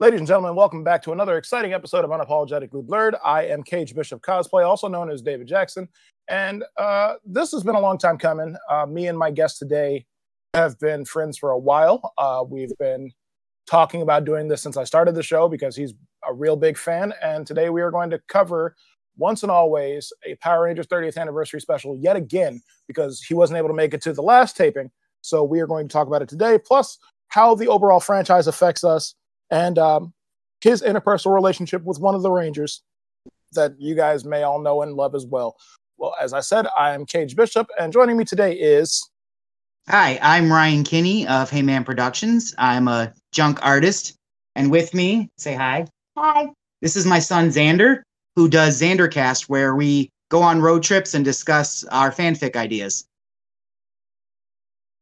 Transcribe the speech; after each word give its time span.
Ladies 0.00 0.20
and 0.20 0.28
gentlemen, 0.28 0.54
welcome 0.54 0.84
back 0.84 1.02
to 1.02 1.10
another 1.10 1.36
exciting 1.38 1.72
episode 1.72 2.04
of 2.04 2.10
Unapologetically 2.12 2.86
Blurred. 2.86 3.16
I 3.24 3.46
am 3.46 3.64
Cage 3.64 3.96
Bishop 3.96 4.22
Cosplay, 4.22 4.64
also 4.64 4.86
known 4.86 5.10
as 5.10 5.22
David 5.22 5.48
Jackson. 5.48 5.88
And 6.28 6.62
uh, 6.76 7.14
this 7.26 7.50
has 7.50 7.64
been 7.64 7.74
a 7.74 7.80
long 7.80 7.98
time 7.98 8.16
coming. 8.16 8.54
Uh, 8.70 8.86
me 8.86 9.08
and 9.08 9.18
my 9.18 9.32
guest 9.32 9.58
today 9.58 10.06
have 10.54 10.78
been 10.78 11.04
friends 11.04 11.36
for 11.36 11.50
a 11.50 11.58
while. 11.58 12.12
Uh, 12.16 12.44
we've 12.48 12.70
been 12.78 13.10
talking 13.66 14.02
about 14.02 14.24
doing 14.24 14.46
this 14.46 14.62
since 14.62 14.76
I 14.76 14.84
started 14.84 15.16
the 15.16 15.22
show 15.24 15.48
because 15.48 15.74
he's 15.74 15.94
a 16.24 16.32
real 16.32 16.54
big 16.54 16.78
fan. 16.78 17.12
And 17.20 17.44
today 17.44 17.68
we 17.68 17.82
are 17.82 17.90
going 17.90 18.10
to 18.10 18.20
cover 18.28 18.76
once 19.16 19.42
and 19.42 19.50
always 19.50 20.12
a 20.24 20.36
Power 20.36 20.66
Rangers 20.66 20.86
30th 20.86 21.16
anniversary 21.16 21.60
special 21.60 21.98
yet 22.00 22.14
again 22.14 22.62
because 22.86 23.20
he 23.20 23.34
wasn't 23.34 23.58
able 23.58 23.66
to 23.66 23.74
make 23.74 23.94
it 23.94 24.02
to 24.02 24.12
the 24.12 24.22
last 24.22 24.56
taping. 24.56 24.92
So 25.22 25.42
we 25.42 25.58
are 25.58 25.66
going 25.66 25.88
to 25.88 25.92
talk 25.92 26.06
about 26.06 26.22
it 26.22 26.28
today, 26.28 26.56
plus 26.56 26.98
how 27.30 27.56
the 27.56 27.66
overall 27.66 27.98
franchise 27.98 28.46
affects 28.46 28.84
us 28.84 29.16
and 29.50 29.78
um, 29.78 30.12
his 30.60 30.82
interpersonal 30.82 31.34
relationship 31.34 31.82
with 31.84 32.00
one 32.00 32.14
of 32.14 32.22
the 32.22 32.30
Rangers 32.30 32.82
that 33.52 33.74
you 33.78 33.94
guys 33.94 34.24
may 34.24 34.42
all 34.42 34.60
know 34.60 34.82
and 34.82 34.94
love 34.94 35.14
as 35.14 35.26
well. 35.26 35.56
Well, 35.96 36.14
as 36.20 36.32
I 36.32 36.40
said, 36.40 36.66
I 36.78 36.94
am 36.94 37.06
Cage 37.06 37.34
Bishop, 37.34 37.68
and 37.78 37.92
joining 37.92 38.16
me 38.16 38.24
today 38.24 38.52
is. 38.54 39.10
Hi, 39.88 40.18
I'm 40.22 40.52
Ryan 40.52 40.84
Kinney 40.84 41.26
of 41.26 41.50
Hey 41.50 41.62
Man 41.62 41.82
Productions. 41.82 42.54
I'm 42.58 42.88
a 42.88 43.12
junk 43.32 43.58
artist, 43.64 44.14
and 44.54 44.70
with 44.70 44.94
me, 44.94 45.30
say 45.38 45.54
hi. 45.54 45.86
Hi. 46.16 46.50
This 46.82 46.94
is 46.94 47.06
my 47.06 47.18
son 47.18 47.48
Xander, 47.48 48.02
who 48.36 48.48
does 48.48 48.80
Xandercast, 48.80 49.48
where 49.48 49.74
we 49.74 50.10
go 50.28 50.42
on 50.42 50.60
road 50.60 50.82
trips 50.82 51.14
and 51.14 51.24
discuss 51.24 51.84
our 51.84 52.12
fanfic 52.12 52.54
ideas. 52.54 53.04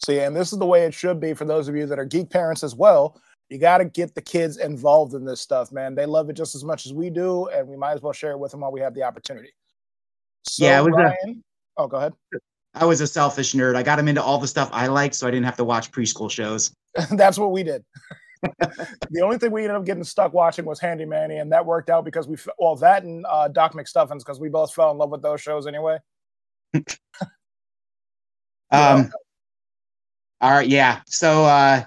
See, 0.04 0.20
and 0.20 0.36
this 0.36 0.52
is 0.52 0.58
the 0.58 0.66
way 0.66 0.84
it 0.84 0.94
should 0.94 1.20
be 1.20 1.34
for 1.34 1.44
those 1.44 1.68
of 1.68 1.74
you 1.74 1.86
that 1.86 1.98
are 1.98 2.04
geek 2.04 2.30
parents 2.30 2.62
as 2.62 2.74
well. 2.74 3.20
You 3.48 3.58
got 3.58 3.78
to 3.78 3.84
get 3.84 4.14
the 4.14 4.22
kids 4.22 4.56
involved 4.56 5.14
in 5.14 5.24
this 5.24 5.40
stuff, 5.40 5.70
man. 5.70 5.94
They 5.94 6.06
love 6.06 6.28
it 6.30 6.32
just 6.34 6.54
as 6.54 6.64
much 6.64 6.86
as 6.86 6.92
we 6.92 7.10
do, 7.10 7.46
and 7.48 7.68
we 7.68 7.76
might 7.76 7.92
as 7.92 8.02
well 8.02 8.12
share 8.12 8.32
it 8.32 8.38
with 8.38 8.50
them 8.50 8.60
while 8.60 8.72
we 8.72 8.80
have 8.80 8.94
the 8.94 9.04
opportunity. 9.04 9.50
So, 10.42 10.64
Yeah, 10.64 10.80
was 10.80 10.94
a- 10.94 10.96
Ryan, 10.96 11.44
oh, 11.76 11.86
go 11.86 11.98
ahead. 11.98 12.14
I 12.74 12.84
was 12.84 13.00
a 13.00 13.06
selfish 13.06 13.54
nerd. 13.54 13.74
I 13.74 13.82
got 13.82 13.98
him 13.98 14.08
into 14.08 14.22
all 14.22 14.38
the 14.38 14.48
stuff 14.48 14.68
I 14.72 14.86
liked, 14.88 15.14
so 15.14 15.26
I 15.26 15.30
didn't 15.30 15.46
have 15.46 15.56
to 15.56 15.64
watch 15.64 15.90
preschool 15.92 16.30
shows. 16.30 16.74
That's 17.12 17.38
what 17.38 17.52
we 17.52 17.62
did. 17.62 17.84
the 19.10 19.22
only 19.22 19.38
thing 19.38 19.50
we 19.50 19.62
ended 19.62 19.76
up 19.76 19.84
getting 19.84 20.04
stuck 20.04 20.34
watching 20.34 20.64
was 20.64 20.78
Handy 20.78 21.04
Manny, 21.06 21.38
and 21.38 21.50
that 21.52 21.64
worked 21.64 21.88
out 21.88 22.04
because 22.04 22.28
we, 22.28 22.36
well, 22.58 22.76
that 22.76 23.02
and 23.02 23.24
uh, 23.28 23.48
Doc 23.48 23.72
McStuffins, 23.72 24.18
because 24.18 24.40
we 24.40 24.48
both 24.48 24.74
fell 24.74 24.90
in 24.90 24.98
love 24.98 25.10
with 25.10 25.22
those 25.22 25.40
shows 25.40 25.66
anyway. 25.66 25.98
Um, 28.72 29.12
all 30.40 30.50
right, 30.50 30.66
yeah. 30.68 31.00
So, 31.06 31.44
uh, 31.44 31.84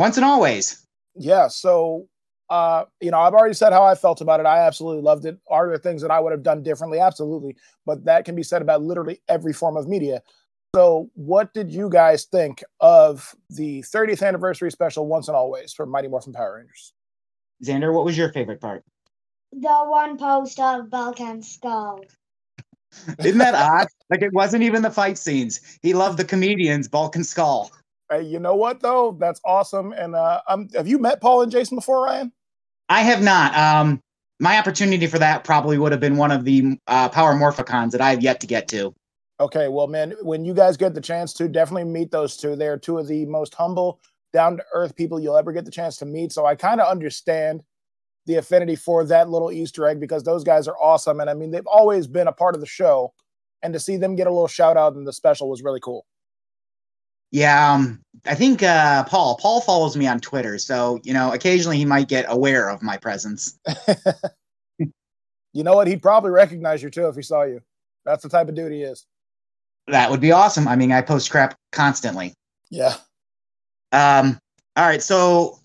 once 0.00 0.16
and 0.16 0.24
always. 0.24 0.86
Yeah, 1.14 1.48
so 1.48 2.08
uh, 2.48 2.84
you 3.00 3.12
know, 3.12 3.20
I've 3.20 3.34
already 3.34 3.54
said 3.54 3.72
how 3.72 3.84
I 3.84 3.94
felt 3.94 4.20
about 4.20 4.40
it. 4.40 4.46
I 4.46 4.66
absolutely 4.66 5.02
loved 5.02 5.24
it. 5.24 5.38
Are 5.48 5.68
there 5.68 5.78
things 5.78 6.02
that 6.02 6.10
I 6.10 6.18
would 6.18 6.32
have 6.32 6.42
done 6.42 6.64
differently? 6.64 6.98
Absolutely. 6.98 7.56
But 7.86 8.04
that 8.06 8.24
can 8.24 8.34
be 8.34 8.42
said 8.42 8.60
about 8.60 8.82
literally 8.82 9.20
every 9.28 9.52
form 9.52 9.76
of 9.76 9.86
media. 9.86 10.20
So, 10.74 11.10
what 11.14 11.52
did 11.52 11.70
you 11.70 11.88
guys 11.88 12.24
think 12.24 12.64
of 12.80 13.34
the 13.50 13.82
30th 13.82 14.26
anniversary 14.26 14.70
special 14.70 15.06
Once 15.06 15.28
and 15.28 15.36
Always 15.36 15.72
for 15.72 15.86
Mighty 15.86 16.08
Morphin 16.08 16.32
Power 16.32 16.56
Rangers? 16.56 16.92
Xander, 17.64 17.92
what 17.94 18.04
was 18.04 18.16
your 18.16 18.32
favorite 18.32 18.60
part? 18.60 18.82
The 19.52 19.84
one 19.84 20.16
post 20.16 20.58
of 20.58 20.90
Bulk 20.90 21.20
and 21.20 21.44
Skull. 21.44 22.00
Isn't 23.18 23.38
that 23.38 23.54
odd? 23.54 23.86
Like 24.10 24.22
it 24.22 24.32
wasn't 24.32 24.64
even 24.64 24.82
the 24.82 24.90
fight 24.90 25.18
scenes. 25.18 25.78
He 25.82 25.92
loved 25.92 26.18
the 26.18 26.24
comedians, 26.24 26.88
Bulk 26.88 27.14
and 27.16 27.26
Skull. 27.26 27.70
Hey, 28.10 28.22
you 28.22 28.40
know 28.40 28.56
what 28.56 28.80
though? 28.80 29.16
That's 29.18 29.40
awesome. 29.44 29.92
And 29.92 30.16
uh, 30.16 30.40
um, 30.48 30.68
have 30.74 30.88
you 30.88 30.98
met 30.98 31.20
Paul 31.20 31.42
and 31.42 31.52
Jason 31.52 31.76
before, 31.76 32.04
Ryan? 32.04 32.32
I 32.88 33.02
have 33.02 33.22
not. 33.22 33.56
Um, 33.56 34.02
my 34.40 34.58
opportunity 34.58 35.06
for 35.06 35.18
that 35.18 35.44
probably 35.44 35.78
would 35.78 35.92
have 35.92 36.00
been 36.00 36.16
one 36.16 36.32
of 36.32 36.44
the 36.44 36.76
uh, 36.88 37.08
Power 37.08 37.34
Morphicons 37.34 37.92
that 37.92 38.00
I 38.00 38.10
have 38.10 38.22
yet 38.22 38.40
to 38.40 38.46
get 38.48 38.66
to. 38.68 38.92
Okay, 39.38 39.68
well, 39.68 39.86
man, 39.86 40.14
when 40.22 40.44
you 40.44 40.52
guys 40.52 40.76
get 40.76 40.94
the 40.94 41.00
chance 41.00 41.32
to, 41.34 41.48
definitely 41.48 41.84
meet 41.84 42.10
those 42.10 42.36
two. 42.36 42.56
They 42.56 42.66
are 42.66 42.76
two 42.76 42.98
of 42.98 43.06
the 43.06 43.24
most 43.26 43.54
humble, 43.54 44.00
down 44.32 44.56
to 44.56 44.64
earth 44.74 44.96
people 44.96 45.20
you'll 45.20 45.36
ever 45.36 45.52
get 45.52 45.64
the 45.64 45.70
chance 45.70 45.96
to 45.98 46.04
meet. 46.04 46.32
So 46.32 46.46
I 46.46 46.56
kind 46.56 46.80
of 46.80 46.90
understand 46.90 47.62
the 48.26 48.36
affinity 48.36 48.76
for 48.76 49.04
that 49.04 49.30
little 49.30 49.52
Easter 49.52 49.86
egg 49.86 50.00
because 50.00 50.24
those 50.24 50.44
guys 50.44 50.68
are 50.68 50.76
awesome. 50.82 51.20
And 51.20 51.30
I 51.30 51.34
mean, 51.34 51.50
they've 51.50 51.66
always 51.66 52.06
been 52.06 52.28
a 52.28 52.32
part 52.32 52.54
of 52.54 52.60
the 52.60 52.66
show. 52.66 53.12
And 53.62 53.72
to 53.72 53.80
see 53.80 53.96
them 53.96 54.16
get 54.16 54.26
a 54.26 54.30
little 54.30 54.48
shout 54.48 54.76
out 54.76 54.94
in 54.94 55.04
the 55.04 55.12
special 55.12 55.48
was 55.48 55.62
really 55.62 55.80
cool. 55.80 56.06
Yeah, 57.32 57.72
um, 57.72 58.00
I 58.26 58.34
think 58.34 58.62
uh, 58.62 59.04
Paul. 59.04 59.36
Paul 59.36 59.60
follows 59.60 59.96
me 59.96 60.06
on 60.06 60.20
Twitter, 60.20 60.58
so 60.58 61.00
you 61.04 61.12
know, 61.12 61.32
occasionally 61.32 61.76
he 61.76 61.84
might 61.84 62.08
get 62.08 62.26
aware 62.28 62.68
of 62.68 62.82
my 62.82 62.96
presence. 62.96 63.58
You 65.52 65.64
know 65.64 65.74
what? 65.74 65.88
He'd 65.88 66.02
probably 66.02 66.30
recognize 66.30 66.82
you 66.82 66.90
too 66.90 67.08
if 67.08 67.16
he 67.16 67.22
saw 67.22 67.42
you. 67.42 67.60
That's 68.04 68.22
the 68.22 68.28
type 68.28 68.48
of 68.48 68.54
dude 68.54 68.72
he 68.72 68.82
is. 68.82 69.06
That 69.88 70.10
would 70.10 70.20
be 70.20 70.32
awesome. 70.32 70.68
I 70.68 70.76
mean, 70.76 70.92
I 70.92 71.02
post 71.02 71.30
crap 71.30 71.56
constantly. 71.72 72.34
Yeah. 72.70 72.94
Um, 73.92 74.38
all 74.76 74.86
right, 74.86 75.02
so 75.02 75.58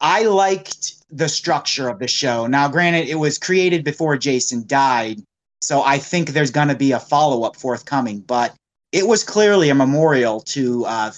I 0.00 0.24
liked 0.24 0.94
the 1.10 1.28
structure 1.28 1.88
of 1.88 2.00
the 2.00 2.08
show. 2.08 2.46
Now, 2.46 2.68
granted, 2.68 3.08
it 3.08 3.14
was 3.14 3.38
created 3.38 3.84
before 3.84 4.16
Jason 4.16 4.66
died, 4.66 5.22
so 5.60 5.82
I 5.82 5.98
think 5.98 6.30
there's 6.30 6.50
going 6.50 6.68
to 6.68 6.74
be 6.74 6.90
a 6.90 6.98
follow 6.98 7.44
up 7.44 7.56
forthcoming. 7.56 8.20
But 8.20 8.52
it 8.92 9.06
was 9.06 9.24
clearly 9.24 9.68
a 9.70 9.74
memorial 9.74 10.40
to 10.40 10.84
uh, 10.86 11.10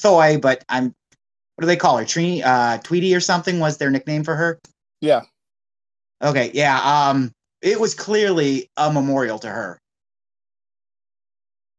Thuy. 0.00 0.40
But 0.40 0.64
I'm 0.68 0.94
what 1.56 1.62
do 1.62 1.66
they 1.66 1.76
call 1.76 1.96
her? 1.98 2.04
Trini, 2.04 2.42
uh, 2.44 2.78
Tweety 2.78 3.14
or 3.14 3.20
something 3.20 3.58
was 3.58 3.78
their 3.78 3.90
nickname 3.90 4.22
for 4.24 4.36
her. 4.36 4.58
Yeah. 5.00 5.22
Okay, 6.22 6.50
yeah. 6.54 6.78
Um, 6.80 7.32
it 7.62 7.80
was 7.80 7.94
clearly 7.94 8.70
a 8.76 8.92
memorial 8.92 9.38
to 9.40 9.48
her. 9.48 9.80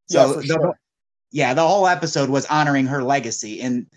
Yeah, 0.09 0.25
So 0.25 0.33
for 0.33 0.41
the- 0.41 0.47
sure. 0.47 0.79
yeah, 1.31 1.53
the 1.53 1.65
whole 1.67 1.87
episode 1.87 2.29
was 2.29 2.45
honoring 2.47 2.87
her 2.87 3.03
legacy. 3.03 3.61
And 3.61 3.87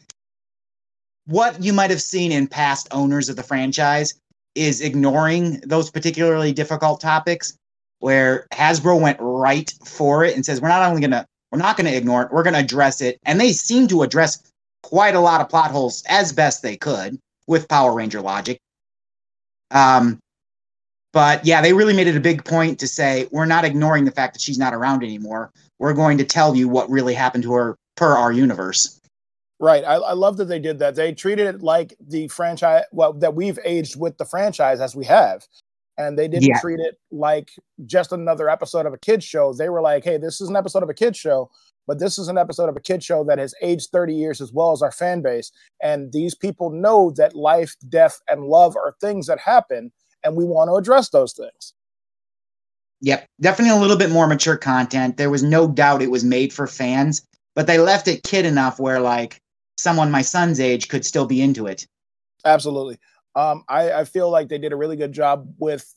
what 1.27 1.63
you 1.63 1.73
might 1.73 1.91
have 1.91 2.03
seen 2.03 2.33
in 2.33 2.47
past 2.47 2.89
owners 2.93 3.29
of 3.29 3.37
the 3.37 3.43
franchise 3.43 4.15
is 4.55 4.81
ignoring 4.81 5.61
those 5.61 5.91
particularly 5.91 6.53
difficult 6.53 7.01
topics, 7.01 7.57
where 8.01 8.47
Hasbro 8.53 9.01
went 9.01 9.19
right 9.21 9.73
for 9.85 10.25
it 10.25 10.35
and 10.37 10.45
says, 10.45 10.61
we're 10.61 10.69
not 10.69 10.89
only 10.89 11.01
gonna 11.01 11.27
we're 11.53 11.59
not 11.59 11.77
gonna 11.77 11.91
ignore 11.91 12.23
it, 12.23 12.33
we're 12.33 12.43
gonna 12.43 12.59
address 12.59 13.01
it. 13.01 13.21
And 13.25 13.41
they 13.41 13.53
seem 13.53 13.87
to 13.89 14.03
address 14.03 14.43
quite 14.83 15.15
a 15.15 15.21
lot 15.21 15.41
of 15.41 15.49
plot 15.49 15.71
holes 15.71 16.03
as 16.09 16.33
best 16.33 16.63
they 16.63 16.77
could 16.77 17.19
with 17.47 17.69
Power 17.69 17.95
Ranger 17.95 18.21
logic. 18.21 18.59
Um, 19.71 20.19
but 21.13 21.45
yeah, 21.45 21.61
they 21.61 21.73
really 21.73 21.95
made 21.95 22.07
it 22.07 22.17
a 22.17 22.21
big 22.21 22.45
point 22.45 22.79
to 22.81 22.89
say 22.89 23.29
we're 23.31 23.45
not 23.45 23.65
ignoring 23.65 24.05
the 24.05 24.11
fact 24.11 24.35
that 24.35 24.41
she's 24.41 24.59
not 24.59 24.75
around 24.75 25.03
anymore. 25.03 25.51
We're 25.79 25.93
going 25.93 26.19
to 26.19 26.25
tell 26.25 26.57
you 26.57 26.69
what 26.69 26.89
really 26.91 27.15
happened 27.15 27.45
to 27.45 27.53
her 27.53 27.77
per 27.97 28.17
our 28.17 28.33
universe. 28.33 28.99
Right. 29.61 29.85
I, 29.85 29.95
I 29.95 30.13
love 30.15 30.39
that 30.39 30.47
they 30.47 30.59
did 30.59 30.79
that. 30.81 30.95
They 30.95 31.13
treated 31.13 31.47
it 31.47 31.63
like 31.63 31.95
the 32.01 32.29
franchise, 32.29 32.85
well, 32.93 33.13
that 33.15 33.35
we've 33.35 33.59
aged 33.65 33.99
with 33.99 34.17
the 34.17 34.25
franchise 34.25 34.81
as 34.81 34.97
we 34.97 35.05
have. 35.05 35.47
And 35.99 36.19
they 36.19 36.27
didn't 36.29 36.49
Yeah. 36.49 36.61
treat 36.61 36.81
it 36.81 36.99
like 37.11 37.51
just 37.85 38.13
another 38.13 38.49
episode 38.49 38.87
of 38.87 38.95
a 38.95 38.99
kid's 38.99 39.25
show. 39.25 39.53
They 39.53 39.69
were 39.69 39.83
like, 39.83 40.05
hey, 40.05 40.17
this 40.17 40.41
is 40.41 40.49
an 40.49 40.57
episode 40.57 40.83
of 40.83 40.89
a 40.89 40.95
kid's 40.95 41.19
show, 41.19 41.51
but 41.87 41.99
this 41.99 42.19
is 42.19 42.29
an 42.29 42.39
episode 42.39 42.69
of 42.71 42.77
a 42.77 42.81
kid's 42.81 43.05
show 43.05 43.25
that 43.25 43.39
has 43.39 43.55
aged 43.61 43.91
30 43.93 44.15
years 44.15 44.41
as 44.41 44.53
well 44.53 44.73
as 44.73 44.81
our 44.83 44.91
fan 44.93 45.21
base. 45.21 45.53
And 45.83 46.11
these 46.13 46.35
people 46.35 46.71
know 46.71 47.11
that 47.17 47.37
life, 47.37 47.77
death, 47.89 48.21
and 48.29 48.45
love 48.45 48.75
are 48.77 48.95
things 49.01 49.27
that 49.27 49.39
happen, 49.39 49.93
and 50.25 50.35
we 50.35 50.45
want 50.45 50.69
to 50.71 50.77
address 50.77 51.11
those 51.11 51.35
things. 51.35 51.75
Yep, 53.03 53.27
definitely 53.41 53.77
a 53.77 53.81
little 53.81 53.97
bit 53.97 54.11
more 54.11 54.27
mature 54.29 54.57
content. 54.57 55.17
There 55.17 55.31
was 55.31 55.43
no 55.43 55.67
doubt 55.69 56.03
it 56.03 56.11
was 56.11 56.25
made 56.25 56.53
for 56.53 56.67
fans, 56.67 57.21
but 57.55 57.67
they 57.67 57.79
left 57.79 58.07
it 58.09 58.23
kid 58.23 58.47
enough 58.47 58.79
where 58.79 59.01
like 59.01 59.41
someone 59.77 60.11
my 60.11 60.23
son's 60.23 60.61
age 60.61 60.89
could 60.89 61.05
still 61.05 61.27
be 61.27 61.43
into 61.43 61.67
it. 61.67 61.87
Absolutely. 62.45 62.99
Um, 63.35 63.65
I, 63.69 63.93
I 63.93 64.05
feel 64.05 64.31
like 64.31 64.49
they 64.49 64.59
did 64.59 64.73
a 64.73 64.77
really 64.77 64.97
good 64.97 65.13
job 65.13 65.47
with 65.59 65.95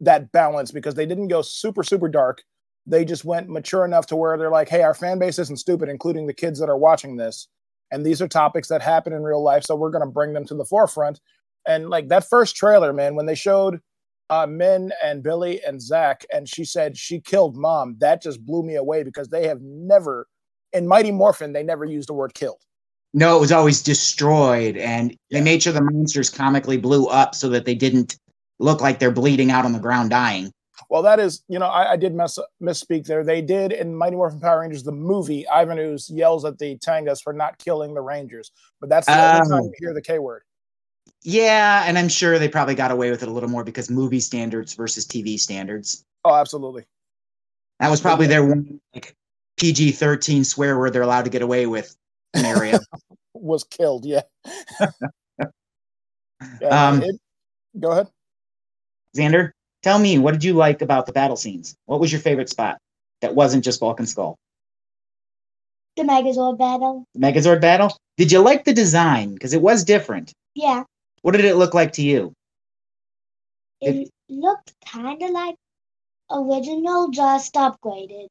that 0.00 0.32
balance 0.32 0.72
because 0.72 0.94
they 0.94 1.06
didn't 1.06 1.28
go 1.28 1.42
super, 1.42 1.82
super 1.82 2.08
dark. 2.08 2.42
They 2.86 3.04
just 3.04 3.24
went 3.24 3.48
mature 3.48 3.84
enough 3.84 4.06
to 4.06 4.16
where 4.16 4.36
they're 4.36 4.50
like, 4.50 4.68
hey, 4.68 4.82
our 4.82 4.94
fan 4.94 5.18
base 5.18 5.38
isn't 5.38 5.58
stupid, 5.58 5.88
including 5.88 6.26
the 6.26 6.34
kids 6.34 6.58
that 6.60 6.68
are 6.68 6.78
watching 6.78 7.16
this. 7.16 7.48
And 7.90 8.04
these 8.04 8.20
are 8.20 8.28
topics 8.28 8.68
that 8.68 8.82
happen 8.82 9.12
in 9.12 9.22
real 9.22 9.42
life. 9.42 9.64
So 9.64 9.76
we're 9.76 9.90
going 9.90 10.04
to 10.04 10.10
bring 10.10 10.32
them 10.32 10.44
to 10.46 10.54
the 10.54 10.64
forefront. 10.64 11.20
And 11.66 11.88
like 11.88 12.08
that 12.08 12.28
first 12.28 12.56
trailer, 12.56 12.92
man, 12.92 13.14
when 13.14 13.26
they 13.26 13.34
showed 13.34 13.80
uh, 14.30 14.46
Minh 14.46 14.90
and 15.02 15.22
Billy 15.22 15.60
and 15.64 15.80
Zach, 15.80 16.24
and 16.32 16.48
she 16.48 16.64
said 16.64 16.96
she 16.96 17.20
killed 17.20 17.56
mom, 17.56 17.96
that 18.00 18.22
just 18.22 18.44
blew 18.44 18.62
me 18.62 18.74
away 18.74 19.02
because 19.02 19.28
they 19.28 19.46
have 19.46 19.60
never, 19.62 20.26
in 20.72 20.86
Mighty 20.86 21.12
Morphin, 21.12 21.52
they 21.52 21.62
never 21.62 21.84
used 21.84 22.08
the 22.08 22.14
word 22.14 22.34
killed. 22.34 22.60
No, 23.16 23.34
it 23.34 23.40
was 23.40 23.50
always 23.50 23.82
destroyed, 23.82 24.76
and 24.76 25.16
they 25.30 25.40
made 25.40 25.62
sure 25.62 25.72
the 25.72 25.80
monsters 25.80 26.28
comically 26.28 26.76
blew 26.76 27.06
up 27.06 27.34
so 27.34 27.48
that 27.48 27.64
they 27.64 27.74
didn't 27.74 28.18
look 28.58 28.82
like 28.82 28.98
they're 28.98 29.10
bleeding 29.10 29.50
out 29.50 29.64
on 29.64 29.72
the 29.72 29.78
ground 29.78 30.10
dying. 30.10 30.52
Well, 30.90 31.00
that 31.00 31.18
is, 31.18 31.42
you 31.48 31.58
know, 31.58 31.64
I, 31.64 31.92
I 31.92 31.96
did 31.96 32.14
mess 32.14 32.38
misspeak 32.62 33.06
there. 33.06 33.24
They 33.24 33.40
did 33.40 33.72
in 33.72 33.96
Mighty 33.96 34.16
Morphin 34.16 34.38
Power 34.38 34.60
Rangers, 34.60 34.82
the 34.82 34.92
movie. 34.92 35.48
Ivan 35.48 35.78
Ooze 35.78 36.10
yells 36.10 36.44
at 36.44 36.58
the 36.58 36.76
Tengas 36.76 37.22
for 37.22 37.32
not 37.32 37.56
killing 37.56 37.94
the 37.94 38.02
Rangers, 38.02 38.52
but 38.82 38.90
that's 38.90 39.06
the 39.06 39.14
only 39.14 39.48
time 39.48 39.60
Oh. 39.62 39.64
you 39.64 39.72
hear 39.78 39.94
the 39.94 40.02
K 40.02 40.18
word. 40.18 40.42
Yeah, 41.22 41.84
and 41.86 41.96
I'm 41.96 42.08
sure 42.08 42.38
they 42.38 42.50
probably 42.50 42.74
got 42.74 42.90
away 42.90 43.10
with 43.10 43.22
it 43.22 43.30
a 43.30 43.32
little 43.32 43.48
more 43.48 43.64
because 43.64 43.88
movie 43.88 44.20
standards 44.20 44.74
versus 44.74 45.06
TV 45.06 45.40
standards. 45.40 46.04
Oh, 46.22 46.34
absolutely. 46.34 46.84
That 47.80 47.90
was 47.90 48.02
probably 48.02 48.26
their 48.26 48.44
one 48.44 48.78
like 48.94 49.14
PG 49.56 49.92
13 49.92 50.44
swear 50.44 50.78
word 50.78 50.92
they're 50.92 51.00
allowed 51.00 51.24
to 51.24 51.30
get 51.30 51.40
away 51.40 51.64
with 51.64 51.96
scenario. 52.36 52.78
Was 53.34 53.64
killed. 53.64 54.04
Yeah. 54.04 54.22
Yeah, 56.60 56.88
Um, 56.88 57.02
it- 57.02 57.18
go 57.80 57.92
ahead. 57.92 58.08
Xander, 59.16 59.52
tell 59.82 59.98
me, 59.98 60.18
what 60.18 60.32
did 60.32 60.44
you 60.44 60.52
like 60.52 60.82
about 60.82 61.06
the 61.06 61.12
battle 61.12 61.36
scenes? 61.36 61.74
What 61.86 61.98
was 61.98 62.12
your 62.12 62.20
favorite 62.20 62.50
spot 62.50 62.76
that 63.22 63.34
wasn't 63.34 63.64
just 63.64 63.80
Bulk 63.80 63.98
and 64.00 64.08
Skull? 64.08 64.36
The 65.96 66.02
Megazord 66.02 66.58
battle. 66.58 67.04
The 67.14 67.20
Megazord 67.20 67.62
battle? 67.62 67.96
Did 68.18 68.30
you 68.32 68.40
like 68.40 68.64
the 68.64 68.74
design? 68.74 69.32
Because 69.32 69.54
it 69.54 69.62
was 69.62 69.82
different. 69.84 70.32
Yeah, 70.54 70.84
What 71.22 71.32
did 71.32 71.46
it 71.46 71.56
look 71.56 71.72
like 71.72 71.92
to 71.94 72.02
you? 72.02 72.32
it 73.80 74.10
looked 74.28 74.72
kind 74.86 75.22
of 75.22 75.30
like 75.30 75.54
original, 76.30 77.08
just 77.10 77.54
upgraded. 77.54 78.28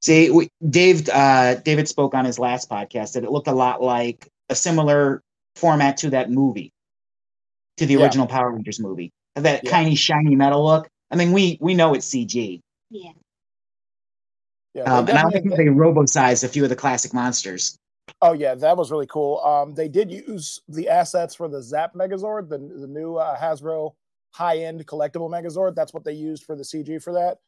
See, 0.00 0.30
we, 0.30 0.48
Dave, 0.68 1.08
uh, 1.10 1.56
David 1.56 1.86
spoke 1.88 2.14
on 2.14 2.24
his 2.24 2.38
last 2.38 2.70
podcast 2.70 3.12
that 3.12 3.24
it 3.24 3.30
looked 3.30 3.48
a 3.48 3.52
lot 3.52 3.82
like 3.82 4.28
a 4.48 4.54
similar 4.54 5.22
format 5.56 5.98
to 5.98 6.10
that 6.10 6.30
movie, 6.30 6.72
to 7.76 7.86
the 7.86 7.94
Yeah. 7.94 8.04
original 8.04 8.26
Power 8.26 8.50
Rangers 8.52 8.80
movie. 8.80 9.10
That 9.34 9.62
Yeah. 9.64 9.70
tiny, 9.70 9.94
shiny 9.94 10.34
metal 10.36 10.64
look. 10.64 10.88
I 11.10 11.16
mean, 11.16 11.32
we 11.32 11.58
we 11.60 11.74
know 11.74 11.94
it's 11.94 12.06
CG, 12.06 12.60
Yeah, 12.90 13.10
Yeah, 14.74 14.82
um, 14.84 15.08
and 15.08 15.18
I 15.18 15.24
like 15.24 15.34
definitely- 15.34 15.50
how 15.50 15.56
they 15.56 15.68
robo-sized 15.68 16.44
a 16.44 16.48
few 16.48 16.62
of 16.64 16.70
the 16.70 16.76
classic 16.76 17.12
monsters. 17.12 17.76
Oh 18.22 18.32
yeah, 18.32 18.54
that 18.56 18.76
was 18.76 18.90
really 18.90 19.06
cool. 19.06 19.38
Um, 19.40 19.74
they 19.74 19.88
did 19.88 20.10
use 20.10 20.60
the 20.68 20.88
assets 20.88 21.34
for 21.34 21.48
the 21.48 21.62
Zap 21.62 21.94
Megazord, 21.94 22.48
the 22.48 22.58
the 22.58 22.86
new 22.86 23.16
uh, 23.16 23.36
Hasbro 23.38 23.92
high-end 24.32 24.86
collectible 24.86 25.28
Megazord. 25.30 25.74
That's 25.74 25.92
what 25.92 26.04
they 26.04 26.12
used 26.12 26.44
for 26.44 26.56
the 26.56 26.64
CG 26.64 26.98
for 27.02 27.12
that. 27.12 27.38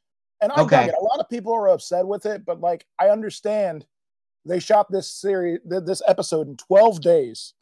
And 0.43 0.53
I 0.53 0.63
Okay. 0.63 0.91
A 0.91 1.03
lot 1.03 1.21
of 1.21 1.29
people 1.31 1.55
are 1.55 1.69
upset 1.69 2.07
with 2.07 2.27
it, 2.27 2.45
but 2.45 2.61
like 2.61 2.85
I 2.99 3.09
understand, 3.09 3.87
they 4.45 4.59
shot 4.59 4.91
this 4.91 5.09
series, 5.09 5.61
this 5.65 6.03
episode 6.07 6.49
in 6.49 6.57
12 6.57 7.01
days. 7.01 7.55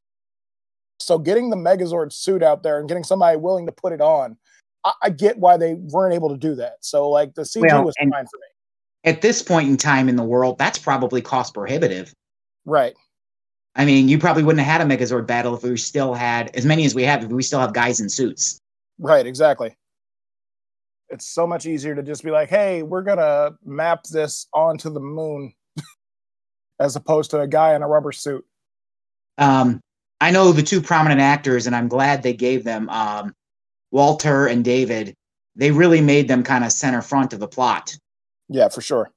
So 0.98 1.18
getting 1.18 1.50
the 1.50 1.56
Megazord 1.56 2.12
suit 2.12 2.42
out 2.42 2.62
there 2.62 2.78
and 2.78 2.88
getting 2.88 3.04
somebody 3.04 3.36
willing 3.36 3.66
to 3.66 3.72
put 3.72 3.92
it 3.92 4.00
on, 4.00 4.36
I, 4.84 4.92
I 5.04 5.10
get 5.10 5.38
why 5.38 5.56
they 5.56 5.74
weren't 5.74 6.14
able 6.14 6.30
to 6.30 6.36
do 6.36 6.54
that. 6.56 6.76
So 6.80 7.08
like 7.08 7.34
the 7.34 7.42
CG 7.42 7.62
Well, 7.70 7.84
was 7.84 7.94
fine 7.98 8.10
for 8.10 8.16
me. 8.16 8.46
At 9.04 9.22
this 9.22 9.42
point 9.42 9.68
in 9.68 9.76
time 9.76 10.08
in 10.08 10.16
the 10.16 10.22
world, 10.22 10.58
that's 10.58 10.78
probably 10.78 11.22
cost 11.22 11.54
prohibitive. 11.54 12.12
Right. 12.64 12.94
I 13.76 13.84
mean, 13.84 14.08
you 14.08 14.18
probably 14.18 14.42
wouldn't 14.42 14.64
have 14.64 14.80
had 14.80 14.90
a 14.90 14.96
Megazord 14.96 15.26
battle 15.26 15.54
if 15.54 15.62
we 15.62 15.76
still 15.76 16.12
had 16.12 16.54
as 16.56 16.66
many 16.66 16.84
as 16.84 16.94
we 16.94 17.04
have. 17.04 17.24
If 17.24 17.30
we 17.30 17.42
still 17.42 17.60
have 17.60 17.72
guys 17.72 18.00
in 18.00 18.08
suits. 18.08 18.58
Right, 18.98 19.26
exactly. 19.26 19.76
It's 21.10 21.26
so 21.26 21.46
much 21.46 21.66
easier 21.66 21.94
to 21.94 22.02
just 22.02 22.22
be 22.22 22.30
like, 22.30 22.48
hey, 22.48 22.82
we're 22.82 23.02
gonna 23.02 23.52
map 23.64 24.04
this 24.04 24.46
onto 24.52 24.90
the 24.90 25.00
moon 25.00 25.52
as 26.80 26.96
opposed 26.96 27.30
to 27.32 27.40
a 27.40 27.48
guy 27.48 27.74
in 27.74 27.82
a 27.82 27.88
rubber 27.88 28.12
suit. 28.12 28.44
Um, 29.38 29.80
I 30.20 30.30
know 30.30 30.52
the 30.52 30.62
two 30.62 30.80
prominent 30.80 31.20
actors, 31.20 31.66
and 31.66 31.74
I'm 31.74 31.88
glad 31.88 32.22
they 32.22 32.34
gave 32.34 32.64
them 32.64 32.88
um, 32.90 33.34
Walter 33.90 34.46
and 34.46 34.64
David. 34.64 35.14
They 35.56 35.70
really 35.70 36.00
made 36.00 36.28
them 36.28 36.42
kind 36.42 36.64
of 36.64 36.72
center 36.72 37.02
front 37.02 37.32
of 37.32 37.40
the 37.40 37.48
plot. 37.48 37.96
Yeah, 38.48 38.68
for 38.68 38.80
sure. 38.80 39.10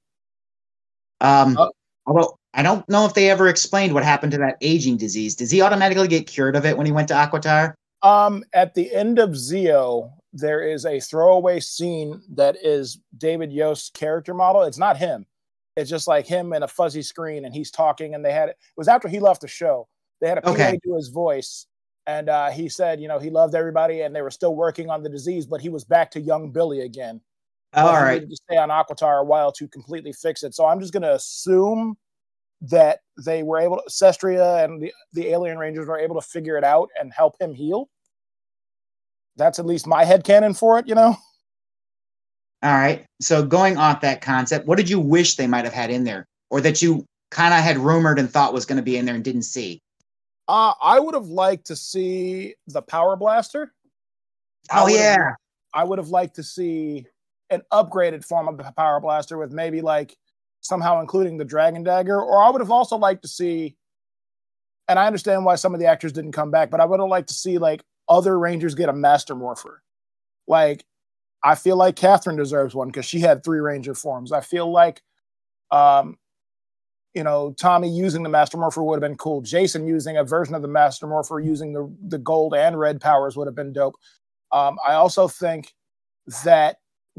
Um, 1.22 1.58
Uh, 1.58 1.70
although 2.06 2.38
I 2.54 2.62
don't 2.62 2.88
know 2.88 3.06
if 3.06 3.14
they 3.14 3.30
ever 3.30 3.48
explained 3.48 3.94
what 3.94 4.04
happened 4.04 4.32
to 4.34 4.38
that 4.40 4.58
aging 4.62 4.98
disease. 4.98 5.36
Does 5.36 5.52
he 5.52 5.62
automatically 5.62 6.08
get 6.08 6.28
cured 6.28 6.56
of 6.56 6.66
it 6.66 6.78
when 6.78 6.86
he 6.86 6.92
went 6.92 7.08
to 7.10 7.16
Aquitar? 7.16 7.74
Um, 8.04 8.44
at 8.54 8.76
the 8.76 8.94
end 8.94 9.18
of 9.18 9.32
Zeo, 9.32 10.12
there 10.34 10.62
is 10.62 10.86
a 10.86 11.00
throwaway 11.00 11.60
scene 11.60 12.22
that 12.34 12.58
is 12.64 13.00
David 13.18 13.54
Yost's 13.54 13.90
character 13.92 14.34
model. 14.34 14.64
It's 14.64 14.80
not 14.80 14.98
him. 14.98 15.26
It's 15.78 15.90
just 15.90 16.08
like 16.08 16.26
him 16.26 16.54
and 16.54 16.64
a 16.64 16.68
fuzzy 16.68 17.02
screen, 17.02 17.46
and 17.46 17.54
he's 17.54 17.72
talking. 17.72 18.16
And 18.16 18.26
they 18.26 18.34
had 18.34 18.50
it 18.50 18.58
was 18.76 18.88
after 18.88 19.08
he 19.08 19.20
left 19.20 19.42
the 19.42 19.48
show. 19.48 19.88
They 20.22 20.30
had 20.30 20.38
a 20.40 20.42
PA 20.42 20.52
Okay. 20.52 20.80
do 20.84 20.96
his 20.96 21.10
voice, 21.10 21.68
and 22.08 22.30
uh, 22.30 22.50
he 22.50 22.70
said, 22.70 23.00
you 23.00 23.08
know, 23.08 23.20
he 23.20 23.30
loved 23.30 23.56
everybody, 23.56 24.02
and 24.02 24.16
they 24.16 24.22
were 24.22 24.32
still 24.32 24.56
working 24.56 24.90
on 24.90 25.04
the 25.04 25.10
disease, 25.10 25.46
but 25.46 25.62
he 25.62 25.70
was 25.70 25.84
back 25.84 26.12
to 26.12 26.20
young 26.22 26.52
Billy 26.52 26.82
again. 26.82 27.22
All 27.76 27.92
but 27.92 28.04
right. 28.04 28.30
to 28.30 28.36
stay 28.36 28.58
on 28.58 28.70
Aquitar 28.70 29.22
a 29.22 29.24
while 29.24 29.52
to 29.54 29.68
completely 29.68 30.14
fix 30.14 30.44
it. 30.44 30.54
So 30.54 30.66
I'm 30.66 30.80
just 30.80 30.94
going 30.94 31.04
to 31.04 31.16
assume 31.16 31.98
that 32.62 33.00
they 33.26 33.44
were 33.44 33.60
able 33.60 33.78
to, 33.78 33.84
Cestria 33.90 34.64
and 34.64 34.82
the, 34.82 34.94
the 35.14 35.30
Alien 35.30 35.58
Rangers 35.58 35.88
were 35.88 35.98
able 35.98 36.16
to 36.16 36.22
figure 36.22 36.56
it 36.58 36.64
out 36.64 36.90
and 37.00 37.12
help 37.12 37.36
him 37.42 37.54
heal. 37.54 37.90
That's 39.36 39.60
at 39.60 39.66
least 39.66 39.88
my 39.88 40.04
head 40.06 40.24
canon 40.24 40.54
for 40.54 40.78
it, 40.80 40.88
you 40.88 40.96
know? 40.96 41.16
All 42.62 42.72
right. 42.74 43.06
So 43.22 43.46
going 43.46 43.78
off 43.78 44.02
that 44.02 44.22
concept, 44.22 44.68
what 44.68 44.78
did 44.78 44.90
you 44.90 45.00
wish 45.00 45.36
they 45.36 45.48
might 45.48 45.66
have 45.66 45.74
had 45.74 45.90
in 45.90 46.04
there, 46.04 46.26
or 46.50 46.62
that 46.62 46.82
you 46.82 47.06
kind 47.32 47.54
of 47.54 47.60
had 47.62 47.78
rumored 47.78 48.20
and 48.20 48.30
thought 48.30 48.54
was 48.54 48.66
going 48.66 48.78
to 48.78 48.84
be 48.84 48.96
in 48.98 49.06
there 49.06 49.16
and 49.16 49.24
didn't 49.24 49.42
see? 49.44 49.82
Uh, 50.48 50.74
I 50.82 51.00
would 51.00 51.14
have 51.16 51.28
liked 51.28 51.66
to 51.68 51.76
see 51.76 52.56
the 52.68 52.82
Power 52.82 53.16
Blaster. 53.16 53.74
I 54.72 54.82
Oh 54.82 54.84
would've- 54.86 54.98
yeah. 54.98 55.34
I 55.74 55.84
would 55.84 55.98
have 55.98 56.10
liked 56.10 56.36
to 56.36 56.44
see 56.44 57.08
an 57.50 57.64
upgraded 57.72 58.24
form 58.24 58.48
of 58.48 58.58
the 58.58 58.72
Power 58.78 59.00
Blaster 59.00 59.38
with 59.38 59.52
maybe 59.52 59.82
like 59.82 60.16
somehow 60.62 61.02
including 61.02 61.38
the 61.38 61.46
Dragon 61.46 61.84
Dagger, 61.84 62.22
or 62.22 62.42
I 62.44 62.50
would 62.50 62.62
have 62.62 62.72
also 62.72 62.96
liked 62.98 63.24
to 63.24 63.28
see, 63.28 63.76
and 64.88 64.98
I 65.00 65.08
understand 65.08 65.44
why 65.44 65.56
some 65.56 65.74
of 65.74 65.80
the 65.80 65.88
actors 65.88 66.12
didn't 66.14 66.32
come 66.34 66.52
back, 66.52 66.70
but 66.70 66.80
I 66.80 66.86
would 66.86 67.00
have 67.00 67.10
liked 67.10 67.30
to 67.30 67.34
see 67.34 67.58
like 67.58 67.84
other 68.10 68.38
Rangers 68.38 68.76
get 68.76 68.90
a 68.90 68.94
Master 68.94 69.36
Morpher. 69.36 69.82
Like, 70.48 70.86
I 71.44 71.56
feel 71.56 71.76
like 71.76 71.96
Katherine 71.96 72.38
deserves 72.38 72.74
one 72.74 72.88
because 72.88 73.06
she 73.06 73.20
had 73.20 73.44
three 73.44 73.60
Ranger 73.60 73.96
forms. 73.96 74.32
I 74.32 74.42
feel 74.42 74.72
like, 74.72 75.02
um, 75.72 76.18
you 77.14 77.24
know, 77.24 77.54
Tommy 77.60 77.90
using 77.90 78.24
the 78.24 78.30
Master 78.30 78.58
Morpher 78.58 78.84
would 78.84 78.96
have 78.96 79.10
been 79.10 79.18
cool. 79.18 79.42
Jason 79.42 79.86
using 79.88 80.18
a 80.18 80.24
version 80.24 80.56
of 80.56 80.62
the 80.62 80.68
Master 80.68 81.06
Morpher 81.06 81.40
using 81.40 81.74
the 81.74 81.94
the 82.08 82.18
gold 82.18 82.56
and 82.56 82.80
red 82.80 83.00
powers 83.00 83.38
would 83.38 83.48
have 83.48 83.56
been 83.56 83.74
dope. 83.74 83.96
Um, 84.52 84.78
I 84.88 84.94
also 84.94 85.28
think 85.28 85.74
that 86.44 86.78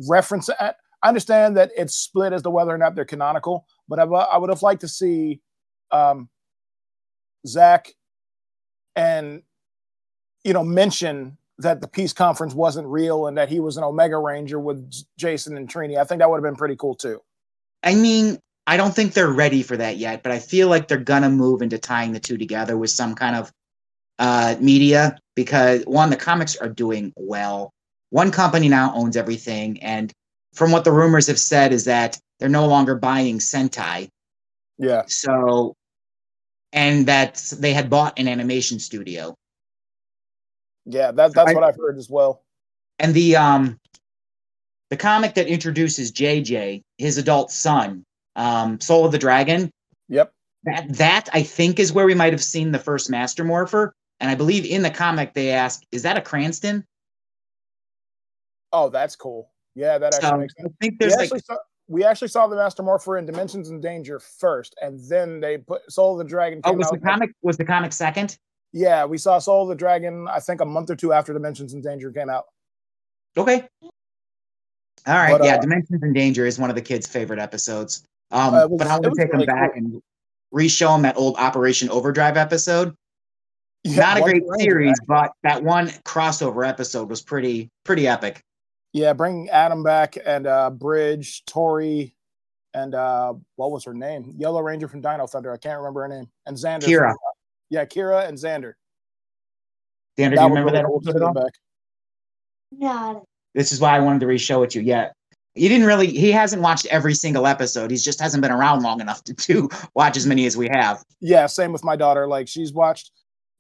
reference. 0.09 0.51
I 0.59 0.75
understand 1.05 1.57
that 1.57 1.71
it's 1.77 1.95
split 1.95 2.33
as 2.33 2.43
to 2.43 2.51
whether 2.51 2.73
or 2.73 2.79
not 2.79 2.95
they're 2.95 3.05
canonical, 3.05 3.67
but 3.89 3.99
I, 3.99 4.05
I 4.05 4.39
would 4.39 4.51
have 4.51 4.63
liked 4.63 4.81
to 4.81 4.89
see 4.89 5.41
um, 5.91 6.29
Zach 7.47 7.89
and 8.97 9.43
you 10.45 10.53
know 10.53 10.63
mention 10.63 11.37
that 11.59 11.81
the 11.81 11.89
peace 11.89 12.13
conference 12.13 12.55
wasn't 12.55 12.87
real 12.87 13.27
and 13.27 13.39
that 13.39 13.49
he 13.49 13.61
was 13.61 13.77
an 13.77 13.85
Omega 13.85 14.19
Ranger 14.19 14.59
with 14.59 14.93
Jason 15.17 15.57
and 15.57 15.69
Trini. 15.69 15.99
I 15.99 16.05
think 16.05 16.19
that 16.19 16.29
would 16.29 16.37
have 16.37 16.43
been 16.43 16.57
pretty 16.57 16.77
cool 16.77 16.95
too. 16.95 17.23
I 17.83 17.95
mean, 17.95 18.39
I 18.67 18.77
don't 18.77 18.95
think 18.95 19.13
they're 19.13 19.29
ready 19.29 19.63
for 19.63 19.77
that 19.77 19.97
yet, 19.97 20.23
but 20.23 20.33
I 20.33 20.39
feel 20.39 20.69
like 20.69 20.89
they're 20.89 20.99
gonna 20.99 21.31
move 21.31 21.63
into 21.63 21.79
tying 21.79 22.13
the 22.13 22.21
two 22.21 22.37
together 22.37 22.77
with 22.77 22.91
some 22.91 23.15
kind 23.15 23.37
of 23.37 23.53
uh, 24.19 24.57
media 24.61 25.19
because 25.35 25.83
one, 25.85 26.11
the 26.11 26.17
comics 26.17 26.57
are 26.57 26.69
doing 26.69 27.13
well. 27.17 27.73
One 28.11 28.31
company 28.31 28.69
now 28.69 28.95
owns 28.95 29.17
everything, 29.17 29.83
and 29.83 30.13
from 30.55 30.71
what 30.71 30.85
the 30.85 30.93
rumors 30.93 31.27
have 31.27 31.39
said 31.39 31.73
is 31.73 31.85
that 31.85 32.19
they're 32.39 32.49
no 32.49 32.67
longer 32.67 32.95
buying 32.95 33.39
Sentai. 33.39 34.09
Yeah, 34.79 35.03
So, 35.07 35.75
and 36.73 37.07
that 37.07 37.43
they 37.59 37.73
had 37.73 37.91
bought 37.91 38.19
an 38.19 38.29
animation 38.29 38.79
studio, 38.79 39.35
yeah, 40.87 41.11
that, 41.13 41.35
that's 41.35 41.51
I- 41.51 41.55
what 41.55 41.65
I've 41.65 41.77
heard 41.77 41.99
as 41.99 42.09
well. 42.11 42.43
and 42.99 43.15
the 43.15 43.37
um, 43.37 43.79
the 44.91 44.97
comic 44.97 45.35
that 45.35 45.47
introduces 45.49 46.13
JJ, 46.13 46.83
his 46.99 47.19
adult 47.19 47.51
son, 47.51 48.05
um, 48.37 48.81
Soul 48.81 49.05
of 49.07 49.13
the 49.13 49.19
Dragon. 49.19 49.71
Yep. 50.09 50.33
That 50.65 50.87
that 50.97 51.29
I 51.33 51.43
think 51.43 51.79
is 51.79 51.93
where 51.93 52.07
we 52.07 52.15
might 52.15 52.33
have 52.33 52.43
seen 52.43 52.73
the 52.73 52.79
first 52.79 53.11
Master 53.11 53.45
Morpher, 53.45 53.93
and 54.21 54.31
I 54.31 54.35
believe 54.35 54.65
in 54.65 54.83
the 54.83 54.91
comic 54.91 55.35
they 55.35 55.51
ask, 55.51 55.83
"Is 55.93 56.03
that 56.03 56.17
a 56.17 56.21
Cranston?" 56.21 56.85
Oh, 58.73 58.89
that's 58.89 59.15
cool. 59.17 59.51
Yeah, 59.75 59.99
that 59.99 60.15
actually 60.15 60.29
So 60.31 60.37
makes 60.39 60.55
sense. 60.57 60.69
I 60.73 60.75
think 60.85 60.95
We 60.95 60.97
there's 61.01 61.13
like 61.17 61.25
actually, 61.25 61.41
saw, 61.41 61.57
we 61.89 62.05
actually 62.05 62.29
saw 62.29 62.47
the 62.47 62.57
Master 62.57 62.83
Morpher 62.83 63.19
in 63.19 63.27
Dimensions 63.27 63.71
in 63.71 63.81
Danger 63.81 64.19
first, 64.19 64.75
and 64.81 64.99
then 65.09 65.41
they 65.41 65.59
put 65.59 65.91
Soul 65.91 66.13
of 66.13 66.19
the 66.19 66.25
Dragon. 66.25 66.61
oh, 66.65 66.73
was 66.73 66.89
the 66.91 66.99
comic 66.99 67.31
was 67.43 67.57
the 67.57 67.65
comic 67.65 67.93
second? 67.93 68.39
Yeah, 68.77 69.05
we 69.05 69.19
saw 69.19 69.39
Soul 69.39 69.63
of 69.63 69.69
the 69.69 69.77
Dragon. 69.77 70.27
I 70.29 70.41
think 70.41 70.61
a 70.61 70.65
month 70.65 70.91
or 70.91 70.97
two 70.97 71.13
after 71.13 71.33
Dimensions 71.33 71.75
in 71.75 71.81
Danger 71.81 72.11
came 72.11 72.29
out. 72.29 72.47
Okay. 73.37 73.67
All 75.07 75.15
right, 75.15 75.31
But, 75.39 75.45
yeah, 75.45 75.55
uh, 75.57 75.61
Dimensions 75.61 76.03
in 76.03 76.13
Danger 76.13 76.45
is 76.45 76.59
one 76.59 76.71
of 76.71 76.77
the 76.77 76.83
kids' 76.83 77.07
favorite 77.07 77.39
episodes. 77.39 78.05
Um, 78.33 78.53
Uh, 78.55 78.67
was- 78.67 78.79
but 78.79 78.87
I 78.89 78.99
want 78.99 79.15
to 79.15 79.21
take 79.23 79.33
really 79.33 79.47
them 79.47 79.55
back 79.55 79.77
and 79.77 80.03
re-show 80.51 80.89
them 80.93 81.03
that 81.03 81.17
old 81.17 81.37
Operation 81.37 81.89
Overdrive 81.89 82.37
episode. 82.37 82.97
Yeah, 83.85 84.01
Not 84.01 84.17
a 84.17 84.23
great 84.23 84.43
series, 84.59 84.99
but 85.07 85.31
that 85.45 85.63
one 85.63 85.89
crossover 86.05 86.67
episode 86.67 87.09
was 87.11 87.23
pretty 87.23 87.71
pretty 87.85 88.09
epic. 88.09 88.43
Yeah, 88.93 89.13
bring 89.13 89.51
Adam 89.51 89.83
back 89.85 90.17
and 90.25 90.47
uh, 90.49 90.71
Bridge, 90.71 91.45
Tori, 91.45 92.17
and 92.73 92.95
uh, 92.95 93.35
what 93.57 93.71
was 93.73 93.85
her 93.85 93.93
name? 93.95 94.33
Yellow 94.39 94.63
Ranger 94.63 94.89
from 94.89 95.01
Dino 95.03 95.27
Thunder. 95.27 95.53
I 95.53 95.59
can't 95.59 95.79
remember 95.79 96.01
her 96.03 96.09
name. 96.09 96.29
And 96.47 96.57
Xander. 96.57 96.81
Kira. 96.85 97.11
from- 97.11 97.19
yeah, 97.71 97.85
Kira 97.85 98.29
and 98.29 98.37
Xander. 98.39 98.75
Xander, 100.19 100.37
do 100.37 100.43
you 100.43 100.49
remember 100.49 100.71
that 100.73 100.85
cool 100.85 101.01
to 101.01 101.11
episode 101.11 101.13
see 101.13 101.17
at 101.17 101.23
him 101.23 101.29
all? 101.29 101.35
back. 101.35 101.53
No, 102.73 103.25
This 103.55 103.73
is 103.73 103.81
why 103.81 103.97
I 103.97 104.01
wanted 104.01 104.21
to 104.21 104.27
re-show 104.27 104.63
it 104.63 104.71
to 104.71 104.81
you. 104.81 104.87
Yeah. 104.87 105.11
He 105.55 105.69
didn't 105.69 105.87
really 105.87 106.09
he 106.09 106.33
hasn't 106.33 106.63
watched 106.63 106.87
every 106.87 107.15
single 107.15 107.47
episode. 107.47 107.93
He 107.93 107.97
just 107.97 108.21
hasn't 108.21 108.43
been 108.43 108.51
around 108.51 108.83
long 108.83 109.01
enough 109.01 109.23
to, 109.25 109.35
to 109.35 109.69
watch 109.95 110.17
as 110.17 110.27
many 110.27 110.47
as 110.47 110.57
we 110.57 110.69
have. 110.73 111.05
Yeah, 111.21 111.47
same 111.47 111.73
with 111.73 111.85
my 111.85 111.95
daughter. 111.95 112.27
Like 112.27 112.49
she's 112.49 112.73
watched 112.73 113.13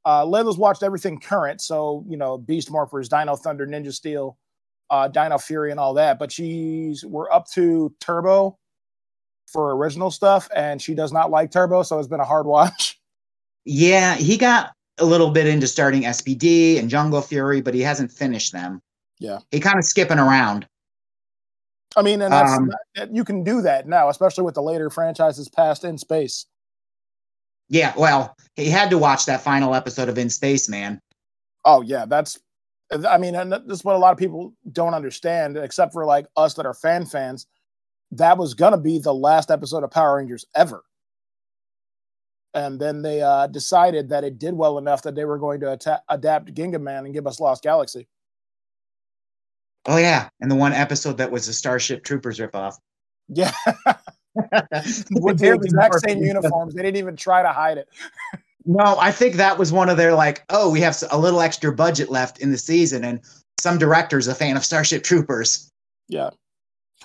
uh 0.04 0.24
Layla's 0.24 0.58
watched 0.58 0.82
everything 0.82 1.20
current. 1.20 1.60
So, 1.60 2.04
you 2.08 2.16
know, 2.16 2.36
Beast 2.36 2.68
Morphers, 2.68 3.08
Dino 3.08 3.36
Thunder, 3.36 3.64
Ninja 3.64 3.92
Steel, 3.92 4.36
uh 4.90 5.06
Dino 5.06 5.38
Fury 5.38 5.70
and 5.70 5.78
all 5.78 5.94
that. 5.94 6.18
But 6.18 6.32
she's 6.32 7.04
we're 7.04 7.30
up 7.30 7.46
to 7.52 7.94
Turbo 8.00 8.58
for 9.46 9.76
original 9.76 10.10
stuff, 10.10 10.48
and 10.56 10.82
she 10.82 10.94
does 10.96 11.12
not 11.12 11.30
like 11.30 11.52
Turbo, 11.52 11.84
so 11.84 12.00
it's 12.00 12.08
been 12.08 12.18
a 12.18 12.24
hard 12.24 12.46
watch. 12.56 13.00
Yeah, 13.64 14.14
he 14.14 14.36
got 14.36 14.72
a 14.98 15.04
little 15.04 15.30
bit 15.30 15.46
into 15.46 15.66
starting 15.66 16.02
SPD 16.02 16.78
and 16.78 16.88
Jungle 16.88 17.20
Fury, 17.22 17.60
but 17.60 17.74
he 17.74 17.80
hasn't 17.80 18.12
finished 18.12 18.52
them. 18.52 18.80
Yeah. 19.18 19.38
He 19.50 19.60
kind 19.60 19.78
of 19.78 19.84
skipping 19.84 20.18
around. 20.18 20.66
I 21.96 22.02
mean, 22.02 22.20
and 22.22 22.32
that's 22.32 22.52
Um, 22.52 22.70
that- 22.96 23.14
you 23.14 23.24
can 23.24 23.44
do 23.44 23.60
that 23.62 23.86
now, 23.86 24.08
especially 24.08 24.44
with 24.44 24.54
the 24.54 24.62
later 24.62 24.90
franchises 24.90 25.48
past 25.48 25.84
in 25.84 25.96
space. 25.98 26.46
Yeah, 27.68 27.94
well, 27.96 28.36
he 28.56 28.68
had 28.68 28.90
to 28.90 28.98
watch 28.98 29.24
that 29.26 29.40
final 29.40 29.74
episode 29.74 30.08
of 30.08 30.18
In 30.18 30.28
Space 30.28 30.68
Man. 30.68 31.00
Oh 31.64 31.80
yeah, 31.80 32.04
that's. 32.04 32.38
I 33.08 33.16
mean, 33.16 33.34
and 33.34 33.50
this 33.50 33.78
is 33.78 33.84
what 33.84 33.96
a 33.96 33.98
lot 33.98 34.12
of 34.12 34.18
people 34.18 34.52
don't 34.70 34.92
understand, 34.92 35.56
except 35.56 35.92
for 35.94 36.04
like 36.04 36.26
us 36.36 36.54
that 36.54 36.66
are 36.66 36.74
fan 36.74 37.06
fans. 37.06 37.46
That 38.10 38.36
was 38.36 38.52
gonna 38.54 38.76
be 38.78 38.98
the 38.98 39.14
last 39.14 39.50
episode 39.50 39.82
of 39.82 39.90
Power 39.90 40.16
Rangers 40.16 40.44
ever, 40.54 40.84
and 42.54 42.80
then 42.80 43.02
they 43.02 43.20
uh, 43.20 43.46
decided 43.46 44.08
that 44.08 44.24
it 44.24 44.38
did 44.38 44.54
well 44.54 44.78
enough 44.78 45.02
that 45.02 45.14
they 45.14 45.24
were 45.24 45.38
going 45.38 45.60
to 45.60 45.72
atta- 45.72 46.02
adapt 46.08 46.54
Gingaman 46.54 47.04
and 47.04 47.12
give 47.12 47.26
us 47.26 47.40
Lost 47.40 47.62
Galaxy. 47.62 48.06
Oh 49.86 49.98
yeah, 49.98 50.28
and 50.40 50.50
the 50.50 50.54
one 50.54 50.72
episode 50.72 51.18
that 51.18 51.30
was 51.30 51.46
a 51.48 51.52
Starship 51.52 52.04
Troopers 52.04 52.38
ripoff. 52.38 52.76
Yeah, 53.28 53.52
with 55.10 55.38
the 55.38 55.52
exact 55.52 56.00
same 56.00 56.22
uniforms. 56.22 56.74
They 56.74 56.82
didn't 56.82 56.96
even 56.96 57.16
try 57.16 57.42
to 57.42 57.52
hide 57.52 57.78
it. 57.78 57.88
No, 58.66 58.96
I 58.98 59.12
think 59.12 59.34
that 59.34 59.58
was 59.58 59.74
one 59.74 59.90
of 59.90 59.98
their 59.98 60.14
like, 60.14 60.42
oh, 60.48 60.70
we 60.70 60.80
have 60.80 60.96
a 61.10 61.18
little 61.18 61.42
extra 61.42 61.70
budget 61.70 62.08
left 62.08 62.38
in 62.38 62.50
the 62.50 62.56
season, 62.56 63.04
and 63.04 63.20
some 63.60 63.76
director's 63.76 64.26
a 64.26 64.34
fan 64.34 64.56
of 64.56 64.64
Starship 64.64 65.02
Troopers. 65.02 65.70
Yeah. 66.08 66.30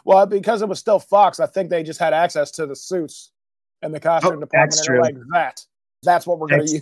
Well, 0.05 0.25
because 0.25 0.61
it 0.61 0.69
was 0.69 0.79
still 0.79 0.99
Fox, 0.99 1.37
I 1.41 1.47
think 1.47 1.69
they 1.69 1.83
just 1.83 1.99
had 1.99 2.13
access 2.13 2.49
to 2.51 2.65
the 2.65 2.77
suits 2.77 3.33
and 3.81 3.93
the 3.93 3.99
costume 3.99 4.33
Oh, 4.33 4.39
department. 4.39 4.51
that's 4.71 4.87
they're 4.87 5.01
like 5.01 5.15
that. 5.33 5.65
That's 6.03 6.25
what 6.27 6.39
we're 6.39 6.47
going 6.47 6.65
to 6.65 6.71
use. 6.71 6.81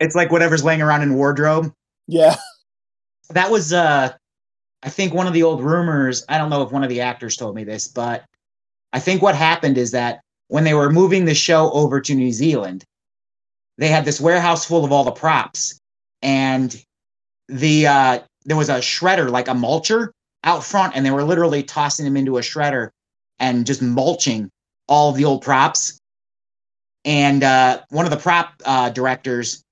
It's 0.00 0.14
like 0.14 0.30
whatever's 0.30 0.64
laying 0.64 0.82
around 0.82 1.02
in 1.02 1.14
wardrobe. 1.14 1.72
Yeah. 2.06 2.36
That 3.30 3.50
was, 3.50 3.72
uh, 3.72 4.12
I 4.82 4.88
think, 4.90 5.14
one 5.14 5.26
of 5.26 5.32
the 5.32 5.42
old 5.42 5.62
rumors. 5.62 6.24
I 6.28 6.36
don't 6.38 6.50
know 6.50 6.62
if 6.62 6.70
one 6.72 6.82
of 6.82 6.90
the 6.90 7.00
actors 7.00 7.36
told 7.36 7.54
me 7.54 7.64
this, 7.64 7.88
but 7.88 8.24
I 8.92 9.00
think 9.00 9.22
what 9.22 9.34
happened 9.34 9.78
is 9.78 9.92
that 9.92 10.20
when 10.48 10.64
they 10.64 10.74
were 10.74 10.90
moving 10.90 11.24
the 11.24 11.34
show 11.34 11.70
over 11.72 12.00
to 12.00 12.14
New 12.14 12.32
Zealand, 12.32 12.84
they 13.78 13.88
had 13.88 14.04
this 14.04 14.20
warehouse 14.20 14.64
full 14.64 14.84
of 14.84 14.92
all 14.92 15.02
the 15.04 15.10
props, 15.10 15.78
and 16.22 16.80
the 17.48 17.86
uh, 17.86 18.18
there 18.44 18.56
was 18.56 18.68
a 18.68 18.74
shredder, 18.78 19.30
like 19.30 19.48
a 19.48 19.52
mulcher, 19.54 20.10
out 20.44 20.62
front, 20.62 20.94
and 20.94 21.04
they 21.04 21.10
were 21.10 21.24
literally 21.24 21.62
tossing 21.62 22.04
them 22.04 22.16
into 22.16 22.38
a 22.38 22.42
shredder 22.42 22.90
and 23.40 23.66
just 23.66 23.82
mulching 23.82 24.50
all 24.86 25.10
the 25.12 25.24
old 25.24 25.42
props. 25.42 25.98
And 27.04 27.42
uh, 27.42 27.82
one 27.90 28.06
of 28.06 28.10
the 28.10 28.16
prop 28.16 28.54
uh, 28.64 28.90
directors 28.90 29.64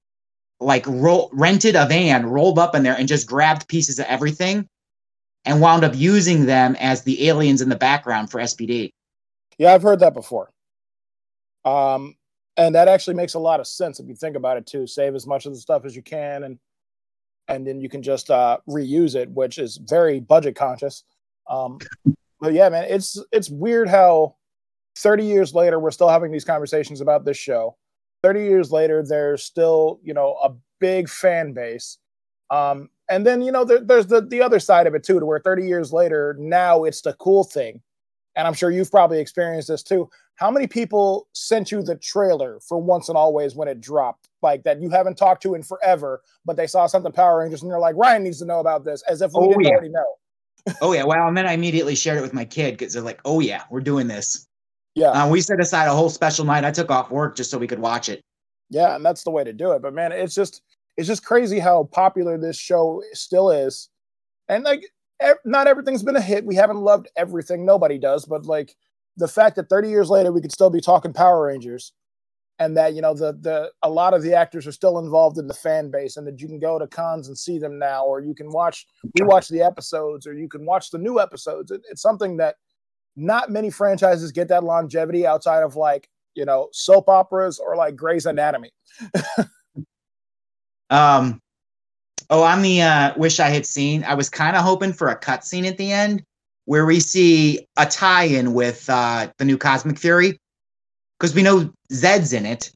like 0.61 0.85
rented 0.87 1.75
a 1.75 1.87
van, 1.87 2.27
rolled 2.27 2.59
up 2.59 2.75
in 2.75 2.83
there, 2.83 2.97
and 2.97 3.09
just 3.09 3.27
grabbed 3.27 3.69
pieces 3.69 3.99
of 3.99 4.07
everything, 4.07 4.69
and 5.45 5.61
wound 5.61 5.85
up 5.85 5.93
using 5.95 6.47
them 6.47 6.77
as 6.79 7.03
the 7.03 7.29
aliens 7.29 7.61
in 7.61 7.69
the 7.69 7.77
background 7.77 8.31
for 8.31 8.41
SPD. 8.41 8.93
Yeah, 9.59 9.75
I've 9.75 9.83
heard 9.83 10.01
that 10.01 10.15
before. 10.15 10.51
Um, 11.65 12.17
and 12.57 12.75
that 12.75 12.89
actually 12.89 13.15
makes 13.15 13.35
a 13.35 13.39
lot 13.39 13.61
of 13.61 13.67
sense 13.67 13.99
if 13.99 14.07
you 14.07 14.15
think 14.15 14.37
about 14.37 14.57
it 14.57 14.67
too. 14.67 14.87
Save 14.87 15.15
as 15.15 15.27
much 15.27 15.47
of 15.47 15.53
the 15.53 15.59
stuff 15.59 15.85
as 15.85 15.97
you 15.97 16.03
can, 16.03 16.45
and 16.45 16.59
and 17.49 17.67
then 17.67 17.81
you 17.81 17.89
can 17.89 18.03
just 18.03 18.31
uh, 18.31 18.59
reuse 18.69 19.15
it, 19.15 19.31
which 19.31 19.59
is 19.59 19.79
very 19.79 20.21
budget 20.21 20.55
conscious. 20.55 21.05
Um, 21.49 21.79
but 22.41 22.53
yeah, 22.53 22.69
man, 22.69 22.87
it's 22.89 23.19
it's 23.33 23.51
weird 23.51 23.89
how 23.89 24.37
30 24.97 25.25
years 25.25 25.55
later 25.55 25.79
we're 25.79 25.91
still 25.91 26.09
having 26.09 26.33
these 26.33 26.45
conversations 26.45 27.01
about 27.01 27.25
this 27.25 27.37
show. 27.37 27.77
30 28.23 28.41
years 28.45 28.71
later, 28.71 29.03
there's 29.03 29.43
still 29.43 29.99
you 30.03 30.15
know 30.15 30.37
a 30.43 30.53
big 30.81 31.09
fan 31.09 31.53
base. 31.53 31.99
Um, 32.51 32.91
and 33.11 33.27
then 33.27 33.43
you 33.43 33.53
know 33.53 33.65
there, 33.65 33.81
there's 33.81 34.07
the 34.07 34.21
the 34.21 34.43
other 34.43 34.61
side 34.61 34.87
of 34.87 34.95
it 34.95 35.03
too, 35.05 35.19
to 35.19 35.27
where 35.27 35.41
30 35.41 35.67
years 35.67 35.93
later 35.93 36.37
now 36.39 36.85
it's 36.85 37.01
the 37.03 37.15
cool 37.15 37.45
thing 37.45 37.81
and 38.37 38.47
I'm 38.47 38.55
sure 38.55 38.71
you've 38.71 38.91
probably 38.91 39.21
experienced 39.21 39.69
this 39.69 39.83
too. 39.83 40.09
How 40.37 40.51
many 40.51 40.67
people 40.67 41.29
sent 41.35 41.71
you 41.71 41.83
the 41.83 41.97
trailer 41.97 42.59
for 42.67 42.79
Once 42.79 43.09
and 43.09 43.19
Always 43.19 43.55
when 43.55 43.69
it 43.69 43.81
dropped, 43.81 44.29
like 44.41 44.63
that 44.65 44.81
you 44.81 44.89
haven't 44.91 45.17
talked 45.17 45.43
to 45.43 45.55
in 45.55 45.63
forever, 45.63 46.23
but 46.45 46.57
they 46.57 46.67
saw 46.67 46.87
something 46.87 47.13
Power 47.13 47.41
Rangers 47.41 47.63
and 47.63 47.71
they're 47.71 47.79
like, 47.79 47.97
Ryan 47.97 48.25
needs 48.25 48.39
to 48.39 48.45
know 48.45 48.61
about 48.61 48.85
this, 48.85 49.03
as 49.09 49.23
if 49.23 49.33
we 49.33 49.41
Oh, 49.41 49.49
didn't 49.49 49.65
yeah. 49.65 49.71
already 49.71 49.91
know. 49.91 50.15
Oh 50.81 50.93
yeah, 50.93 51.05
well, 51.07 51.29
and 51.29 51.37
then 51.37 51.47
I 51.47 51.53
immediately 51.53 51.95
shared 51.95 52.19
it 52.19 52.23
with 52.23 52.33
my 52.35 52.45
kid 52.45 52.79
because 52.79 52.93
they're 52.93 53.03
like, 53.03 53.21
"Oh 53.25 53.41
yeah, 53.41 53.65
we're 53.71 53.81
doing 53.81 54.07
this." 54.09 54.47
Yeah, 54.95 55.11
Uh, 55.11 55.29
we 55.31 55.41
set 55.41 55.61
aside 55.61 55.87
a 55.89 55.95
whole 55.95 56.11
special 56.11 56.45
night. 56.45 56.65
I 56.65 56.71
took 56.71 56.91
off 56.91 57.11
work 57.11 57.37
just 57.37 57.51
so 57.51 57.59
we 57.59 57.67
could 57.67 57.79
watch 57.79 58.09
it. 58.09 58.23
yeah, 58.71 58.95
and 58.97 59.05
that's 59.05 59.25
the 59.25 59.31
way 59.31 59.45
to 59.45 59.53
do 59.53 59.73
it. 59.73 59.83
But 59.83 59.95
man, 59.95 60.13
it's 60.13 60.35
just 60.35 60.63
it's 60.97 61.09
just 61.09 61.25
crazy 61.25 61.59
how 61.59 61.85
popular 61.93 62.37
this 62.39 62.57
show 62.59 63.03
still 63.13 63.51
is, 63.51 63.89
and 64.49 64.65
like 64.65 64.85
ev- 65.21 65.39
not 65.45 65.67
everything's 65.67 66.03
been 66.03 66.17
a 66.17 66.21
hit. 66.21 66.45
We 66.45 66.55
haven't 66.57 66.79
loved 66.81 67.09
everything. 67.17 67.65
Nobody 67.65 67.99
does, 67.99 68.27
but 68.27 68.45
like 68.47 68.75
the 69.17 69.29
fact 69.29 69.57
that 69.57 69.69
30 69.69 69.89
years 69.89 70.09
later 70.11 70.33
we 70.33 70.41
could 70.41 70.53
still 70.53 70.71
be 70.71 70.81
talking 70.81 71.13
Power 71.15 71.47
Rangers, 71.47 71.93
and 72.59 72.77
that 72.77 72.93
you 72.95 73.01
know 73.01 73.15
the 73.15 73.33
the 73.41 73.71
a 73.83 73.89
lot 73.91 74.13
of 74.15 74.23
the 74.23 74.35
actors 74.35 74.67
are 74.67 74.73
still 74.73 74.99
involved 74.99 75.39
in 75.39 75.47
the 75.47 75.55
fan 75.55 75.91
base, 75.91 76.19
and 76.19 76.27
that 76.27 76.41
you 76.41 76.49
can 76.49 76.59
go 76.59 76.79
to 76.79 76.87
cons 76.87 77.29
and 77.29 77.39
see 77.39 77.59
them 77.59 77.79
now, 77.79 78.05
or 78.05 78.21
you 78.21 78.35
can 78.35 78.51
watch 78.51 78.87
we 79.19 79.25
watch 79.25 79.49
the 79.49 79.63
episodes, 79.63 80.27
or 80.27 80.35
you 80.35 80.49
can 80.51 80.67
watch 80.67 80.91
the 80.91 80.99
new 80.99 81.19
episodes. 81.19 81.71
It, 81.71 81.81
it's 81.91 82.03
something 82.03 82.37
that 82.39 82.57
not 83.17 83.51
many 83.51 83.71
franchises 83.71 84.33
get 84.33 84.49
that 84.49 84.65
longevity 84.65 85.27
outside 85.27 85.63
of 85.63 85.77
like 85.77 86.09
you 86.35 86.45
know 86.45 86.69
soap 86.73 87.09
operas 87.09 87.59
or 87.59 87.77
like 87.77 87.97
Grey's 87.97 88.27
Anatomy. 88.27 88.71
Um, 90.93 91.41
oh, 92.29 92.43
on 92.43 92.63
the 92.63 92.83
uh, 92.83 93.15
wish 93.17 93.41
I 93.41 93.49
had 93.49 93.67
seen, 93.67 94.05
I 94.05 94.15
was 94.15 94.29
kind 94.29 94.57
of 94.57 94.63
hoping 94.63 94.93
for 94.93 95.09
a 95.09 95.19
cutscene 95.19 95.67
at 95.67 95.79
the 95.79 95.91
end 95.91 96.23
where 96.67 96.85
we 96.87 97.01
see 97.01 97.67
a 97.77 97.87
tie-in 97.87 98.53
with 98.53 98.89
uh, 98.89 99.29
the 99.39 99.45
new 99.45 99.57
Cosmic 99.57 99.99
Fury, 99.99 100.39
because 101.19 101.35
we 101.35 101.43
know 101.43 101.73
Zed's 101.93 102.33
in 102.33 102.45
it, 102.45 102.71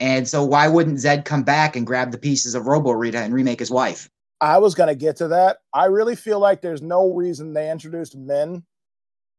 and 0.00 0.26
so 0.26 0.42
why 0.42 0.66
wouldn't 0.68 0.98
Zed 0.98 1.26
come 1.26 1.42
back 1.42 1.76
and 1.76 1.86
grab 1.86 2.10
the 2.10 2.18
pieces 2.18 2.54
of 2.54 2.66
Robo 2.66 2.92
Rita 2.92 3.18
and 3.18 3.34
remake 3.34 3.60
his 3.60 3.70
wife? 3.70 4.08
I 4.40 4.56
was 4.56 4.74
gonna 4.74 4.94
get 4.94 5.16
to 5.16 5.28
that. 5.28 5.58
I 5.74 5.84
really 5.84 6.16
feel 6.16 6.40
like 6.40 6.62
there's 6.62 6.80
no 6.80 7.12
reason 7.12 7.52
they 7.52 7.70
introduced 7.70 8.18
Minh 8.18 8.62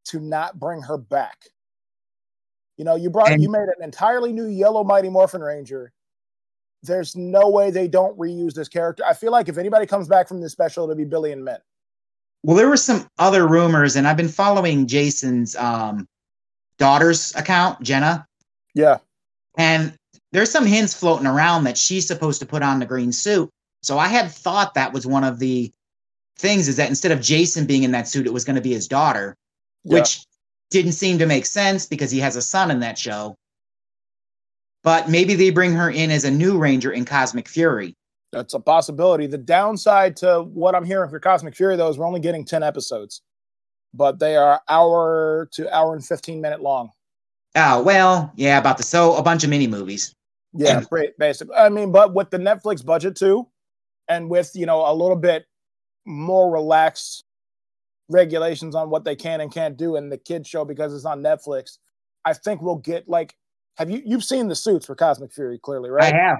to 0.05 0.19
not 0.19 0.59
bring 0.59 0.81
her 0.81 0.97
back. 0.97 1.45
You 2.77 2.85
know, 2.85 2.95
you 2.95 3.09
brought 3.09 3.31
And- 3.31 3.41
you 3.41 3.49
made 3.49 3.67
an 3.77 3.83
entirely 3.83 4.33
new 4.33 4.47
Yellow 4.47 4.83
Mighty 4.83 5.09
Morphin 5.09 5.41
Ranger. 5.41 5.91
There's 6.83 7.15
no 7.15 7.49
way 7.49 7.69
they 7.69 7.87
don't 7.87 8.17
reuse 8.17 8.53
this 8.53 8.67
character. 8.67 9.03
I 9.05 9.13
feel 9.13 9.31
like 9.31 9.47
if 9.49 9.57
anybody 9.59 9.85
comes 9.85 10.07
back 10.07 10.27
from 10.27 10.41
this 10.41 10.51
special, 10.51 10.83
it'll 10.85 10.95
be 10.95 11.05
Billy 11.05 11.31
and 11.31 11.43
Minh. 11.43 11.59
Well, 12.43 12.57
there 12.57 12.67
were 12.69 12.77
some 12.77 13.07
other 13.19 13.47
rumors, 13.47 13.95
and 13.95 14.07
I've 14.07 14.17
been 14.17 14.27
following 14.27 14.87
Jason's 14.87 15.55
um, 15.57 16.07
daughter's 16.79 17.35
account, 17.35 17.83
Jenna, 17.83 18.25
Yeah, 18.73 18.97
and 19.59 19.93
there's 20.31 20.49
some 20.49 20.65
hints 20.65 20.95
floating 20.95 21.27
around 21.27 21.65
that 21.65 21.77
she's 21.77 22.07
supposed 22.07 22.39
to 22.39 22.47
put 22.47 22.63
on 22.63 22.79
the 22.79 22.85
green 22.87 23.11
suit. 23.11 23.47
So 23.83 23.99
I 23.99 24.07
had 24.07 24.31
thought 24.31 24.73
that 24.73 24.91
was 24.91 25.05
one 25.05 25.23
of 25.23 25.37
the 25.37 25.71
things 26.39 26.67
is 26.67 26.77
that 26.77 26.89
instead 26.89 27.11
of 27.11 27.21
Jason 27.21 27.67
being 27.67 27.83
in 27.83 27.91
that 27.91 28.07
suit, 28.07 28.25
it 28.25 28.33
was 28.33 28.43
going 28.43 28.55
to 28.55 28.61
be 28.61 28.73
his 28.73 28.87
daughter, 28.87 29.35
yeah. 29.83 29.99
which 29.99 30.25
didn't 30.69 30.93
seem 30.93 31.17
to 31.19 31.25
make 31.25 31.45
sense 31.45 31.85
because 31.85 32.11
he 32.11 32.19
has 32.19 32.35
a 32.35 32.41
son 32.41 32.71
in 32.71 32.79
that 32.79 32.97
show. 32.97 33.35
But 34.83 35.09
maybe 35.09 35.35
they 35.35 35.49
bring 35.51 35.73
her 35.73 35.89
in 35.89 36.09
as 36.11 36.23
a 36.23 36.31
new 36.31 36.57
Ranger 36.57 36.91
in 36.91 37.05
Cosmic 37.05 37.47
Fury. 37.47 37.95
that's 38.31 38.53
a 38.53 38.59
possibility. 38.59 39.27
The 39.27 39.37
downside 39.37 40.15
to 40.17 40.43
what 40.43 40.73
I'm 40.75 40.85
hearing 40.85 41.09
for 41.09 41.19
Cosmic 41.19 41.55
Fury, 41.55 41.75
though, 41.75 41.89
is 41.89 41.97
we're 41.97 42.07
only 42.07 42.19
getting 42.21 42.45
10 42.45 42.63
episodes, 42.63 43.21
but 43.93 44.17
they 44.19 44.35
are 44.37 44.61
hour 44.69 45.49
to 45.51 45.75
hour 45.75 45.93
and 45.93 46.03
15 46.03 46.41
minute 46.41 46.61
long. 46.61 46.89
Oh, 47.55 47.83
well, 47.83 48.31
yeah, 48.35 48.57
about 48.57 48.77
the 48.77 48.83
so 48.83 49.15
a 49.15 49.21
bunch 49.21 49.43
of 49.43 49.49
mini 49.49 49.67
movies. 49.67 50.15
Yeah, 50.53 50.77
And- 50.77 50.89
ba- 50.89 51.11
basically. 51.19 51.55
I 51.55 51.69
mean, 51.69 51.91
but 51.91 52.13
with 52.13 52.29
the 52.29 52.37
Netflix 52.37 52.83
budget 52.85 53.15
too, 53.15 53.47
and 54.07 54.29
with 54.29 54.51
you 54.55 54.65
know 54.65 54.89
a 54.89 54.93
little 54.95 55.15
bit 55.17 55.45
more 56.05 56.51
relaxed 56.51 57.23
regulations 58.11 58.75
on 58.75 58.89
what 58.89 59.03
they 59.03 59.15
can 59.15 59.41
and 59.41 59.51
can't 59.51 59.77
do 59.77 59.95
in 59.95 60.09
the 60.09 60.17
kids 60.17 60.47
show 60.47 60.65
because 60.65 60.93
it's 60.93 61.05
on 61.05 61.21
Netflix, 61.23 61.77
I 62.25 62.33
think 62.33 62.61
we'll 62.61 62.77
get 62.77 63.07
like. 63.09 63.35
Have 63.77 63.89
you 63.89 64.01
you've 64.05 64.23
seen 64.23 64.47
the 64.47 64.55
suits 64.55 64.85
for 64.85 64.95
Cosmic 64.95 65.31
Fury 65.31 65.57
clearly, 65.57 65.89
right? 65.89 66.13
I 66.13 66.17
have. 66.17 66.39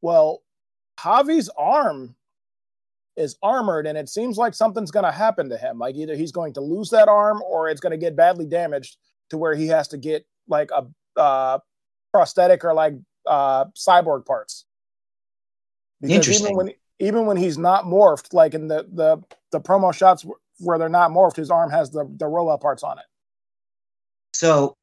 Well, 0.00 0.42
Javi's 0.98 1.50
arm 1.56 2.16
is 3.16 3.36
armored, 3.42 3.86
and 3.86 3.98
it 3.98 4.08
seems 4.08 4.38
like 4.38 4.54
something's 4.54 4.90
going 4.90 5.04
to 5.04 5.12
happen 5.12 5.50
to 5.50 5.58
him. 5.58 5.78
Like 5.78 5.96
either 5.96 6.16
he's 6.16 6.32
going 6.32 6.54
to 6.54 6.60
lose 6.60 6.90
that 6.90 7.08
arm, 7.08 7.42
or 7.42 7.68
it's 7.68 7.80
going 7.80 7.92
to 7.92 7.98
get 7.98 8.16
badly 8.16 8.46
damaged 8.46 8.96
to 9.28 9.38
where 9.38 9.54
he 9.54 9.68
has 9.68 9.88
to 9.88 9.98
get 9.98 10.24
like 10.48 10.70
a 10.70 10.86
uh, 11.20 11.58
prosthetic 12.12 12.64
or 12.64 12.74
like 12.74 12.94
uh, 13.26 13.66
cyborg 13.76 14.24
parts. 14.26 14.64
Because 16.00 16.16
Interesting. 16.16 16.46
Even 16.46 16.56
when 16.56 16.70
even 16.98 17.26
when 17.26 17.36
he's 17.36 17.58
not 17.58 17.84
morphed, 17.84 18.32
like 18.32 18.54
in 18.54 18.68
the 18.68 18.86
the 18.92 19.22
the 19.52 19.60
promo 19.60 19.92
shots 19.92 20.24
where 20.60 20.78
they're 20.78 20.88
not 20.88 21.10
morphed, 21.10 21.36
his 21.36 21.50
arm 21.50 21.70
has 21.70 21.90
the 21.90 22.10
the 22.16 22.26
robot 22.26 22.60
parts 22.60 22.82
on 22.82 22.98
it. 22.98 23.04
So, 24.32 24.74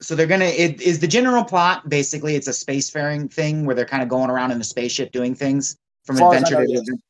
so 0.00 0.14
they're 0.14 0.26
gonna. 0.26 0.46
It 0.46 0.80
is 0.80 0.98
the 0.98 1.06
general 1.06 1.44
plot 1.44 1.88
basically. 1.88 2.34
It's 2.34 2.48
a 2.48 2.52
spacefaring 2.52 3.32
thing 3.32 3.64
where 3.64 3.74
they're 3.74 3.84
kind 3.84 4.02
of 4.02 4.08
going 4.08 4.30
around 4.30 4.50
in 4.50 4.60
a 4.60 4.64
spaceship 4.64 5.12
doing 5.12 5.34
things 5.34 5.76
from 6.04 6.16
adventure 6.16 6.54
know, 6.54 6.66
to 6.66 6.70
yes. 6.70 6.80
adventure. 6.80 7.02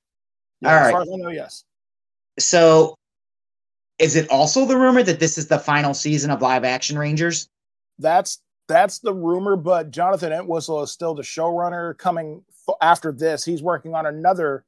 Yeah, 0.60 0.68
All 0.68 0.74
as 0.74 0.84
right. 0.84 0.92
far 0.92 1.02
as 1.02 1.08
I 1.08 1.16
know, 1.16 1.28
yes. 1.28 1.64
So, 2.38 2.94
is 3.98 4.16
it 4.16 4.28
also 4.30 4.66
the 4.66 4.76
rumor 4.76 5.02
that 5.02 5.20
this 5.20 5.38
is 5.38 5.48
the 5.48 5.58
final 5.58 5.94
season 5.94 6.30
of 6.30 6.42
live 6.42 6.64
action 6.64 6.98
Rangers? 6.98 7.48
That's 7.98 8.40
that's 8.68 8.98
the 8.98 9.14
rumor, 9.14 9.56
but 9.56 9.90
Jonathan 9.90 10.32
Entwistle 10.32 10.82
is 10.82 10.90
still 10.90 11.14
the 11.14 11.22
showrunner. 11.22 11.96
Coming 11.98 12.42
f- 12.68 12.74
after 12.80 13.12
this, 13.12 13.44
he's 13.44 13.62
working 13.62 13.94
on 13.94 14.06
another 14.06 14.64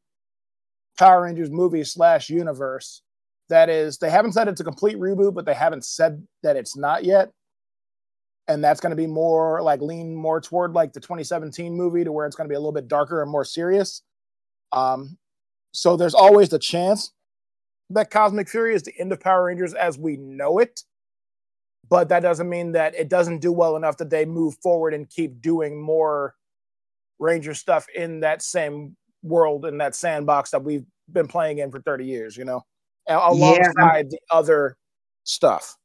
Power 0.98 1.22
Rangers 1.22 1.50
movie 1.50 1.84
slash 1.84 2.30
universe. 2.30 3.02
That 3.48 3.68
is, 3.68 3.98
they 3.98 4.10
haven't 4.10 4.32
said 4.32 4.48
it's 4.48 4.60
a 4.60 4.64
complete 4.64 4.98
reboot, 4.98 5.34
but 5.34 5.46
they 5.46 5.54
haven't 5.54 5.84
said 5.84 6.26
that 6.42 6.56
it's 6.56 6.76
not 6.76 7.04
yet. 7.04 7.30
And 8.46 8.62
that's 8.64 8.80
going 8.80 8.90
to 8.90 8.96
be 8.96 9.06
more 9.06 9.62
like 9.62 9.80
lean 9.80 10.14
more 10.14 10.40
toward 10.40 10.72
like 10.72 10.92
the 10.92 11.00
2017 11.00 11.74
movie 11.74 12.04
to 12.04 12.12
where 12.12 12.26
it's 12.26 12.36
going 12.36 12.48
to 12.48 12.52
be 12.52 12.56
a 12.56 12.58
little 12.58 12.72
bit 12.72 12.88
darker 12.88 13.22
and 13.22 13.30
more 13.30 13.44
serious. 13.44 14.02
Um, 14.72 15.18
so 15.72 15.96
there's 15.96 16.14
always 16.14 16.48
the 16.48 16.58
chance 16.58 17.12
that 17.90 18.10
Cosmic 18.10 18.48
Fury 18.48 18.74
is 18.74 18.82
the 18.82 18.98
end 18.98 19.12
of 19.12 19.20
Power 19.20 19.44
Rangers 19.44 19.74
as 19.74 19.98
we 19.98 20.16
know 20.16 20.58
it 20.58 20.82
but 21.88 22.08
that 22.08 22.20
doesn't 22.20 22.48
mean 22.48 22.72
that 22.72 22.94
it 22.94 23.08
doesn't 23.08 23.38
do 23.38 23.52
well 23.52 23.76
enough 23.76 23.96
that 23.98 24.10
they 24.10 24.24
move 24.24 24.56
forward 24.62 24.94
and 24.94 25.08
keep 25.08 25.40
doing 25.40 25.80
more 25.80 26.34
ranger 27.18 27.54
stuff 27.54 27.86
in 27.94 28.20
that 28.20 28.42
same 28.42 28.96
world 29.22 29.64
in 29.64 29.78
that 29.78 29.94
sandbox 29.94 30.50
that 30.50 30.62
we've 30.62 30.84
been 31.10 31.26
playing 31.26 31.58
in 31.58 31.70
for 31.70 31.80
30 31.80 32.04
years 32.04 32.36
you 32.36 32.44
know 32.44 32.64
alongside 33.08 34.10
the 34.10 34.18
other 34.30 34.76
stuff 35.24 35.78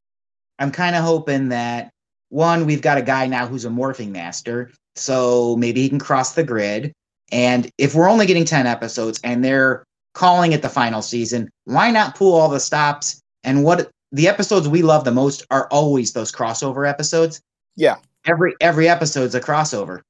I'm 0.59 0.71
kind 0.71 0.95
of 0.95 1.03
hoping 1.03 1.49
that 1.49 1.91
one, 2.29 2.65
we've 2.65 2.81
got 2.81 2.97
a 2.97 3.01
guy 3.01 3.27
now 3.27 3.45
who's 3.45 3.65
a 3.65 3.69
morphing 3.69 4.09
master, 4.09 4.71
so 4.95 5.55
maybe 5.57 5.81
he 5.81 5.89
can 5.89 5.99
cross 5.99 6.33
the 6.33 6.43
grid. 6.43 6.93
And 7.31 7.69
if 7.77 7.95
we're 7.95 8.09
only 8.09 8.25
getting 8.25 8.45
10 8.45 8.67
episodes 8.67 9.19
and 9.23 9.43
they're 9.43 9.83
calling 10.13 10.51
it 10.51 10.61
the 10.61 10.69
final 10.69 11.01
season, 11.01 11.49
why 11.65 11.91
not 11.91 12.15
pull 12.15 12.33
all 12.33 12.49
the 12.49 12.59
stops? 12.59 13.19
And 13.43 13.63
what 13.63 13.89
the 14.11 14.27
episodes 14.27 14.67
we 14.67 14.83
love 14.83 15.03
the 15.03 15.11
most 15.11 15.45
are 15.51 15.67
always 15.67 16.13
those 16.13 16.31
crossover 16.31 16.87
episodes. 16.87 17.41
Yeah. 17.75 17.97
Every 18.25 18.55
every 18.61 18.87
episode's 18.87 19.35
a 19.35 19.41
crossover. 19.41 20.01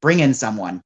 Bring 0.00 0.20
in 0.20 0.34
someone. 0.34 0.80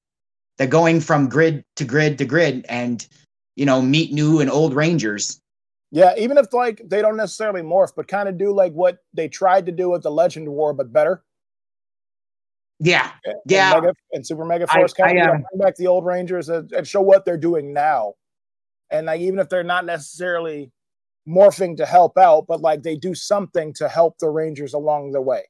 They're 0.58 0.66
going 0.66 1.00
from 1.00 1.28
grid 1.28 1.62
to 1.76 1.84
grid 1.84 2.18
to 2.18 2.24
grid 2.24 2.66
and 2.68 3.06
you 3.54 3.64
know, 3.64 3.80
meet 3.80 4.12
new 4.12 4.40
and 4.40 4.50
old 4.50 4.74
rangers. 4.74 5.40
Yeah 5.90 6.14
even 6.18 6.36
if 6.38 6.52
like 6.52 6.82
they 6.84 7.00
don't 7.02 7.16
necessarily 7.16 7.62
morph 7.62 7.92
but 7.96 8.08
kind 8.08 8.28
of 8.28 8.36
do 8.38 8.52
like 8.52 8.72
what 8.72 8.98
they 9.14 9.28
tried 9.28 9.66
to 9.66 9.72
do 9.72 9.90
with 9.90 10.02
the 10.02 10.10
legend 10.10 10.48
war 10.48 10.72
but 10.74 10.92
better 10.92 11.22
Yeah. 12.80 13.12
and 13.24 13.36
Yeah. 13.46 13.72
Mega, 13.74 13.94
and 14.12 14.26
super 14.26 14.44
mega 14.44 14.66
I- 14.68 14.74
force 14.78 14.92
kind 14.92 15.18
of 15.18 15.28
um, 15.28 15.44
bring 15.50 15.58
back 15.64 15.76
the 15.76 15.86
old 15.86 16.04
rangers 16.04 16.48
and, 16.48 16.70
and 16.72 16.86
show 16.86 17.00
what 17.00 17.24
they're 17.24 17.36
doing 17.38 17.72
now 17.72 18.14
and 18.90 19.06
like 19.06 19.20
even 19.20 19.38
if 19.38 19.48
they're 19.48 19.62
not 19.64 19.84
necessarily 19.84 20.70
morphing 21.28 21.76
to 21.76 21.86
help 21.86 22.16
out 22.18 22.46
but 22.46 22.60
like 22.60 22.82
they 22.82 22.96
do 22.96 23.14
something 23.14 23.72
to 23.74 23.88
help 23.88 24.18
the 24.18 24.28
rangers 24.28 24.74
along 24.74 25.12
the 25.12 25.20
way 25.20 25.42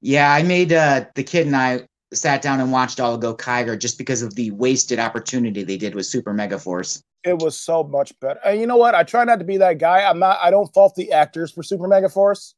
Yeah, 0.00 0.32
I 0.32 0.42
made 0.42 0.72
uh 0.72 1.04
the 1.14 1.22
kid 1.24 1.46
and 1.46 1.56
I 1.56 1.86
sat 2.12 2.42
down 2.42 2.60
and 2.60 2.70
watched 2.72 3.00
all 3.00 3.14
of 3.14 3.20
Gokaiger 3.22 3.78
just 3.78 3.96
because 3.98 4.20
of 4.22 4.34
the 4.34 4.50
wasted 4.50 4.98
opportunity 4.98 5.62
they 5.64 5.76
did 5.78 5.94
with 5.94 6.04
Super 6.06 6.32
Mega 6.34 6.58
Force. 6.58 7.02
It 7.24 7.38
was 7.38 7.58
so 7.58 7.84
much 7.84 8.18
better. 8.20 8.40
And 8.44 8.60
you 8.60 8.66
know 8.66 8.76
what? 8.76 8.94
I 8.94 9.02
try 9.04 9.24
not 9.24 9.38
to 9.38 9.44
be 9.44 9.56
that 9.58 9.78
guy. 9.78 10.02
I'm 10.02 10.18
not 10.18 10.38
i 10.42 10.50
don't 10.50 10.72
fault 10.74 10.94
the 10.96 11.12
actors 11.12 11.50
for 11.52 11.62
super 11.62 11.86
mega 11.86 12.08
force 12.08 12.54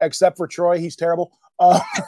except 0.00 0.36
for 0.36 0.46
troy. 0.46 0.78
He's 0.78 0.96
terrible. 0.96 1.32
Uh, 1.58 1.80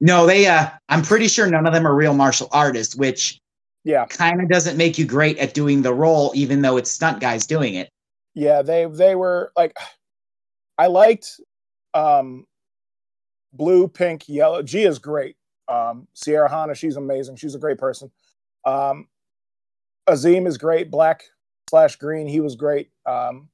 No, 0.00 0.26
they 0.26 0.46
uh 0.46 0.68
I'm 0.90 1.02
pretty 1.02 1.28
sure 1.28 1.46
none 1.48 1.66
of 1.66 1.72
them 1.72 1.86
are 1.86 1.94
real 1.94 2.12
martial 2.12 2.48
artists, 2.52 2.94
which 2.94 3.40
yeah. 3.84 4.04
kind 4.06 4.42
of 4.42 4.48
doesn't 4.50 4.76
make 4.76 4.98
you 4.98 5.06
great 5.06 5.38
at 5.38 5.54
doing 5.54 5.80
the 5.82 5.94
role, 5.94 6.30
even 6.34 6.60
though 6.60 6.76
it's 6.76 6.90
stunt 6.90 7.20
guys 7.20 7.46
doing 7.46 7.74
it. 7.74 7.88
yeah 8.34 8.60
they 8.60 8.84
they 8.86 9.14
were 9.14 9.50
like 9.56 9.74
i 10.76 10.86
liked 10.86 11.40
um 11.94 12.46
blue 13.54 13.88
pink 13.88 14.28
yellow. 14.28 14.62
G 14.62 14.82
is 14.84 14.98
great. 14.98 15.36
Um 15.68 16.06
Ciara 16.14 16.50
Hanna 16.50 16.74
she's 16.74 16.96
amazing. 16.96 17.36
She's 17.36 17.54
a 17.54 17.58
great 17.58 17.78
person. 17.78 18.10
Um 18.66 19.08
azim 20.06 20.46
is 20.46 20.58
great. 20.58 20.90
Black 20.90 21.22
slash 21.68 21.96
green 21.96 22.26
he 22.26 22.40
was 22.40 22.56
great. 22.56 22.90
Um 23.06 23.48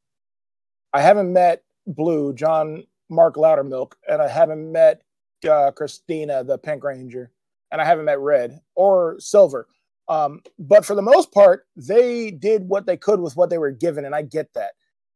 i 0.93 1.01
haven't 1.01 1.33
met 1.33 1.63
blue 1.87 2.33
john 2.33 2.85
mark 3.11 3.35
loudermilk 3.37 3.93
and 4.09 4.23
i 4.23 4.29
haven't 4.29 4.71
met 4.73 5.03
uh, 5.49 5.71
christina 5.73 6.43
the 6.43 6.57
pink 6.57 6.83
ranger 6.83 7.31
and 7.71 7.81
i 7.81 7.85
haven't 7.85 8.07
met 8.07 8.19
red 8.21 8.61
or 8.75 9.17
silver. 9.19 9.67
Um 10.09 10.43
but 10.59 10.85
for 10.85 10.95
the 10.95 11.03
most 11.03 11.33
part 11.33 11.67
they 11.77 12.31
did 12.31 12.69
what 12.69 12.87
they 12.87 12.97
could 12.97 13.21
with 13.21 13.37
what 13.37 13.51
they 13.51 13.59
were 13.59 13.71
given 13.71 14.05
and 14.05 14.15
i 14.15 14.23
get 14.23 14.53
that. 14.55 14.73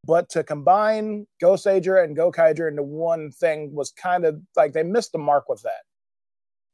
But 0.06 0.28
to 0.30 0.44
combine 0.44 1.26
Goseiger 1.42 2.02
and 2.02 2.16
Gokaiger 2.16 2.68
into 2.68 2.82
one 2.82 3.30
thing 3.30 3.74
was 3.74 3.90
kind 3.90 4.24
of 4.24 4.40
like 4.56 4.72
they 4.72 4.82
missed 4.82 5.12
the 5.12 5.18
mark 5.18 5.48
with 5.48 5.62
that. 5.62 5.82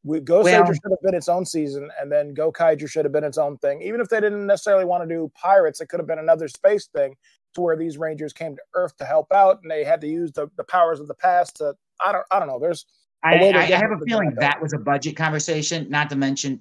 We, 0.04 0.20
Ghost 0.20 0.44
Well- 0.44 0.62
Goseiger 0.62 0.74
should 0.74 0.90
have 0.90 1.02
been 1.02 1.14
its 1.14 1.28
own 1.28 1.46
season, 1.46 1.90
and 2.00 2.12
then 2.12 2.34
Gokaiger 2.34 2.88
should 2.88 3.04
have 3.04 3.12
been 3.12 3.24
its 3.24 3.38
own 3.38 3.56
thing. 3.58 3.82
Even 3.82 4.00
if 4.00 4.08
they 4.08 4.20
didn't 4.20 4.46
necessarily 4.46 4.84
want 4.84 5.08
to 5.08 5.12
do 5.12 5.32
pirates, 5.34 5.80
it 5.80 5.88
could 5.88 5.98
have 5.98 6.06
been 6.06 6.18
another 6.18 6.46
space 6.46 6.86
thing 6.94 7.16
to 7.54 7.60
where 7.60 7.76
these 7.76 7.96
Rangers 7.96 8.32
came 8.32 8.54
to 8.54 8.62
Earth 8.74 8.96
to 8.98 9.04
help 9.04 9.32
out, 9.32 9.60
and 9.62 9.70
they 9.70 9.82
had 9.82 10.00
to 10.02 10.06
use 10.06 10.32
the, 10.32 10.48
the 10.56 10.64
powers 10.64 11.00
of 11.00 11.08
the 11.08 11.14
past 11.14 11.56
to. 11.56 11.74
I 12.04 12.12
don't. 12.12 12.24
I 12.30 12.38
don't 12.38 12.48
know. 12.48 12.58
There's 12.58 12.84
I, 13.22 13.36
I, 13.36 13.58
I 13.58 13.62
have 13.62 13.90
a 13.90 14.04
feeling 14.06 14.30
that. 14.30 14.40
that 14.40 14.62
was 14.62 14.74
a 14.74 14.78
budget 14.78 15.16
conversation, 15.16 15.88
not 15.88 16.10
to 16.10 16.16
mention 16.16 16.60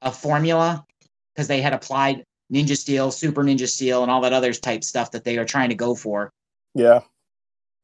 a 0.00 0.10
formula, 0.10 0.86
because 1.34 1.48
they 1.48 1.60
had 1.60 1.74
applied 1.74 2.24
Ninja 2.52 2.76
Steel, 2.76 3.10
Super 3.10 3.42
Ninja 3.44 3.68
Steel, 3.68 4.02
and 4.02 4.10
all 4.10 4.22
that 4.22 4.32
other 4.32 4.54
type 4.54 4.82
stuff 4.82 5.10
that 5.10 5.24
they 5.24 5.36
are 5.36 5.44
trying 5.44 5.68
to 5.68 5.74
go 5.74 5.94
for. 5.94 6.30
yeah. 6.74 7.00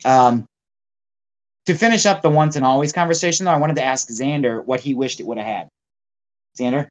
Um, 0.05 0.47
to 1.67 1.75
finish 1.75 2.07
up 2.07 2.23
the 2.23 2.31
once 2.31 2.57
and 2.57 2.65
always 2.65 2.93
conversation, 2.93 3.45
though, 3.47 3.53
I 3.53 3.57
wanted 3.57 3.77
to 3.77 3.85
ask 3.85 4.09
Xander 4.09 4.65
what 4.65 4.81
he 4.81 4.95
wished 4.95 5.21
it 5.21 5.27
would 5.27 5.39
have 5.39 5.47
had. 5.47 5.69
Xander? 6.59 6.89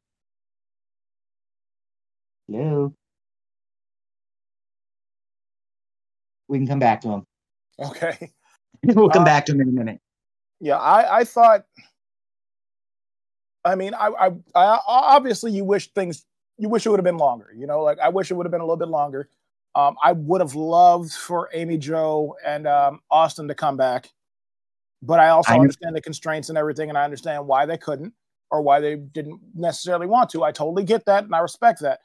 Hello? 2.48 2.92
We 6.48 6.58
can 6.58 6.66
come 6.66 6.78
back 6.78 7.00
to 7.02 7.08
him. 7.08 7.24
Okay. 7.78 8.30
we'll 8.84 9.08
come 9.10 9.22
Uh, 9.22 9.26
back 9.26 9.46
to 9.46 9.52
him 9.52 9.60
in 9.62 9.68
a 9.68 9.72
minute. 9.72 10.00
Yeah, 10.60 10.76
I, 10.78 11.20
I 11.20 11.24
thought. 11.24 11.64
I 13.64 13.74
mean, 13.76 13.94
I, 13.94 14.08
I, 14.08 14.26
I 14.54 14.78
obviously 14.86 15.52
you 15.52 15.64
wish 15.64 15.90
things 15.92 16.24
you 16.58 16.68
wish 16.68 16.84
it 16.84 16.90
would 16.90 16.98
have 16.98 17.04
been 17.04 17.16
longer. 17.16 17.50
You 17.56 17.66
know, 17.66 17.82
like 17.82 17.98
I 17.98 18.10
wish 18.10 18.30
it 18.30 18.34
would 18.34 18.44
have 18.44 18.50
been 18.52 18.60
a 18.60 18.64
little 18.64 18.76
bit 18.76 18.88
longer. 18.88 19.28
Um, 19.74 19.96
I 20.02 20.12
would 20.12 20.40
have 20.40 20.54
loved 20.54 21.12
for 21.12 21.48
Amy 21.54 21.78
Jo 21.78 22.36
and 22.46 22.66
um, 22.66 23.00
Austin 23.10 23.48
to 23.48 23.54
come 23.54 23.76
back, 23.76 24.10
but 25.04 25.20
I 25.20 25.28
also 25.28 25.52
I- 25.52 25.58
understand 25.58 25.94
the 25.96 26.00
constraints 26.00 26.48
and 26.48 26.58
everything, 26.58 26.88
and 26.88 26.98
I 26.98 27.04
understand 27.04 27.46
why 27.46 27.66
they 27.66 27.78
couldn't 27.78 28.12
or 28.50 28.62
why 28.62 28.80
they 28.80 28.96
didn't 28.96 29.40
necessarily 29.54 30.06
want 30.06 30.30
to. 30.30 30.44
I 30.44 30.52
totally 30.52 30.84
get 30.84 31.04
that, 31.06 31.24
and 31.24 31.34
I 31.34 31.38
respect 31.38 31.80
that. 31.80 32.00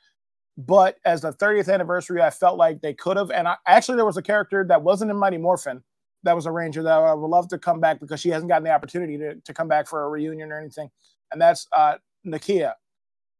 But 0.57 0.97
as 1.05 1.21
the 1.21 1.31
30th 1.31 1.71
anniversary, 1.73 2.21
I 2.21 2.29
felt 2.31 2.57
like 2.57 2.81
they 2.81 2.93
could 2.93 3.15
have. 3.17 3.31
And 3.31 3.47
I, 3.47 3.55
actually, 3.65 3.95
there 3.95 4.05
was 4.05 4.17
a 4.17 4.21
character 4.21 4.65
that 4.67 4.81
wasn't 4.81 5.09
in 5.11 5.17
Mighty 5.17 5.37
Morphin 5.37 5.81
that 6.23 6.35
was 6.35 6.45
a 6.45 6.51
ranger 6.51 6.83
that 6.83 6.91
I 6.91 7.13
would 7.13 7.27
love 7.29 7.47
to 7.49 7.57
come 7.57 7.79
back 7.79 8.01
because 8.01 8.19
she 8.19 8.27
hasn't 8.29 8.49
gotten 8.49 8.65
the 8.65 8.71
opportunity 8.71 9.17
to, 9.17 9.35
to 9.35 9.53
come 9.53 9.69
back 9.69 9.87
for 9.87 10.03
a 10.03 10.09
reunion 10.09 10.51
or 10.51 10.59
anything. 10.59 10.89
And 11.31 11.39
that's 11.41 11.65
uh 11.71 11.95
Nakia. 12.27 12.73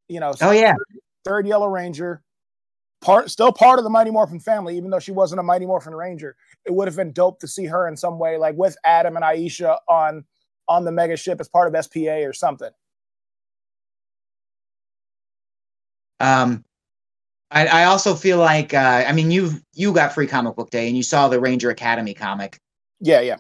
You 0.08 0.22
know, 0.22 0.32
Oh, 0.42 0.52
yeah. 0.52 0.76
third 1.26 1.46
Yellow 1.46 1.68
Ranger, 1.68 2.22
part 3.02 3.30
still 3.30 3.52
part 3.52 3.80
of 3.80 3.84
the 3.84 3.90
Mighty 3.90 4.12
Morphin 4.12 4.40
family, 4.40 4.76
even 4.78 4.90
though 4.90 5.00
she 5.00 5.12
wasn't 5.12 5.40
a 5.40 5.44
Mighty 5.44 5.66
Morphin 5.66 5.96
Ranger. 5.96 6.36
It 6.66 6.74
would 6.74 6.88
have 6.88 6.98
been 6.98 7.12
dope 7.12 7.40
to 7.40 7.48
see 7.48 7.66
her 7.66 7.88
in 7.88 7.96
some 7.96 8.20
way, 8.20 8.38
like 8.38 8.56
with 8.56 8.78
Adam 8.84 9.16
and 9.16 9.26
Aisha 9.26 9.78
on 9.88 10.26
on 10.68 10.86
the 10.86 10.92
mega 10.92 11.18
ship 11.18 11.40
as 11.40 11.50
part 11.50 11.74
of 11.74 11.84
SPA 11.84 12.24
or 12.24 12.34
something. 12.34 12.70
Um, 16.20 16.64
I, 17.52 17.66
I 17.68 17.84
also 17.86 18.14
feel 18.14 18.38
like 18.38 18.74
uh, 18.74 19.06
I 19.08 19.12
mean 19.14 19.32
you 19.32 19.52
you 19.74 19.94
got 19.94 20.14
free 20.14 20.28
comic 20.28 20.56
book 20.56 20.70
day 20.70 20.88
and 20.88 20.96
you 20.96 21.04
saw 21.04 21.28
the 21.28 21.40
Ranger 21.40 21.70
Academy 21.70 22.14
comic. 22.14 22.60
Yeah, 23.00 23.22
yeah. 23.22 23.38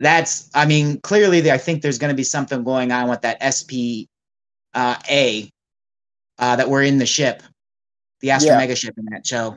That's 0.00 0.50
I 0.54 0.66
mean 0.66 1.00
clearly 1.00 1.40
the, 1.40 1.52
I 1.52 1.58
think 1.58 1.82
there's 1.82 1.98
going 1.98 2.12
to 2.12 2.16
be 2.16 2.24
something 2.24 2.64
going 2.64 2.92
on 2.92 3.08
with 3.08 3.22
that 3.22 3.38
SP 3.42 4.06
uh, 4.74 4.96
A 5.08 5.50
uh, 6.38 6.56
that 6.56 6.68
we're 6.68 6.82
in 6.82 6.98
the 6.98 7.06
ship 7.06 7.42
the 8.20 8.30
Astro 8.30 8.52
Yeah. 8.52 8.58
Mega 8.58 8.74
ship 8.76 8.94
in 8.98 9.04
that 9.06 9.26
show. 9.26 9.56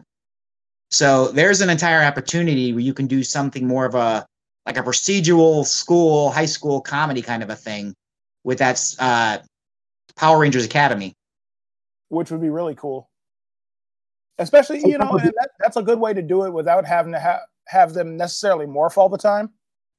So 0.90 1.30
there's 1.30 1.62
an 1.62 1.70
entire 1.70 2.04
opportunity 2.04 2.74
where 2.74 2.82
you 2.82 2.94
can 2.94 3.08
do 3.08 3.24
something 3.24 3.66
more 3.68 3.86
of 3.86 3.96
a 3.96 4.26
like 4.66 4.78
a 4.78 4.84
procedural 4.84 5.66
school, 5.66 6.30
high 6.32 6.46
school 6.46 6.82
comedy 6.82 7.22
kind 7.22 7.42
of 7.42 7.50
a 7.50 7.56
thing 7.56 7.96
with 8.44 8.60
that 8.60 8.80
uh, 9.00 9.40
Power 10.16 10.40
Rangers 10.40 10.66
Academy. 10.66 11.16
which 12.10 12.30
would 12.30 12.42
be 12.42 12.50
really 12.50 12.76
cool. 12.76 13.10
Especially, 14.38 14.80
you 14.80 14.98
know, 14.98 15.12
and 15.12 15.28
that, 15.30 15.50
that's 15.60 15.78
a 15.78 15.82
good 15.82 16.00
way 16.00 16.14
to 16.14 16.22
do 16.22 16.46
it 16.46 16.52
without 16.52 16.86
having 16.86 17.12
to 17.14 17.20
ha- 17.20 17.42
have 17.68 17.94
them 17.94 18.18
necessarily 18.18 18.66
morph 18.66 18.98
all 18.98 19.10
the 19.10 19.18
time. 19.18 19.50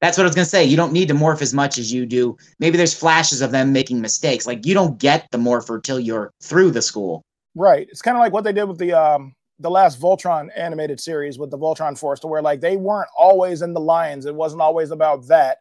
That's 0.00 0.18
what 0.18 0.24
I 0.24 0.26
was 0.26 0.34
gonna 0.34 0.44
say. 0.46 0.64
You 0.64 0.76
don't 0.76 0.92
need 0.92 1.08
to 1.08 1.14
morph 1.14 1.42
as 1.42 1.54
much 1.54 1.78
as 1.78 1.92
you 1.92 2.06
do. 2.06 2.36
Maybe 2.58 2.76
there's 2.76 2.92
flashes 2.94 3.40
of 3.40 3.52
them 3.52 3.72
making 3.72 4.00
mistakes. 4.00 4.46
Like 4.46 4.66
you 4.66 4.74
don't 4.74 4.98
get 4.98 5.28
the 5.30 5.38
morpher 5.38 5.80
till 5.80 6.00
you're 6.00 6.32
through 6.42 6.72
the 6.72 6.82
school. 6.82 7.22
Right. 7.54 7.86
It's 7.90 8.02
kind 8.02 8.16
of 8.16 8.20
like 8.20 8.32
what 8.32 8.44
they 8.44 8.52
did 8.52 8.64
with 8.64 8.78
the 8.78 8.92
um 8.92 9.34
the 9.58 9.70
last 9.70 10.00
Voltron 10.00 10.48
animated 10.56 10.98
series 11.00 11.38
with 11.38 11.50
the 11.50 11.58
Voltron 11.58 11.96
Force, 11.98 12.18
to 12.20 12.26
where 12.26 12.42
like 12.42 12.60
they 12.60 12.76
weren't 12.76 13.08
always 13.16 13.62
in 13.62 13.74
the 13.74 13.80
lines. 13.80 14.26
It 14.26 14.34
wasn't 14.34 14.62
always 14.62 14.90
about 14.90 15.26
that. 15.28 15.58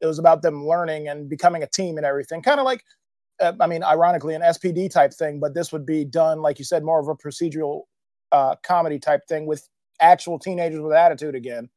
It 0.00 0.06
was 0.06 0.18
about 0.18 0.42
them 0.42 0.66
learning 0.66 1.08
and 1.08 1.28
becoming 1.28 1.62
a 1.62 1.68
team 1.68 1.96
and 1.98 2.06
everything. 2.06 2.42
Kind 2.42 2.60
of 2.60 2.66
like, 2.66 2.82
uh, 3.40 3.52
I 3.60 3.66
mean, 3.68 3.82
ironically, 3.84 4.34
an 4.34 4.42
SPD 4.42 4.88
type 4.88 5.12
thing, 5.14 5.40
but 5.40 5.54
this 5.54 5.72
would 5.72 5.86
be 5.86 6.04
done, 6.04 6.42
like 6.42 6.58
you 6.58 6.64
said, 6.66 6.84
more 6.84 7.00
of 7.00 7.08
a 7.08 7.16
procedural 7.16 7.82
uh, 8.32 8.56
comedy 8.64 8.98
type 8.98 9.22
thing 9.28 9.46
with 9.46 9.68
actual 10.00 10.38
teenagers 10.38 10.80
with 10.80 10.94
attitude 10.94 11.34
again. 11.36 11.70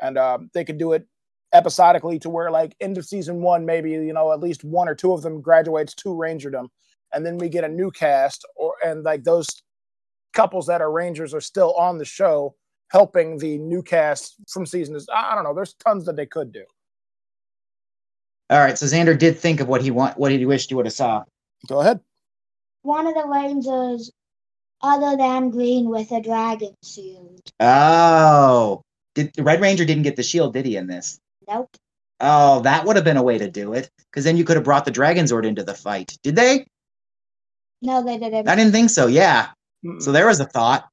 And 0.00 0.18
um, 0.18 0.50
they 0.54 0.64
could 0.64 0.78
do 0.78 0.92
it 0.92 1.06
episodically 1.52 2.18
to 2.20 2.30
where, 2.30 2.50
like, 2.50 2.74
end 2.80 2.98
of 2.98 3.06
season 3.06 3.42
one, 3.42 3.64
maybe, 3.66 3.92
you 3.92 4.12
know, 4.12 4.32
at 4.32 4.40
least 4.40 4.64
one 4.64 4.88
or 4.88 4.94
two 4.94 5.12
of 5.12 5.22
them 5.22 5.40
graduates 5.40 5.94
to 5.96 6.10
Rangerdom. 6.10 6.68
And 7.14 7.24
then 7.24 7.38
we 7.38 7.48
get 7.48 7.64
a 7.64 7.68
new 7.68 7.90
cast, 7.90 8.44
or 8.56 8.74
and 8.84 9.04
like 9.04 9.24
those 9.24 9.48
couples 10.32 10.66
that 10.66 10.80
are 10.80 10.90
Rangers 10.90 11.32
are 11.32 11.40
still 11.40 11.74
on 11.74 11.98
the 11.98 12.04
show 12.04 12.54
helping 12.90 13.38
the 13.38 13.58
new 13.58 13.82
cast 13.82 14.36
from 14.48 14.66
season. 14.66 14.98
I 15.12 15.32
I 15.32 15.34
don't 15.34 15.44
know. 15.44 15.54
There's 15.54 15.74
tons 15.74 16.04
that 16.06 16.16
they 16.16 16.26
could 16.26 16.52
do. 16.52 16.64
All 18.50 18.58
right, 18.58 18.76
so 18.76 18.86
Xander 18.86 19.18
did 19.18 19.38
think 19.38 19.60
of 19.60 19.68
what 19.68 19.80
he 19.80 19.90
want, 19.90 20.18
what 20.18 20.30
he 20.30 20.44
wished 20.44 20.68
he 20.68 20.74
would 20.74 20.86
have 20.86 20.92
saw. 20.92 21.24
Go 21.66 21.80
ahead. 21.80 22.00
One 22.82 23.06
of 23.06 23.14
the 23.14 23.26
Rangers 23.26 24.12
other 24.82 25.16
than 25.16 25.50
green 25.50 25.88
with 25.88 26.12
a 26.12 26.20
dragon 26.20 26.74
shield. 26.84 27.40
Oh, 27.58 28.82
did 29.14 29.32
the 29.34 29.42
Red 29.42 29.62
Ranger 29.62 29.86
didn't 29.86 30.02
get 30.02 30.16
the 30.16 30.22
shield, 30.22 30.52
did 30.52 30.66
he? 30.66 30.76
In 30.76 30.86
this? 30.86 31.18
Nope. 31.48 31.74
Oh, 32.20 32.60
that 32.60 32.84
would 32.84 32.96
have 32.96 33.04
been 33.04 33.16
a 33.16 33.22
way 33.22 33.38
to 33.38 33.50
do 33.50 33.72
it, 33.72 33.88
because 34.10 34.24
then 34.24 34.36
you 34.36 34.44
could 34.44 34.56
have 34.56 34.64
brought 34.64 34.84
the 34.84 34.90
Dragon 34.90 35.24
Zord 35.24 35.46
into 35.46 35.64
the 35.64 35.74
fight. 35.74 36.16
Did 36.22 36.36
they? 36.36 36.66
No, 37.84 38.02
they 38.02 38.18
didn't. 38.18 38.48
I 38.48 38.56
didn't 38.56 38.72
think 38.72 38.88
so. 38.88 39.06
Yeah. 39.06 39.48
So 39.98 40.10
there 40.10 40.26
was 40.26 40.40
a 40.40 40.46
thought. 40.46 40.88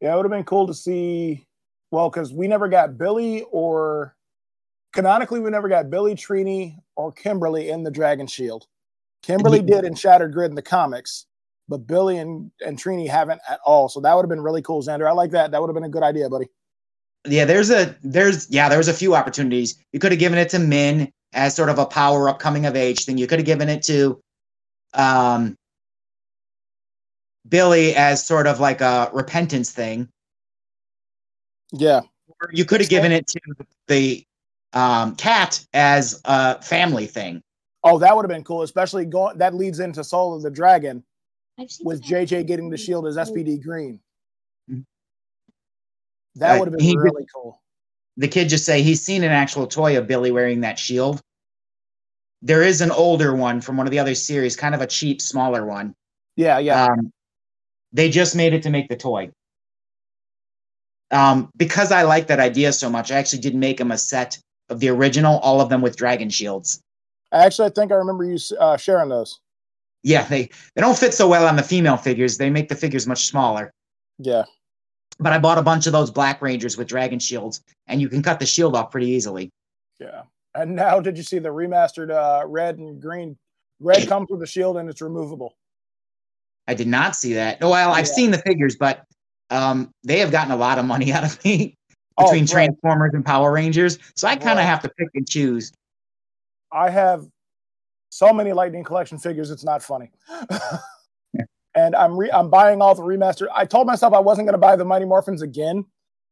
Yeah, 0.00 0.12
it 0.12 0.16
would 0.16 0.24
have 0.24 0.32
been 0.32 0.44
cool 0.44 0.66
to 0.66 0.74
see. 0.74 1.46
Well, 1.92 2.10
because 2.10 2.32
we 2.32 2.48
never 2.48 2.68
got 2.68 2.98
Billy 2.98 3.44
or 3.52 4.16
canonically, 4.92 5.38
we 5.38 5.50
never 5.50 5.68
got 5.68 5.90
Billy, 5.90 6.16
Trini, 6.16 6.76
or 6.96 7.12
Kimberly 7.12 7.70
in 7.70 7.84
the 7.84 7.90
Dragon 7.90 8.26
Shield. 8.26 8.66
Kimberly 9.22 9.62
did 9.62 9.84
in 9.84 9.94
Shattered 9.94 10.32
Grid 10.32 10.50
in 10.50 10.56
the 10.56 10.62
comics, 10.62 11.26
but 11.68 11.86
Billy 11.86 12.18
and, 12.18 12.50
and 12.64 12.78
Trini 12.78 13.08
haven't 13.08 13.40
at 13.48 13.60
all. 13.64 13.88
So 13.88 14.00
that 14.00 14.14
would 14.14 14.22
have 14.22 14.28
been 14.28 14.42
really 14.42 14.62
cool, 14.62 14.82
Xander. 14.82 15.08
I 15.08 15.12
like 15.12 15.30
that. 15.30 15.52
That 15.52 15.60
would 15.60 15.68
have 15.68 15.74
been 15.74 15.84
a 15.84 15.88
good 15.88 16.02
idea, 16.02 16.28
buddy. 16.28 16.46
Yeah, 17.26 17.44
there's 17.44 17.70
a 17.70 17.94
there's 18.02 18.50
yeah, 18.50 18.68
there 18.68 18.78
was 18.78 18.88
a 18.88 18.94
few 18.94 19.14
opportunities. 19.14 19.76
You 19.92 20.00
could 20.00 20.12
have 20.12 20.18
given 20.18 20.38
it 20.38 20.48
to 20.50 20.56
Minh 20.58 21.12
as 21.32 21.54
sort 21.54 21.68
of 21.68 21.78
a 21.78 21.86
power 21.86 22.28
up 22.28 22.38
coming 22.38 22.66
of 22.66 22.74
age 22.74 23.04
thing. 23.04 23.18
You 23.18 23.26
could 23.26 23.38
have 23.38 23.46
given 23.46 23.68
it 23.68 23.82
to 23.84 24.20
um 24.94 25.57
Billy 27.48 27.94
as 27.94 28.24
sort 28.24 28.46
of 28.46 28.60
like 28.60 28.80
a 28.80 29.10
repentance 29.12 29.70
thing. 29.70 30.08
Yeah. 31.72 32.00
Or 32.40 32.50
you 32.52 32.64
could 32.64 32.80
have 32.80 32.90
given 32.90 33.12
it 33.12 33.26
to 33.28 33.40
the 33.86 34.24
um 34.72 35.16
cat 35.16 35.64
as 35.72 36.20
a 36.24 36.60
family 36.62 37.06
thing. 37.06 37.42
Oh, 37.84 37.98
that 37.98 38.14
would 38.14 38.24
have 38.24 38.28
been 38.30 38.44
cool, 38.44 38.62
especially 38.62 39.04
going. 39.04 39.38
That 39.38 39.54
leads 39.54 39.80
into 39.80 40.02
Soul 40.04 40.34
of 40.34 40.42
the 40.42 40.50
Dragon 40.50 41.02
with. 41.82 42.02
JJ 42.02 42.46
getting 42.46 42.70
the 42.70 42.76
shield 42.76 43.06
as 43.06 43.16
SPD 43.16 43.62
Green. 43.62 44.00
Mhm. 44.70 44.84
That 46.36 46.56
Uh, 46.56 46.58
would 46.58 46.72
have 46.72 46.80
he 46.80 46.88
been 46.94 46.96
did- 47.04 47.12
really 47.12 47.26
cool. 47.34 47.62
the 48.16 48.28
kid 48.28 48.48
just 48.48 48.64
say 48.64 48.82
he's 48.82 49.00
seen 49.02 49.22
an 49.22 49.32
actual 49.32 49.66
toy 49.66 49.96
of 49.96 50.06
Billy 50.06 50.30
wearing 50.30 50.60
that 50.62 50.78
shield. 50.78 51.20
There 52.42 52.62
is 52.62 52.80
an 52.80 52.90
older 52.90 53.34
one 53.34 53.60
from 53.60 53.76
one 53.76 53.86
of 53.86 53.90
the 53.90 53.98
other 53.98 54.14
series, 54.14 54.54
kind 54.56 54.74
of 54.74 54.80
a 54.80 54.86
cheap, 54.86 55.20
smaller 55.22 55.64
one. 55.64 55.94
Yeah, 56.36 56.58
yeah. 56.58 56.84
Um, 56.84 57.12
they 57.92 58.10
just 58.10 58.36
made 58.36 58.52
it 58.52 58.62
to 58.64 58.70
make 58.70 58.88
the 58.88 58.96
toy. 58.96 59.30
Um, 61.10 61.50
because 61.56 61.90
I 61.90 62.02
like 62.02 62.26
that 62.26 62.40
idea 62.40 62.72
so 62.72 62.90
much, 62.90 63.10
I 63.10 63.16
actually 63.16 63.40
did 63.40 63.54
make 63.54 63.78
them 63.78 63.90
a 63.90 63.98
set 63.98 64.38
of 64.68 64.80
the 64.80 64.88
original, 64.90 65.38
all 65.38 65.60
of 65.60 65.70
them 65.70 65.80
with 65.80 65.96
dragon 65.96 66.28
shields. 66.28 66.82
Actually, 67.32 67.68
I 67.68 67.70
think 67.70 67.92
I 67.92 67.96
remember 67.96 68.24
you 68.24 68.38
uh, 68.58 68.76
sharing 68.76 69.08
those. 69.08 69.40
Yeah, 70.02 70.24
they 70.24 70.48
they 70.74 70.80
don't 70.80 70.96
fit 70.96 71.12
so 71.12 71.26
well 71.28 71.46
on 71.46 71.56
the 71.56 71.62
female 71.62 71.96
figures. 71.96 72.38
They 72.38 72.50
make 72.50 72.68
the 72.68 72.74
figures 72.76 73.06
much 73.06 73.26
smaller. 73.26 73.72
Yeah. 74.18 74.44
But 75.18 75.32
I 75.32 75.38
bought 75.38 75.58
a 75.58 75.62
bunch 75.62 75.86
of 75.86 75.92
those 75.92 76.10
Black 76.10 76.40
Rangers 76.40 76.76
with 76.76 76.86
dragon 76.86 77.18
shields, 77.18 77.62
and 77.88 78.00
you 78.00 78.08
can 78.08 78.22
cut 78.22 78.38
the 78.38 78.46
shield 78.46 78.76
off 78.76 78.90
pretty 78.90 79.08
easily. 79.08 79.50
Yeah. 79.98 80.22
And 80.54 80.76
now, 80.76 81.00
did 81.00 81.16
you 81.16 81.24
see 81.24 81.38
the 81.38 81.48
remastered 81.48 82.10
uh, 82.10 82.46
red 82.46 82.78
and 82.78 83.00
green? 83.00 83.36
Red 83.80 84.08
comes 84.08 84.28
with 84.30 84.42
a 84.42 84.46
shield 84.46 84.76
and 84.76 84.88
it's 84.88 85.02
removable. 85.02 85.56
I 86.68 86.74
did 86.74 86.86
not 86.86 87.16
see 87.16 87.32
that. 87.32 87.60
No, 87.60 87.70
well, 87.70 87.92
I've 87.92 88.06
Yeah. 88.06 88.12
seen 88.12 88.30
the 88.30 88.38
figures, 88.38 88.76
but 88.76 89.04
um, 89.50 89.90
they 90.04 90.18
have 90.18 90.30
gotten 90.30 90.52
a 90.52 90.56
lot 90.56 90.78
of 90.78 90.84
money 90.84 91.10
out 91.14 91.24
of 91.24 91.42
me 91.44 91.74
Oh, 92.18 92.24
between 92.24 92.42
right. 92.44 92.50
Transformers 92.50 93.12
and 93.14 93.24
Power 93.24 93.50
Rangers. 93.50 93.98
So 94.14 94.28
I 94.28 94.36
kind 94.36 94.52
of 94.52 94.56
Right. 94.58 94.64
have 94.66 94.82
to 94.82 94.90
pick 94.90 95.08
and 95.14 95.26
choose. 95.28 95.72
I 96.70 96.90
have 96.90 97.26
so 98.10 98.32
many 98.32 98.52
Lightning 98.52 98.84
Collection 98.84 99.18
figures, 99.18 99.50
it's 99.50 99.64
not 99.64 99.82
funny. 99.82 100.10
and 101.74 101.94
I'm 101.96 102.16
re- 102.18 102.30
I'm 102.32 102.50
buying 102.50 102.82
all 102.82 102.94
the 102.94 103.02
remastered. 103.02 103.48
I 103.54 103.64
told 103.64 103.86
myself 103.86 104.12
I 104.12 104.18
wasn't 104.20 104.46
going 104.46 104.54
to 104.54 104.58
buy 104.58 104.76
the 104.76 104.84
Mighty 104.84 105.04
Morphins 105.06 105.40
again, 105.42 105.84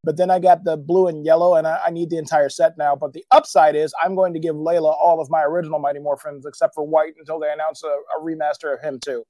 but 0.05 0.17
then 0.17 0.31
I 0.31 0.39
got 0.39 0.65
the 0.65 0.77
blue 0.77 1.07
and 1.07 1.25
yellow, 1.25 1.55
and 1.55 1.67
I, 1.67 1.81
I 1.87 1.91
need 1.91 2.11
the 2.11 2.19
entire 2.19 2.49
set 2.51 2.77
now. 2.77 2.97
But 2.97 3.13
the 3.15 3.25
upside 3.31 3.77
is 3.77 3.95
I'm 4.03 4.15
going 4.15 4.35
to 4.35 4.41
give 4.41 4.57
Layla 4.57 4.93
all 4.95 5.21
of 5.21 5.31
my 5.31 5.43
original 5.45 5.79
Mighty 5.79 6.01
Morphins 6.01 6.45
except 6.47 6.75
for 6.75 6.85
White 6.87 7.15
until 7.19 7.39
they 7.39 7.51
announce 7.53 7.83
a, 7.85 7.89
a 7.89 8.21
remaster 8.23 8.75
of 8.75 8.83
him 8.83 8.99
too. 9.01 9.25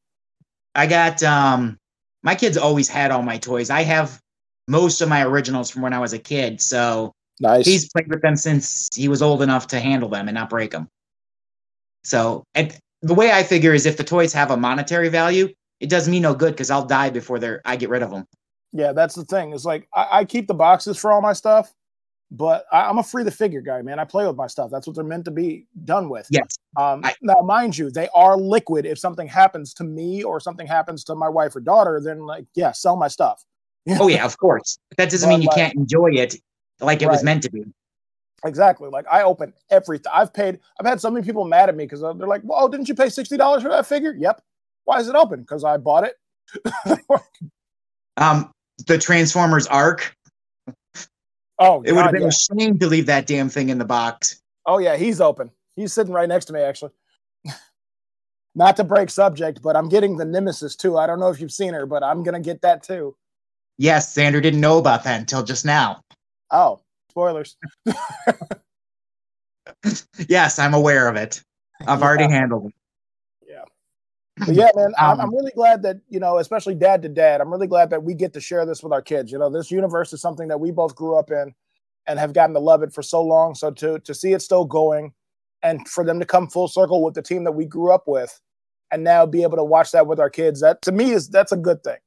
I 0.76 0.86
got 0.86 1.22
um 1.22 1.78
my 2.22 2.34
kids 2.34 2.56
always 2.56 2.88
had 2.88 3.10
all 3.10 3.22
my 3.22 3.38
toys. 3.38 3.70
I 3.70 3.82
have 3.82 4.20
most 4.68 5.00
of 5.00 5.08
my 5.08 5.24
originals 5.24 5.70
from 5.70 5.82
when 5.82 5.92
I 5.92 5.98
was 5.98 6.12
a 6.12 6.18
kid, 6.18 6.60
so 6.60 7.12
Nice. 7.40 7.66
he's 7.66 7.88
played 7.90 8.08
with 8.08 8.22
them 8.22 8.36
since 8.36 8.88
he 8.94 9.08
was 9.08 9.22
old 9.22 9.42
enough 9.42 9.66
to 9.68 9.80
handle 9.80 10.08
them 10.08 10.28
and 10.28 10.34
not 10.34 10.48
break 10.48 10.70
them. 10.70 10.88
So, 12.02 12.44
and 12.54 12.76
the 13.02 13.14
way 13.14 13.30
I 13.30 13.42
figure 13.42 13.74
is 13.74 13.84
if 13.84 13.96
the 13.96 14.04
toys 14.04 14.32
have 14.32 14.50
a 14.50 14.56
monetary 14.56 15.08
value, 15.08 15.52
it 15.80 15.90
does 15.90 16.08
me 16.08 16.18
no 16.18 16.34
good 16.34 16.52
because 16.52 16.70
I'll 16.70 16.86
die 16.86 17.10
before 17.10 17.38
they're 17.38 17.60
I 17.64 17.76
get 17.76 17.90
rid 17.90 18.02
of 18.02 18.10
them. 18.10 18.26
Yeah, 18.72 18.92
that's 18.92 19.14
the 19.14 19.24
thing. 19.24 19.52
It's 19.52 19.64
like 19.64 19.88
I, 19.94 20.08
I 20.12 20.24
keep 20.24 20.46
the 20.46 20.54
boxes 20.54 20.98
for 20.98 21.12
all 21.12 21.20
my 21.20 21.32
stuff, 21.32 21.72
but 22.30 22.64
I, 22.72 22.82
I'm 22.88 22.98
a 22.98 23.02
free 23.02 23.22
the 23.22 23.30
figure 23.30 23.60
guy, 23.60 23.82
man. 23.82 23.98
I 23.98 24.04
play 24.04 24.26
with 24.26 24.36
my 24.36 24.46
stuff. 24.46 24.70
That's 24.70 24.86
what 24.86 24.96
they're 24.96 25.04
meant 25.04 25.24
to 25.26 25.30
be 25.30 25.66
done 25.84 26.08
with. 26.08 26.26
Yes. 26.30 26.56
Um, 26.76 27.00
I- 27.04 27.14
now, 27.22 27.40
mind 27.42 27.78
you, 27.78 27.90
they 27.90 28.08
are 28.14 28.36
liquid. 28.36 28.84
If 28.86 28.98
something 28.98 29.28
happens 29.28 29.72
to 29.74 29.84
me 29.84 30.22
or 30.22 30.40
something 30.40 30.66
happens 30.66 31.04
to 31.04 31.14
my 31.14 31.28
wife 31.28 31.54
or 31.54 31.60
daughter, 31.60 32.00
then 32.02 32.20
like, 32.20 32.46
yeah, 32.54 32.72
sell 32.72 32.96
my 32.96 33.08
stuff. 33.08 33.44
Oh 34.00 34.08
yeah, 34.08 34.24
of 34.24 34.36
course. 34.38 34.78
But 34.90 34.96
that 34.98 35.10
doesn't 35.10 35.28
But, 35.28 35.34
mean 35.34 35.42
you 35.42 35.48
like- 35.48 35.56
can't 35.56 35.74
enjoy 35.76 36.10
it 36.14 36.34
like 36.80 37.02
it 37.02 37.08
was 37.08 37.22
meant 37.22 37.42
to 37.44 37.50
be. 37.50 37.62
Exactly. 38.44 38.88
Like 38.90 39.06
I 39.10 39.22
open 39.22 39.52
everything. 39.70 40.10
I've 40.12 40.34
paid. 40.34 40.58
I've 40.80 40.86
had 40.86 41.00
so 41.00 41.10
many 41.10 41.24
people 41.24 41.44
mad 41.44 41.68
at 41.68 41.76
me 41.76 41.84
because 41.84 42.00
they're 42.00 42.12
like, 42.12 42.42
"Well, 42.44 42.68
didn't 42.68 42.88
you 42.88 42.94
pay 42.94 43.08
sixty 43.08 43.36
dollars 43.36 43.62
for 43.62 43.68
that 43.70 43.86
figure?" 43.86 44.14
Yep. 44.18 44.42
Why 44.84 44.98
is 45.00 45.08
it 45.08 45.14
open? 45.14 45.40
Because 45.40 45.62
I 45.64 45.76
bought 45.78 46.04
it. 46.04 46.14
Um, 48.16 48.50
the 48.86 48.98
Transformers 48.98 49.66
arc. 49.66 50.15
Oh, 51.58 51.82
It 51.82 51.92
would 51.92 52.02
have 52.02 52.12
been 52.12 52.22
yeah. 52.22 52.28
a 52.28 52.58
shame 52.58 52.78
to 52.78 52.86
leave 52.86 53.06
that 53.06 53.26
damn 53.26 53.48
thing 53.48 53.68
in 53.68 53.78
the 53.78 53.84
box. 53.84 54.40
Oh 54.66 54.78
yeah, 54.78 54.96
he's 54.96 55.20
open. 55.20 55.50
He's 55.76 55.92
sitting 55.92 56.12
right 56.12 56.28
next 56.28 56.46
to 56.46 56.52
me, 56.52 56.60
actually. 56.60 56.92
Not 58.54 58.76
to 58.76 58.84
break 58.84 59.10
subject, 59.10 59.62
but 59.62 59.76
I'm 59.76 59.88
getting 59.88 60.16
the 60.16 60.24
Nemesis 60.24 60.76
too. 60.76 60.96
I 60.98 61.06
don't 61.06 61.20
know 61.20 61.28
if 61.28 61.40
you've 61.40 61.52
seen 61.52 61.74
her, 61.74 61.86
but 61.86 62.02
I'm 62.02 62.22
gonna 62.22 62.40
get 62.40 62.62
that 62.62 62.82
too. 62.82 63.16
Yes, 63.78 64.14
Xander 64.14 64.42
didn't 64.42 64.60
know 64.60 64.78
about 64.78 65.04
that 65.04 65.20
until 65.20 65.42
just 65.42 65.64
now. 65.64 66.02
Oh, 66.50 66.80
spoilers. 67.10 67.56
Yes, 70.28 70.58
I'm 70.58 70.74
aware 70.74 71.08
of 71.08 71.16
it. 71.16 71.42
I've 71.86 72.02
already 72.02 72.24
handled 72.24 72.66
it. 72.66 72.74
But 74.38 74.54
yeah, 74.54 74.70
man, 74.74 74.92
I'm, 74.98 75.12
Um, 75.12 75.20
I'm 75.20 75.34
really 75.34 75.52
glad 75.52 75.82
that 75.82 75.96
you 76.08 76.20
know, 76.20 76.38
especially 76.38 76.74
dad 76.74 77.02
to 77.02 77.08
dad. 77.08 77.40
I'm 77.40 77.50
really 77.50 77.66
glad 77.66 77.90
that 77.90 78.02
we 78.02 78.14
get 78.14 78.32
to 78.34 78.40
share 78.40 78.66
this 78.66 78.82
with 78.82 78.92
our 78.92 79.02
kids. 79.02 79.32
You 79.32 79.38
know, 79.38 79.48
this 79.48 79.70
universe 79.70 80.12
is 80.12 80.20
something 80.20 80.48
that 80.48 80.60
we 80.60 80.70
both 80.70 80.94
grew 80.94 81.16
up 81.16 81.30
in 81.30 81.54
and 82.06 82.18
have 82.18 82.32
gotten 82.32 82.54
to 82.54 82.60
love 82.60 82.82
it 82.82 82.92
for 82.92 83.02
so 83.02 83.22
long. 83.22 83.54
So 83.54 83.70
to 83.72 83.98
to 84.00 84.14
see 84.14 84.32
it 84.32 84.42
still 84.42 84.64
going, 84.64 85.12
and 85.62 85.88
for 85.88 86.04
them 86.04 86.20
to 86.20 86.26
come 86.26 86.48
full 86.48 86.68
circle 86.68 87.02
with 87.02 87.14
the 87.14 87.22
team 87.22 87.44
that 87.44 87.52
we 87.52 87.64
grew 87.64 87.92
up 87.92 88.04
with, 88.06 88.38
and 88.90 89.02
now 89.02 89.24
be 89.24 89.42
able 89.42 89.56
to 89.56 89.64
watch 89.64 89.92
that 89.92 90.06
with 90.06 90.20
our 90.20 90.30
kids, 90.30 90.60
that 90.60 90.82
to 90.82 90.92
me 90.92 91.12
is 91.12 91.28
that's 91.28 91.52
a 91.52 91.56
good 91.56 91.82
thing. 91.82 91.98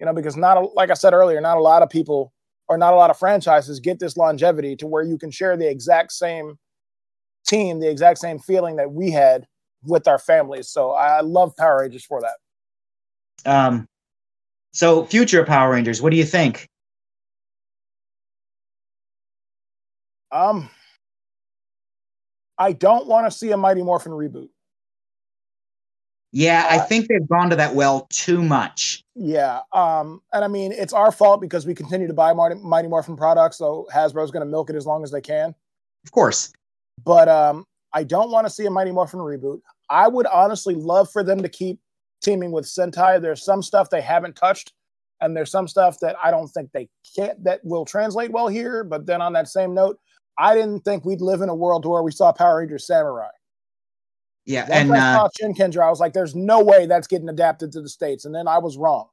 You 0.00 0.06
know, 0.06 0.12
because 0.12 0.36
not 0.36 0.56
a, 0.56 0.60
like 0.74 0.90
I 0.90 0.94
said 0.94 1.12
earlier, 1.12 1.40
not 1.40 1.58
a 1.58 1.62
lot 1.62 1.82
of 1.82 1.90
people 1.90 2.32
or 2.68 2.76
not 2.76 2.92
a 2.92 2.96
lot 2.96 3.10
of 3.10 3.18
franchises 3.18 3.80
get 3.80 3.98
this 3.98 4.16
longevity 4.16 4.76
to 4.76 4.86
where 4.86 5.02
you 5.02 5.16
can 5.16 5.30
share 5.30 5.56
the 5.56 5.68
exact 5.68 6.12
same 6.12 6.58
team, 7.46 7.80
the 7.80 7.90
exact 7.90 8.18
same 8.18 8.38
feeling 8.38 8.76
that 8.76 8.92
we 8.92 9.10
had 9.10 9.46
with 9.84 10.08
our 10.08 10.18
families. 10.18 10.68
So 10.68 10.92
I 10.92 11.20
love 11.20 11.56
Power 11.56 11.80
Rangers 11.80 12.04
for 12.04 12.20
that. 12.20 13.50
Um, 13.50 13.86
so 14.72 15.04
future 15.04 15.44
Power 15.44 15.70
Rangers, 15.72 16.02
what 16.02 16.10
do 16.10 16.16
you 16.16 16.24
think? 16.24 16.68
Um, 20.30 20.68
I 22.58 22.72
don't 22.72 23.06
want 23.06 23.30
to 23.30 23.36
see 23.36 23.50
a 23.52 23.56
Mighty 23.56 23.82
Morphin 23.82 24.12
reboot. 24.12 24.48
Yeah, 26.32 26.66
I 26.68 26.78
Uh, 26.78 26.84
think 26.84 27.08
they've 27.08 27.26
gone 27.26 27.48
to 27.50 27.56
that 27.56 27.74
well 27.74 28.06
too 28.10 28.42
much. 28.42 29.02
Yeah. 29.14 29.60
Um, 29.72 30.20
and 30.34 30.44
I 30.44 30.48
mean, 30.48 30.72
it's 30.72 30.92
our 30.92 31.10
fault 31.10 31.40
because 31.40 31.66
we 31.66 31.74
continue 31.74 32.06
to 32.06 32.12
buy 32.12 32.34
Mighty, 32.34 32.56
Mighty 32.56 32.88
Morphin 32.88 33.16
products. 33.16 33.56
So 33.56 33.88
Hasbro's 33.92 34.30
going 34.30 34.44
to 34.44 34.50
milk 34.50 34.68
it 34.68 34.76
as 34.76 34.86
long 34.86 35.02
as 35.02 35.10
they 35.10 35.22
can. 35.22 35.54
Of 36.04 36.12
course. 36.12 36.52
But 37.02 37.28
um, 37.28 37.64
I 37.92 38.04
don't 38.04 38.30
want 38.30 38.46
to 38.46 38.52
see 38.52 38.66
a 38.66 38.70
Mighty 38.70 38.92
Morphin 38.92 39.20
reboot. 39.20 39.60
I 39.90 40.08
would 40.08 40.26
honestly 40.26 40.74
love 40.74 41.10
for 41.10 41.22
them 41.22 41.42
to 41.42 41.48
keep 41.48 41.80
teaming 42.22 42.52
with 42.52 42.66
Sentai. 42.66 43.20
There's 43.20 43.44
some 43.44 43.62
stuff 43.62 43.90
they 43.90 44.00
haven't 44.00 44.36
touched, 44.36 44.72
and 45.20 45.36
there's 45.36 45.50
some 45.50 45.66
stuff 45.68 45.98
that 46.00 46.16
I 46.22 46.30
don't 46.30 46.48
think 46.48 46.70
they 46.72 46.88
can't 47.16 47.42
that 47.44 47.60
will 47.64 47.84
translate 47.84 48.30
well 48.30 48.48
here. 48.48 48.84
But 48.84 49.06
then 49.06 49.22
on 49.22 49.32
that 49.32 49.48
same 49.48 49.74
note, 49.74 49.98
I 50.38 50.54
didn't 50.54 50.80
think 50.80 51.04
we'd 51.04 51.20
live 51.20 51.40
in 51.40 51.48
a 51.48 51.54
world 51.54 51.86
where 51.86 52.02
we 52.02 52.12
saw 52.12 52.32
Power 52.32 52.58
Rangers 52.58 52.86
Samurai. 52.86 53.28
Yeah, 54.44 54.62
Once 54.62 54.72
and 54.72 54.94
I 54.94 54.98
uh, 54.98 55.14
saw 55.14 55.28
Shinkenger, 55.40 55.84
I 55.84 55.90
was 55.90 56.00
like, 56.00 56.12
"There's 56.14 56.34
no 56.34 56.62
way 56.62 56.86
that's 56.86 57.06
getting 57.06 57.28
adapted 57.28 57.72
to 57.72 57.82
the 57.82 57.88
states," 57.88 58.24
and 58.24 58.34
then 58.34 58.48
I 58.48 58.58
was 58.58 58.78
wrong. 58.78 59.08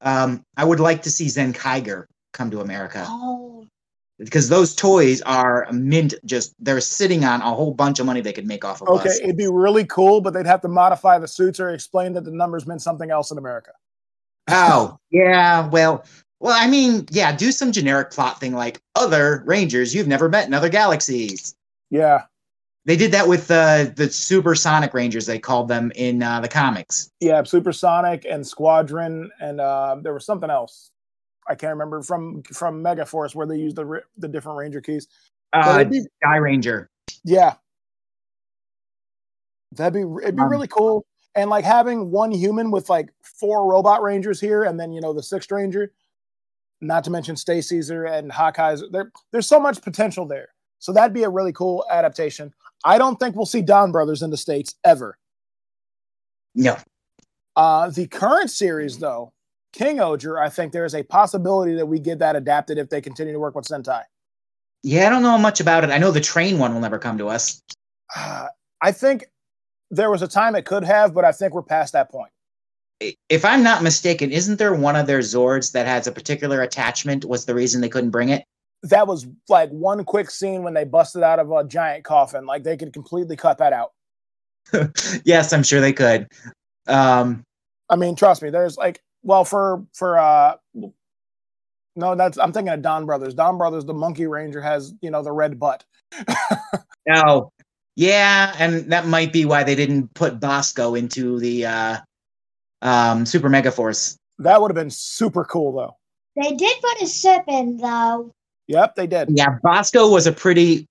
um, 0.00 0.42
I 0.56 0.64
would 0.64 0.80
like 0.80 1.02
to 1.02 1.10
see 1.10 1.26
Zenkaiger 1.26 2.06
come 2.32 2.50
to 2.50 2.60
America 2.60 3.04
Oh, 3.08 3.66
because 4.20 4.48
those 4.48 4.74
toys 4.74 5.20
are 5.22 5.66
mint. 5.72 6.14
Just 6.24 6.54
they're 6.58 6.80
sitting 6.80 7.24
on 7.24 7.40
a 7.40 7.50
whole 7.54 7.72
bunch 7.74 7.98
of 7.98 8.06
money 8.06 8.20
they 8.20 8.32
could 8.32 8.46
make 8.46 8.64
off 8.64 8.80
of 8.82 8.88
Okay, 8.88 9.08
us. 9.08 9.18
it'd 9.20 9.36
be 9.36 9.48
really 9.48 9.84
cool, 9.84 10.20
but 10.20 10.32
they'd 10.34 10.46
have 10.46 10.60
to 10.62 10.68
modify 10.68 11.18
the 11.18 11.26
suits 11.28 11.58
or 11.58 11.70
explain 11.70 12.12
that 12.12 12.24
the 12.24 12.30
numbers 12.30 12.66
meant 12.66 12.82
something 12.82 13.10
else 13.10 13.30
in 13.30 13.38
America. 13.38 13.72
Oh, 14.48 14.98
yeah. 15.10 15.68
Well, 15.68 16.04
well, 16.40 16.56
I 16.58 16.66
mean, 16.68 17.06
yeah. 17.10 17.34
Do 17.34 17.52
some 17.52 17.70
generic 17.72 18.10
plot 18.10 18.40
thing 18.40 18.54
like 18.54 18.80
other 18.94 19.42
Rangers 19.46 19.94
you've 19.94 20.08
never 20.08 20.28
met 20.28 20.46
in 20.46 20.54
other 20.54 20.68
galaxies. 20.70 21.54
Yeah, 21.90 22.22
They 22.86 22.96
did 22.96 23.12
that 23.12 23.26
with 23.28 23.50
uh, 23.50 23.86
the 23.96 24.08
Supersonic 24.10 24.94
Rangers. 24.94 25.26
They 25.26 25.38
called 25.38 25.68
them 25.68 25.92
in 25.94 26.22
uh, 26.22 26.40
the 26.40 26.48
comics. 26.48 27.10
yeah, 27.20 27.42
Supersonic 27.42 28.24
and 28.24 28.46
Squadron, 28.46 29.30
and 29.40 29.60
uh, 29.60 29.96
there 30.02 30.14
was 30.14 30.24
something 30.24 30.50
else. 30.50 30.90
I 31.48 31.54
can't 31.54 31.70
remember 31.72 32.02
from 32.02 32.42
from 32.44 32.82
Megaforce 32.82 33.34
where 33.34 33.46
they 33.46 33.56
use 33.56 33.74
the 33.74 34.02
the 34.18 34.28
different 34.28 34.58
Ranger 34.58 34.80
keys. 34.80 35.08
Uh, 35.52 35.82
be, 35.84 36.02
Sky 36.22 36.36
Ranger. 36.36 36.90
yeah, 37.24 37.54
that'd 39.72 39.92
be 39.94 40.00
it'd 40.22 40.36
be 40.36 40.42
Um, 40.42 40.50
really 40.50 40.68
cool. 40.68 41.04
And 41.36 41.48
like 41.48 41.64
having 41.64 42.10
one 42.10 42.32
human 42.32 42.70
with 42.70 42.88
like 42.90 43.08
four 43.22 43.70
robot 43.70 44.02
Rangers 44.02 44.40
here, 44.40 44.64
and 44.64 44.78
then 44.78 44.92
you 44.92 45.00
know 45.00 45.12
the 45.12 45.22
sixth 45.22 45.50
Ranger. 45.50 45.92
Not 46.80 47.04
to 47.04 47.10
mention 47.10 47.34
Stacaeser 47.34 48.10
and 48.10 48.32
Hawkeyes. 48.32 48.82
There, 48.90 49.12
there's 49.32 49.46
so 49.46 49.60
much 49.60 49.82
potential 49.82 50.24
there. 50.24 50.48
So 50.78 50.92
that'd 50.92 51.12
be 51.12 51.24
a 51.24 51.28
really 51.28 51.52
cool 51.52 51.84
adaptation. 51.90 52.54
I 52.84 52.96
don't 52.96 53.20
think 53.20 53.36
we'll 53.36 53.44
see 53.44 53.60
Donbrothers 53.62 54.22
in 54.22 54.30
the 54.30 54.38
states 54.38 54.74
ever. 54.82 55.18
No. 56.54 56.78
Uh, 57.54 57.90
the 57.90 58.06
current 58.06 58.50
series, 58.50 58.96
though, 58.96 59.34
King-Ohger, 59.72 60.40
I 60.40 60.48
think 60.48 60.72
there 60.72 60.84
is 60.84 60.94
a 60.94 61.02
possibility 61.02 61.74
that 61.74 61.86
we 61.86 61.98
get 61.98 62.18
that 62.18 62.36
adapted 62.36 62.78
if 62.78 62.88
they 62.88 63.00
continue 63.00 63.32
to 63.32 63.38
work 63.38 63.54
with 63.54 63.66
Sentai. 63.66 64.02
Yeah, 64.82 65.06
I 65.06 65.10
don't 65.10 65.22
know 65.22 65.38
much 65.38 65.60
about 65.60 65.84
it. 65.84 65.90
I 65.90 65.98
know 65.98 66.10
the 66.10 66.20
train 66.20 66.58
one 66.58 66.72
will 66.72 66.80
never 66.80 66.98
come 66.98 67.18
to 67.18 67.28
us. 67.28 67.62
Uh, 68.16 68.48
I 68.80 68.92
think 68.92 69.26
there 69.90 70.10
was 70.10 70.22
a 70.22 70.28
time 70.28 70.54
it 70.54 70.64
could 70.64 70.84
have, 70.84 71.12
but 71.12 71.24
I 71.24 71.32
think 71.32 71.52
we're 71.52 71.62
past 71.62 71.92
that 71.92 72.10
point. 72.10 72.30
If 73.28 73.44
I'm 73.44 73.62
not 73.62 73.82
mistaken, 73.82 74.30
isn't 74.30 74.58
there 74.58 74.74
one 74.74 74.96
of 74.96 75.06
their 75.06 75.20
Zords 75.20 75.72
that 75.72 75.86
has 75.86 76.06
a 76.06 76.12
particular 76.12 76.62
attachment? 76.62 77.24
Was 77.24 77.46
the 77.46 77.54
reason 77.54 77.80
they 77.80 77.88
couldn't 77.88 78.10
bring 78.10 78.28
it? 78.28 78.44
That 78.82 79.06
was 79.06 79.26
like 79.48 79.70
one 79.70 80.04
quick 80.04 80.30
scene 80.30 80.62
when 80.62 80.74
they 80.74 80.84
busted 80.84 81.22
out 81.22 81.38
of 81.38 81.50
a 81.50 81.64
giant 81.64 82.04
coffin. 82.04 82.46
Like 82.46 82.62
they 82.62 82.76
could 82.76 82.92
completely 82.92 83.36
cut 83.36 83.58
that 83.58 83.72
out. 83.72 83.92
yes, 85.24 85.52
I'm 85.52 85.62
sure 85.62 85.80
they 85.80 85.92
could. 85.92 86.28
Um, 86.86 87.44
I 87.88 87.96
mean, 87.96 88.16
trust 88.16 88.42
me, 88.42 88.50
there's 88.50 88.76
like, 88.76 89.02
well, 89.22 89.44
for 89.44 89.84
for 89.92 90.18
uh, 90.18 90.56
no, 91.96 92.14
that's 92.14 92.38
I'm 92.38 92.52
thinking 92.52 92.72
of 92.72 92.80
Donbrothers. 92.80 93.34
Don 93.34 93.58
Brothers, 93.58 93.84
the 93.84 93.94
Monkey 93.94 94.26
Ranger 94.26 94.60
has 94.60 94.94
you 95.00 95.10
know 95.10 95.22
the 95.22 95.32
red 95.32 95.58
butt. 95.58 95.84
oh, 97.14 97.52
yeah, 97.96 98.54
and 98.58 98.90
that 98.90 99.06
might 99.06 99.32
be 99.32 99.44
why 99.44 99.64
they 99.64 99.74
didn't 99.74 100.12
put 100.14 100.40
Basco 100.40 100.94
into 100.94 101.38
the 101.38 101.66
uh, 101.66 101.96
um, 102.82 103.26
Super 103.26 103.48
Mega 103.48 103.70
Force. 103.70 104.16
That 104.38 104.60
would 104.60 104.70
have 104.70 104.76
been 104.76 104.90
super 104.90 105.44
cool, 105.44 105.72
though. 105.72 105.96
they 106.42 106.54
did 106.54 106.80
put 106.80 107.02
a 107.02 107.06
sip 107.06 107.44
in 107.48 107.76
though. 107.76 108.32
Yep, 108.68 108.94
they 108.94 109.06
did. 109.06 109.28
Yeah, 109.32 109.58
Basco 109.62 110.08
was 110.08 110.26
a 110.26 110.32
pretty 110.32 110.86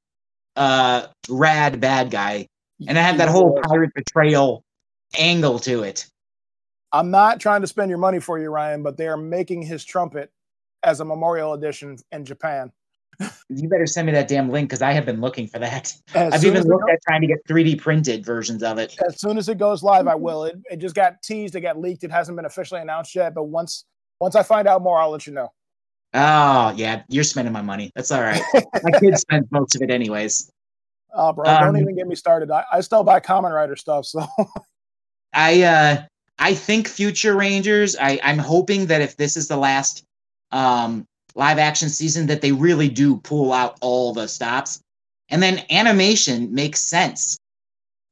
uh, 0.55 1.07
rad 1.29 1.79
bad 1.79 2.11
guy, 2.11 2.47
and 2.87 2.97
it 2.97 3.01
had 3.01 3.17
that 3.17 3.29
whole 3.29 3.59
pirate 3.63 3.93
betrayal 3.95 4.63
angle 5.17 5.59
to 5.59 5.83
it. 5.83 6.05
I'm 6.91 7.11
not 7.11 7.39
trying 7.39 7.61
to 7.61 7.67
spend 7.67 7.89
your 7.89 7.99
money 7.99 8.19
for 8.19 8.39
you, 8.39 8.49
Ryan, 8.49 8.83
but 8.83 8.97
they 8.97 9.07
are 9.07 9.17
making 9.17 9.61
his 9.61 9.85
trumpet 9.85 10.31
as 10.83 10.99
a 10.99 11.05
memorial 11.05 11.53
edition 11.53 11.97
in 12.11 12.25
Japan. 12.25 12.71
You 13.49 13.67
better 13.67 13.85
send 13.85 14.05
me 14.05 14.13
that 14.13 14.27
damn 14.27 14.49
link 14.49 14.69
because 14.69 14.81
I 14.81 14.91
have 14.93 15.05
been 15.05 15.19
looking 15.19 15.47
for 15.47 15.59
that. 15.59 15.93
As 16.15 16.33
I've 16.33 16.45
even 16.45 16.63
looked 16.63 16.85
go- 16.85 16.93
at 16.93 16.99
trying 17.05 17.21
to 17.21 17.27
get 17.27 17.45
3D 17.47 17.79
printed 17.79 18.25
versions 18.25 18.63
of 18.63 18.77
it. 18.77 18.95
as 19.05 19.19
soon 19.19 19.37
as 19.37 19.49
it 19.49 19.57
goes 19.57 19.83
live, 19.83 20.07
I 20.07 20.15
will. 20.15 20.45
It, 20.45 20.57
it 20.71 20.77
just 20.77 20.95
got 20.95 21.21
teased, 21.21 21.55
it 21.55 21.61
got 21.61 21.77
leaked. 21.77 22.03
It 22.03 22.11
hasn't 22.11 22.37
been 22.37 22.45
officially 22.45 22.79
announced 22.81 23.13
yet, 23.15 23.33
but 23.35 23.43
once 23.45 23.85
once 24.21 24.35
I 24.35 24.43
find 24.43 24.67
out 24.67 24.81
more, 24.81 24.99
I'll 24.99 25.09
let 25.09 25.27
you 25.27 25.33
know. 25.33 25.51
Oh 26.13 26.73
yeah, 26.75 27.03
you're 27.09 27.23
spending 27.23 27.53
my 27.53 27.61
money. 27.61 27.91
That's 27.95 28.11
all 28.11 28.21
right. 28.21 28.41
my 28.83 28.91
kids 28.99 29.21
spend 29.21 29.47
most 29.51 29.75
of 29.75 29.81
it 29.81 29.91
anyways. 29.91 30.49
Oh, 31.13 31.33
bro, 31.33 31.49
Um, 31.49 31.59
don't 31.59 31.77
even 31.81 31.95
get 31.95 32.07
me 32.07 32.15
started. 32.15 32.51
I, 32.51 32.63
I 32.71 32.81
still 32.81 33.03
buy 33.03 33.19
Kamen 33.19 33.51
Rider 33.53 33.75
stuff, 33.75 34.05
so 34.05 34.25
I 35.33 35.61
uh 35.63 36.03
I 36.39 36.53
think 36.53 36.87
future 36.87 37.35
Rangers. 37.35 37.95
I 37.99 38.19
I'm 38.23 38.37
hoping 38.37 38.87
that 38.87 39.01
if 39.01 39.17
this 39.17 39.37
is 39.37 39.47
the 39.47 39.57
last 39.57 40.03
um 40.51 41.05
live 41.35 41.59
action 41.59 41.89
season, 41.89 42.27
that 42.27 42.41
they 42.41 42.51
really 42.51 42.89
do 42.89 43.17
pull 43.17 43.53
out 43.53 43.77
all 43.81 44.13
the 44.13 44.27
stops, 44.27 44.79
and 45.29 45.43
then 45.43 45.63
animation 45.69 46.53
makes 46.53 46.79
sense. 46.79 47.37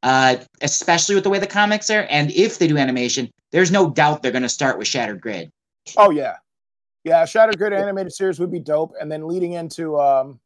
Uh, 0.03 0.37
especially 0.61 1.15
with 1.15 1.23
the 1.23 1.29
way 1.29 1.39
the 1.39 1.47
comics 1.47 1.89
are, 1.89 2.05
and 2.09 2.31
if 2.31 2.59
they 2.59 2.67
do 2.67 2.77
animation, 2.77 3.29
there's 3.51 3.71
no 3.71 3.89
doubt 3.89 4.21
they're 4.21 4.31
going 4.31 4.43
to 4.43 4.49
start 4.49 4.77
with 4.77 4.87
Shattered 4.87 5.19
Grid. 5.19 5.49
oh 5.97 6.11
yeah, 6.11 6.35
yeah. 7.03 7.25
Shattered 7.25 7.57
Grid 7.57 7.73
animated 7.73 8.13
series 8.13 8.39
would 8.39 8.51
be 8.51 8.59
dope, 8.59 8.93
and 9.01 9.11
then 9.11 9.27
leading 9.27 9.53
into 9.53 9.99
um 9.99 10.39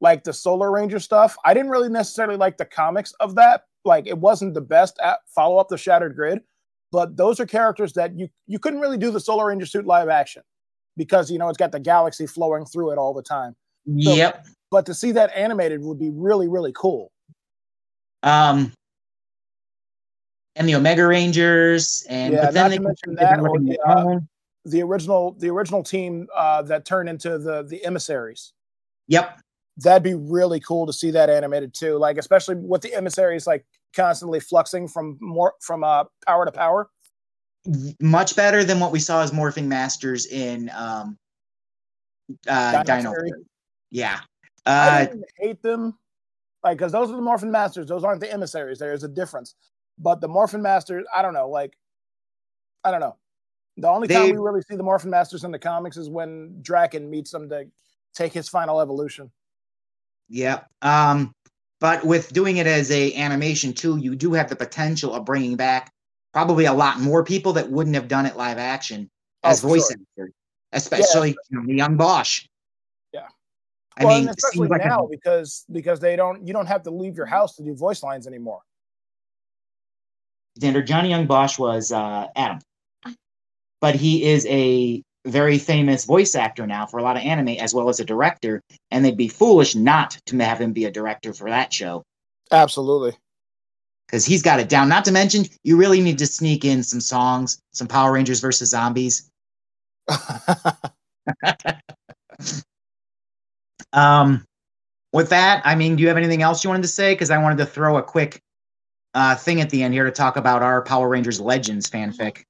like 0.00 0.24
the 0.24 0.32
Solar 0.32 0.70
Ranger 0.70 0.98
stuff. 0.98 1.36
I 1.44 1.54
didn't 1.54 1.70
really 1.70 1.88
necessarily 1.88 2.36
like 2.36 2.56
the 2.56 2.64
comics 2.64 3.12
of 3.20 3.34
that. 3.36 3.64
Like 3.84 4.06
it 4.06 4.18
wasn't 4.18 4.54
the 4.54 4.60
best 4.60 4.98
at 5.02 5.18
follow 5.26 5.58
up 5.58 5.68
to 5.68 5.76
Shattered 5.76 6.16
Grid, 6.16 6.40
but 6.92 7.16
those 7.16 7.40
are 7.40 7.46
characters 7.46 7.94
that 7.94 8.16
you 8.16 8.28
you 8.46 8.58
couldn't 8.58 8.78
really 8.78 8.98
do 8.98 9.10
the 9.10 9.18
Solar 9.18 9.46
Ranger 9.46 9.66
suit 9.66 9.86
live 9.86 10.08
action 10.08 10.42
because 10.96 11.30
you 11.30 11.38
know 11.38 11.48
it's 11.48 11.58
got 11.58 11.72
the 11.72 11.80
galaxy 11.80 12.26
flowing 12.26 12.64
through 12.64 12.92
it 12.92 12.98
all 12.98 13.12
the 13.14 13.22
time. 13.22 13.56
Yep. 13.86 14.46
But 14.70 14.86
to 14.86 14.94
see 14.94 15.10
that 15.12 15.34
animated 15.34 15.82
would 15.82 15.98
be 15.98 16.10
really 16.10 16.46
really 16.46 16.72
cool. 16.76 17.10
Um, 18.22 18.72
and 20.54 20.68
the 20.68 20.76
Omega 20.76 21.04
Rangers, 21.06 22.06
and 22.08 22.34
Yeah, 22.34 22.44
but 22.44 22.54
then 22.54 22.62
not 22.64 22.70
they 22.70 22.76
to 22.76 22.82
mention 22.82 23.14
that 23.16 23.40
or 23.40 23.58
the, 23.58 23.78
uh. 23.84 24.20
The 24.64 24.80
original 24.82 25.34
the 25.40 25.48
original 25.48 25.82
team 25.82 26.28
uh, 26.36 26.62
that 26.62 26.84
turned 26.84 27.08
into 27.08 27.36
the 27.38 27.64
the 27.64 27.84
emissaries. 27.84 28.52
Yep. 29.08 29.40
That'd 29.82 30.02
be 30.02 30.14
really 30.14 30.60
cool 30.60 30.86
to 30.86 30.92
see 30.92 31.10
that 31.12 31.30
animated 31.30 31.74
too. 31.74 31.98
Like 31.98 32.18
especially 32.18 32.56
with 32.56 32.82
the 32.82 32.94
emissaries 32.94 33.46
like 33.46 33.64
constantly 33.94 34.40
fluxing 34.40 34.90
from 34.90 35.18
more 35.20 35.54
from 35.60 35.84
uh 35.84 36.04
power 36.26 36.44
to 36.44 36.52
power. 36.52 36.90
Much 38.00 38.34
better 38.34 38.64
than 38.64 38.80
what 38.80 38.92
we 38.92 38.98
saw 38.98 39.22
as 39.22 39.30
morphing 39.30 39.66
masters 39.66 40.26
in 40.26 40.70
um 40.74 41.18
uh 42.48 42.82
Dino 42.82 42.96
Dino. 42.96 43.10
Fury. 43.10 43.28
Fury. 43.30 43.44
Yeah. 43.90 44.20
I 44.66 45.02
Uh 45.02 45.04
don't 45.06 45.24
hate 45.38 45.62
them, 45.62 45.98
like 46.64 46.78
because 46.78 46.92
those 46.92 47.10
are 47.10 47.16
the 47.16 47.22
Morphin 47.22 47.50
Masters. 47.50 47.86
Those 47.86 48.04
aren't 48.04 48.20
the 48.20 48.32
emissaries. 48.32 48.78
There 48.78 48.92
is 48.92 49.04
a 49.04 49.08
difference. 49.08 49.54
But 49.98 50.20
the 50.20 50.28
Morphin 50.28 50.62
Masters, 50.62 51.04
I 51.14 51.20
don't 51.20 51.34
know. 51.34 51.48
Like, 51.48 51.76
I 52.82 52.90
don't 52.90 53.00
know. 53.00 53.16
The 53.76 53.88
only 53.88 54.08
time 54.08 54.30
we 54.30 54.38
really 54.38 54.62
see 54.62 54.76
the 54.76 54.82
Morphin 54.82 55.10
Masters 55.10 55.44
in 55.44 55.50
the 55.50 55.58
comics 55.58 55.96
is 55.96 56.08
when 56.08 56.58
Drakkon 56.62 57.08
meets 57.08 57.30
them 57.30 57.48
to 57.50 57.66
take 58.14 58.32
his 58.32 58.48
final 58.48 58.80
evolution. 58.80 59.30
Yeah. 60.28 60.60
Um 60.82 61.32
but 61.80 62.04
with 62.04 62.32
doing 62.32 62.58
it 62.58 62.66
as 62.66 62.90
a 62.92 63.12
animation 63.14 63.72
too, 63.72 63.96
you 63.98 64.14
do 64.14 64.32
have 64.34 64.48
the 64.48 64.56
potential 64.56 65.14
of 65.14 65.24
bringing 65.24 65.56
back 65.56 65.90
probably 66.32 66.64
a 66.66 66.72
lot 66.72 67.00
more 67.00 67.24
people 67.24 67.52
that 67.54 67.70
wouldn't 67.70 67.96
have 67.96 68.08
done 68.08 68.24
it 68.26 68.36
live 68.36 68.56
action. 68.58 69.10
as 69.42 69.64
Oh, 69.64 69.68
voice 69.68 69.88
sure. 69.88 69.96
actor, 70.00 70.32
especially 70.72 71.30
you 71.50 71.58
know, 71.58 71.66
the 71.66 71.74
Yong 71.74 71.96
Bosch. 71.96 72.46
Yeah. 73.12 73.26
I 73.96 74.04
well, 74.04 74.14
mean, 74.18 74.28
and 74.28 74.36
it 74.36 74.40
seems 74.40 74.44
especially 74.54 74.68
like 74.68 74.84
a- 74.84 74.88
now 74.88 75.08
because 75.10 75.64
because 75.72 75.98
they 76.00 76.14
don't 76.16 76.46
you 76.46 76.52
don't 76.52 76.66
have 76.66 76.82
to 76.84 76.90
leave 76.90 77.16
your 77.16 77.26
house 77.26 77.56
to 77.56 77.62
do 77.64 77.74
voice 77.74 78.02
lines 78.02 78.26
anymore. 78.26 78.60
Xander, 80.60 80.86
Johnny 80.86 81.10
Yong 81.10 81.26
Bosch 81.26 81.58
was 81.58 81.92
uh, 81.92 82.28
Adam, 82.36 82.60
but 83.80 83.94
he 83.96 84.24
is 84.24 84.46
a 84.46 85.02
very 85.24 85.58
famous 85.58 86.04
voice 86.04 86.34
actor 86.34 86.66
now 86.66 86.86
for 86.86 86.98
a 86.98 87.02
lot 87.02 87.16
of 87.16 87.22
anime 87.22 87.48
as 87.48 87.72
well 87.74 87.88
as 87.88 88.00
a 88.00 88.04
director, 88.04 88.60
and 88.90 89.04
they'd 89.04 89.16
be 89.16 89.28
foolish 89.28 89.74
not 89.74 90.18
to 90.26 90.38
have 90.38 90.60
him 90.60 90.72
be 90.72 90.84
a 90.84 90.90
director 90.90 91.32
for 91.32 91.48
that 91.48 91.72
show 91.72 92.02
Absolutely. 92.50 93.16
because 94.06 94.24
he's 94.24 94.42
got 94.42 94.60
it 94.60 94.68
down. 94.68 94.88
Not 94.88 95.04
to 95.04 95.12
mention, 95.12 95.46
you 95.62 95.76
really 95.76 96.00
need 96.00 96.18
to 96.18 96.26
sneak 96.26 96.64
in 96.64 96.82
some 96.82 97.00
songs, 97.00 97.60
some 97.72 97.86
Power 97.86 98.12
Rangers 98.12 98.40
versus 98.40 98.70
Zombies. 98.70 99.30
Um, 103.92 104.44
with 105.12 105.28
that, 105.30 105.62
I 105.64 105.74
mean, 105.74 105.96
do 105.96 106.02
you 106.02 106.08
have 106.08 106.16
anything 106.16 106.42
else 106.42 106.64
you 106.64 106.70
wanted 106.70 106.82
to 106.82 106.88
say? 106.88 107.12
Because 107.12 107.30
I 107.30 107.38
wanted 107.38 107.58
to 107.58 107.66
throw 107.66 107.98
a 107.98 108.02
quick 108.02 108.40
uh, 109.14 109.36
thing 109.36 109.60
at 109.60 109.70
the 109.70 109.82
end 109.82 109.92
here 109.92 110.04
to 110.04 110.10
talk 110.10 110.36
about 110.36 110.62
our 110.62 110.82
Power 110.82 111.08
Rangers 111.08 111.40
Legends 111.40 111.90
fanfic. 111.90 112.44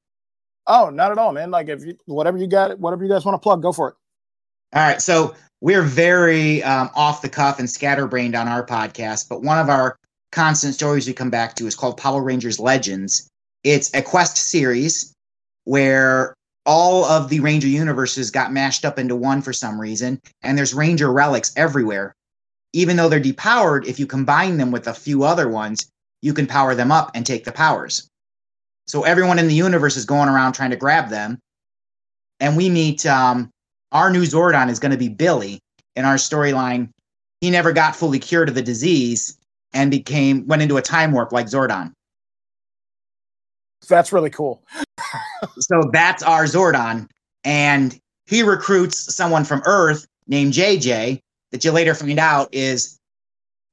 Oh, 0.66 0.90
not 0.90 1.12
at 1.12 1.18
all, 1.18 1.32
man. 1.32 1.50
Like 1.50 1.68
if 1.68 1.84
you 1.84 1.96
whatever 2.06 2.38
you 2.38 2.46
got, 2.46 2.78
whatever 2.78 3.04
you 3.04 3.10
guys 3.10 3.24
want 3.24 3.34
to 3.34 3.38
plug, 3.38 3.62
go 3.62 3.72
for 3.72 3.88
it. 3.88 3.94
All 4.74 4.82
right, 4.82 5.02
so 5.02 5.34
we're 5.60 5.82
very 5.82 6.62
um, 6.62 6.90
off 6.94 7.22
the 7.22 7.28
cuff 7.28 7.58
and 7.58 7.68
scatterbrained 7.68 8.34
on 8.34 8.48
our 8.48 8.64
podcast, 8.64 9.28
but 9.28 9.42
one 9.42 9.58
of 9.58 9.68
our 9.68 9.98
constant 10.30 10.74
stories 10.74 11.06
we 11.06 11.12
come 11.12 11.30
back 11.30 11.54
to 11.56 11.66
is 11.66 11.76
called 11.76 11.98
Power 11.98 12.22
Rangers 12.22 12.58
Legends. 12.58 13.28
It's 13.64 13.94
a 13.94 14.02
quest 14.02 14.38
series 14.38 15.14
where 15.64 16.34
all 16.64 17.04
of 17.04 17.28
the 17.28 17.40
Ranger 17.40 17.68
universes 17.68 18.30
got 18.30 18.52
mashed 18.52 18.84
up 18.84 18.98
into 18.98 19.14
one 19.14 19.42
for 19.42 19.52
some 19.52 19.80
reason, 19.80 20.20
and 20.42 20.56
there's 20.56 20.74
Ranger 20.74 21.12
relics 21.12 21.52
everywhere. 21.56 22.14
Even 22.72 22.96
though 22.96 23.08
they're 23.08 23.20
depowered, 23.20 23.86
if 23.86 24.00
you 24.00 24.06
combine 24.06 24.56
them 24.56 24.70
with 24.70 24.86
a 24.86 24.94
few 24.94 25.24
other 25.24 25.48
ones, 25.48 25.86
you 26.22 26.32
can 26.32 26.46
power 26.46 26.74
them 26.74 26.90
up 26.90 27.10
and 27.14 27.26
take 27.26 27.44
the 27.44 27.52
powers. 27.52 28.08
So 28.86 29.04
everyone 29.04 29.38
in 29.38 29.48
the 29.48 29.54
universe 29.54 29.96
is 29.96 30.04
going 30.04 30.28
around 30.28 30.52
trying 30.52 30.70
to 30.70 30.76
grab 30.76 31.08
them. 31.08 31.38
And 32.40 32.56
we 32.56 32.68
meet 32.68 33.06
um, 33.06 33.50
our 33.92 34.10
new 34.10 34.22
Zordon 34.22 34.70
is 34.70 34.78
going 34.78 34.92
to 34.92 34.98
be 34.98 35.08
Billy. 35.08 35.60
In 35.94 36.04
our 36.04 36.16
storyline, 36.16 36.88
he 37.40 37.50
never 37.50 37.72
got 37.72 37.94
fully 37.94 38.18
cured 38.18 38.48
of 38.48 38.54
the 38.54 38.62
disease 38.62 39.36
and 39.72 39.90
became 39.90 40.46
went 40.46 40.62
into 40.62 40.76
a 40.76 40.82
time 40.82 41.12
warp 41.12 41.32
like 41.32 41.46
Zordon. 41.46 41.92
That's 43.88 44.12
really 44.12 44.30
cool. 44.30 44.62
So 45.58 45.90
that's 45.92 46.22
our 46.22 46.44
Zordon, 46.44 47.08
and 47.42 47.98
he 48.26 48.44
recruits 48.44 49.12
someone 49.12 49.44
from 49.44 49.60
Earth 49.66 50.06
named 50.28 50.52
JJ 50.52 51.20
that 51.50 51.64
you 51.64 51.72
later 51.72 51.94
find 51.94 52.20
out 52.20 52.48
is 52.54 52.96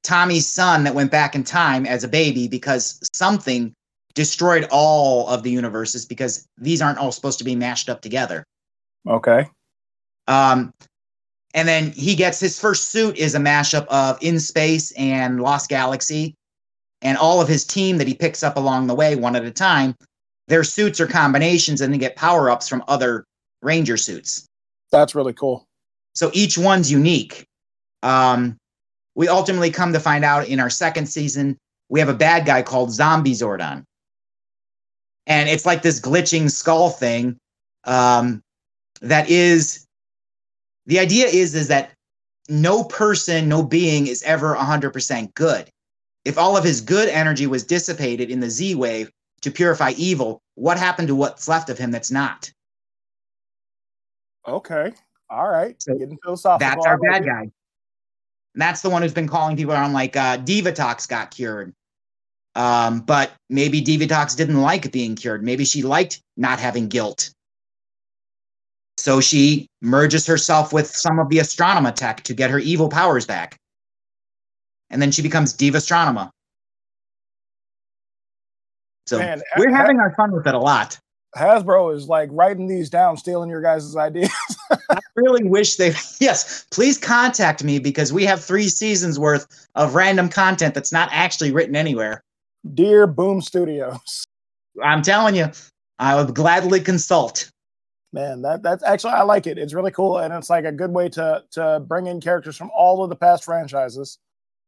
Tommy's 0.02 0.48
son 0.48 0.82
that 0.82 0.96
went 0.96 1.12
back 1.12 1.36
in 1.36 1.44
time 1.44 1.86
as 1.86 2.02
a 2.02 2.08
baby 2.08 2.48
because 2.48 2.98
something 3.14 3.72
destroyed 4.14 4.66
all 4.70 5.28
of 5.28 5.42
the 5.42 5.50
universes 5.50 6.04
because 6.04 6.46
these 6.58 6.82
aren't 6.82 6.98
all 6.98 7.12
supposed 7.12 7.38
to 7.38 7.44
be 7.44 7.54
mashed 7.54 7.88
up 7.88 8.00
together. 8.00 8.44
Okay. 9.08 9.48
Um, 10.26 10.72
and 11.54 11.66
then 11.66 11.90
he 11.92 12.14
gets 12.14 12.38
his 12.38 12.60
first 12.60 12.86
suit 12.86 13.16
is 13.16 13.34
a 13.34 13.38
mashup 13.38 13.86
of 13.86 14.18
In 14.20 14.38
Space 14.38 14.92
and 14.92 15.42
Lost 15.42 15.68
Galaxy, 15.68 16.34
and 17.02 17.18
all 17.18 17.40
of 17.40 17.48
his 17.48 17.64
team 17.64 17.98
that 17.98 18.06
he 18.06 18.14
picks 18.14 18.42
up 18.42 18.56
along 18.56 18.86
the 18.86 18.94
way, 18.94 19.16
one 19.16 19.36
at 19.36 19.44
a 19.44 19.50
time. 19.50 19.94
Their 20.48 20.64
suits 20.64 21.00
are 21.00 21.06
combinations, 21.06 21.80
and 21.80 21.92
they 21.92 21.98
get 21.98 22.16
power 22.16 22.50
ups 22.50 22.68
from 22.68 22.84
other 22.88 23.24
Ranger 23.62 23.96
suits. 23.96 24.46
That's 24.92 25.14
really 25.14 25.32
cool. 25.32 25.64
So 26.14 26.30
each 26.32 26.58
one's 26.58 26.90
unique. 26.90 27.44
Um, 28.02 28.56
we 29.14 29.28
ultimately 29.28 29.70
come 29.70 29.92
to 29.92 30.00
find 30.00 30.24
out 30.24 30.48
in 30.48 30.60
our 30.60 30.70
second 30.70 31.06
season 31.06 31.56
we 31.90 32.00
have 32.00 32.08
a 32.08 32.14
bad 32.14 32.46
guy 32.46 32.62
called 32.62 32.92
Zombie 32.92 33.34
Zordon, 33.34 33.84
and 35.30 35.48
it's 35.48 35.64
like 35.64 35.82
this 35.82 36.00
glitching 36.00 36.50
skull 36.50 36.90
thing. 36.90 37.38
Um, 37.84 38.42
that 39.00 39.30
is 39.30 39.86
the 40.86 40.98
idea 40.98 41.26
is 41.26 41.54
is 41.54 41.68
that 41.68 41.92
no 42.48 42.82
person, 42.82 43.48
no 43.48 43.62
being 43.62 44.08
is 44.08 44.24
ever 44.24 44.56
100% 44.56 45.34
good. 45.34 45.70
If 46.24 46.36
all 46.36 46.56
of 46.56 46.64
his 46.64 46.80
good 46.80 47.08
energy 47.08 47.46
was 47.46 47.64
dissipated 47.64 48.28
in 48.28 48.40
the 48.40 48.50
Z 48.50 48.74
wave 48.74 49.10
to 49.42 49.52
purify 49.52 49.92
evil, 49.96 50.42
what 50.56 50.76
happened 50.76 51.08
to 51.08 51.14
what's 51.14 51.48
left 51.48 51.70
of 51.70 51.78
him 51.78 51.92
that's 51.92 52.10
not? 52.10 52.52
Okay. 54.48 54.92
All 55.30 55.48
right. 55.48 55.80
So 55.80 55.96
Getting 55.96 56.18
philosophical. 56.24 56.68
That's 56.68 56.86
our 56.86 56.98
bad 56.98 57.24
guy. 57.24 57.42
And 57.42 57.52
that's 58.56 58.82
the 58.82 58.90
one 58.90 59.00
who's 59.00 59.14
been 59.14 59.28
calling 59.28 59.56
people 59.56 59.74
around 59.74 59.92
like 59.92 60.16
uh, 60.16 60.38
Divatox 60.38 61.08
got 61.08 61.30
cured. 61.30 61.72
Um, 62.56 63.00
but 63.00 63.32
maybe 63.48 63.80
Divatox 63.80 64.36
didn't 64.36 64.60
like 64.60 64.90
being 64.90 65.14
cured. 65.14 65.44
Maybe 65.44 65.64
she 65.64 65.82
liked 65.82 66.20
not 66.36 66.58
having 66.58 66.88
guilt. 66.88 67.32
So 68.96 69.20
she 69.20 69.68
merges 69.80 70.26
herself 70.26 70.72
with 70.72 70.88
some 70.88 71.18
of 71.18 71.28
the 71.30 71.38
Astronema 71.38 71.94
tech 71.94 72.22
to 72.24 72.34
get 72.34 72.50
her 72.50 72.58
evil 72.58 72.88
powers 72.88 73.24
back. 73.24 73.56
And 74.90 75.00
then 75.00 75.10
she 75.10 75.22
becomes 75.22 75.52
Diva 75.52 75.78
Astronema. 75.78 76.30
So 79.06 79.18
Man, 79.18 79.40
we're 79.56 79.74
having 79.74 79.98
our 79.98 80.14
fun 80.14 80.32
with 80.32 80.46
it 80.46 80.54
a 80.54 80.58
lot. 80.58 80.98
Hasbro 81.36 81.94
is 81.94 82.08
like 82.08 82.28
writing 82.32 82.66
these 82.66 82.90
down, 82.90 83.16
stealing 83.16 83.48
your 83.48 83.62
guys' 83.62 83.96
ideas. 83.96 84.30
I 84.90 84.98
really 85.14 85.44
wish 85.44 85.76
they 85.76 85.94
yes, 86.20 86.66
please 86.70 86.98
contact 86.98 87.62
me 87.62 87.78
because 87.78 88.12
we 88.12 88.24
have 88.24 88.44
three 88.44 88.68
seasons 88.68 89.18
worth 89.18 89.68
of 89.76 89.94
random 89.94 90.28
content 90.28 90.74
that's 90.74 90.92
not 90.92 91.08
actually 91.12 91.52
written 91.52 91.76
anywhere. 91.76 92.22
Dear 92.74 93.06
Boom 93.06 93.40
Studios. 93.40 94.24
I'm 94.82 95.02
telling 95.02 95.34
you, 95.34 95.50
I 95.98 96.16
would 96.16 96.34
gladly 96.34 96.80
consult. 96.80 97.50
Man, 98.12 98.42
that 98.42 98.62
that's 98.62 98.82
actually 98.82 99.12
I 99.12 99.22
like 99.22 99.46
it. 99.46 99.58
It's 99.58 99.72
really 99.72 99.92
cool, 99.92 100.18
and 100.18 100.34
it's 100.34 100.50
like 100.50 100.64
a 100.64 100.72
good 100.72 100.90
way 100.90 101.08
to 101.10 101.44
to 101.52 101.80
bring 101.86 102.06
in 102.06 102.20
characters 102.20 102.56
from 102.56 102.70
all 102.76 103.04
of 103.04 103.10
the 103.10 103.16
past 103.16 103.44
franchises. 103.44 104.18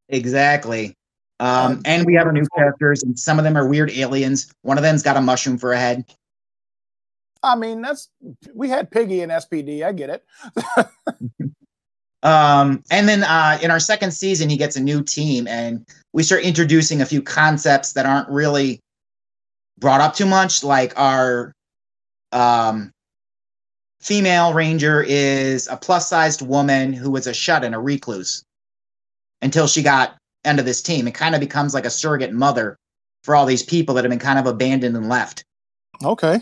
Exactly. 0.09 0.97
Um, 1.41 1.83
and 1.85 2.07
we 2.07 2.15
have 2.15 2.27
our 2.27 2.33
new 2.33 2.47
characters, 2.57 3.03
and 3.03 3.19
some 3.19 3.39
of 3.39 3.45
them 3.45 3.57
are 3.57 3.67
weird 3.67 3.91
aliens. 3.91 4.53
One 4.63 4.79
of 4.79 4.85
them's 4.85 5.03
got 5.03 5.17
a 5.17 5.21
mushroom 5.21 5.59
for 5.59 5.73
a 5.73 5.79
head. 5.79 6.05
I 7.43 7.57
mean, 7.57 7.83
that's 7.83 8.09
we 8.55 8.69
had 8.69 8.93
Piggy 8.93 9.23
in 9.23 9.31
SPD. 9.31 9.85
I 9.85 9.93
get 9.93 10.11
it. 10.11 10.25
Um, 12.23 12.85
and 12.91 13.09
then 13.09 13.25
uh, 13.25 13.59
in 13.63 13.71
our 13.71 13.81
second 13.81 14.13
season, 14.13 14.49
he 14.49 14.57
gets 14.57 14.77
a 14.77 14.81
new 14.81 15.03
team, 15.03 15.49
and 15.49 15.85
we 16.13 16.23
start 16.23 16.45
introducing 16.45 17.03
a 17.03 17.07
few 17.07 17.21
concepts 17.21 17.95
that 17.95 18.07
aren't 18.07 18.29
really 18.29 18.81
brought 19.79 20.01
up 20.01 20.15
too 20.15 20.27
much. 20.27 20.63
Like 20.63 20.99
our 20.99 21.53
um, 22.31 22.93
female 24.01 24.53
ranger 24.53 25.03
is 25.03 25.67
a 25.69 25.77
plus-sized 25.77 26.43
woman 26.43 26.93
who 26.93 27.11
was 27.11 27.27
a 27.27 27.35
shut-in, 27.35 27.75
a 27.75 27.81
recluse, 27.81 28.45
until 29.41 29.67
she 29.67 29.83
got 29.83 30.17
into 30.45 30.63
this 30.63 30.83
team. 30.83 31.09
It 31.09 31.15
kind 31.15 31.35
of 31.35 31.41
becomes 31.41 31.75
like 31.75 31.87
a 31.87 31.91
surrogate 31.91 32.33
mother 32.33 32.77
for 33.25 33.35
all 33.35 33.47
these 33.47 33.63
people 33.63 33.95
that 33.95 34.05
have 34.05 34.11
been 34.11 34.19
kind 34.19 34.39
of 34.39 34.47
abandoned 34.47 34.97
and 34.97 35.09
left. 35.09 35.45
Okay. 36.05 36.41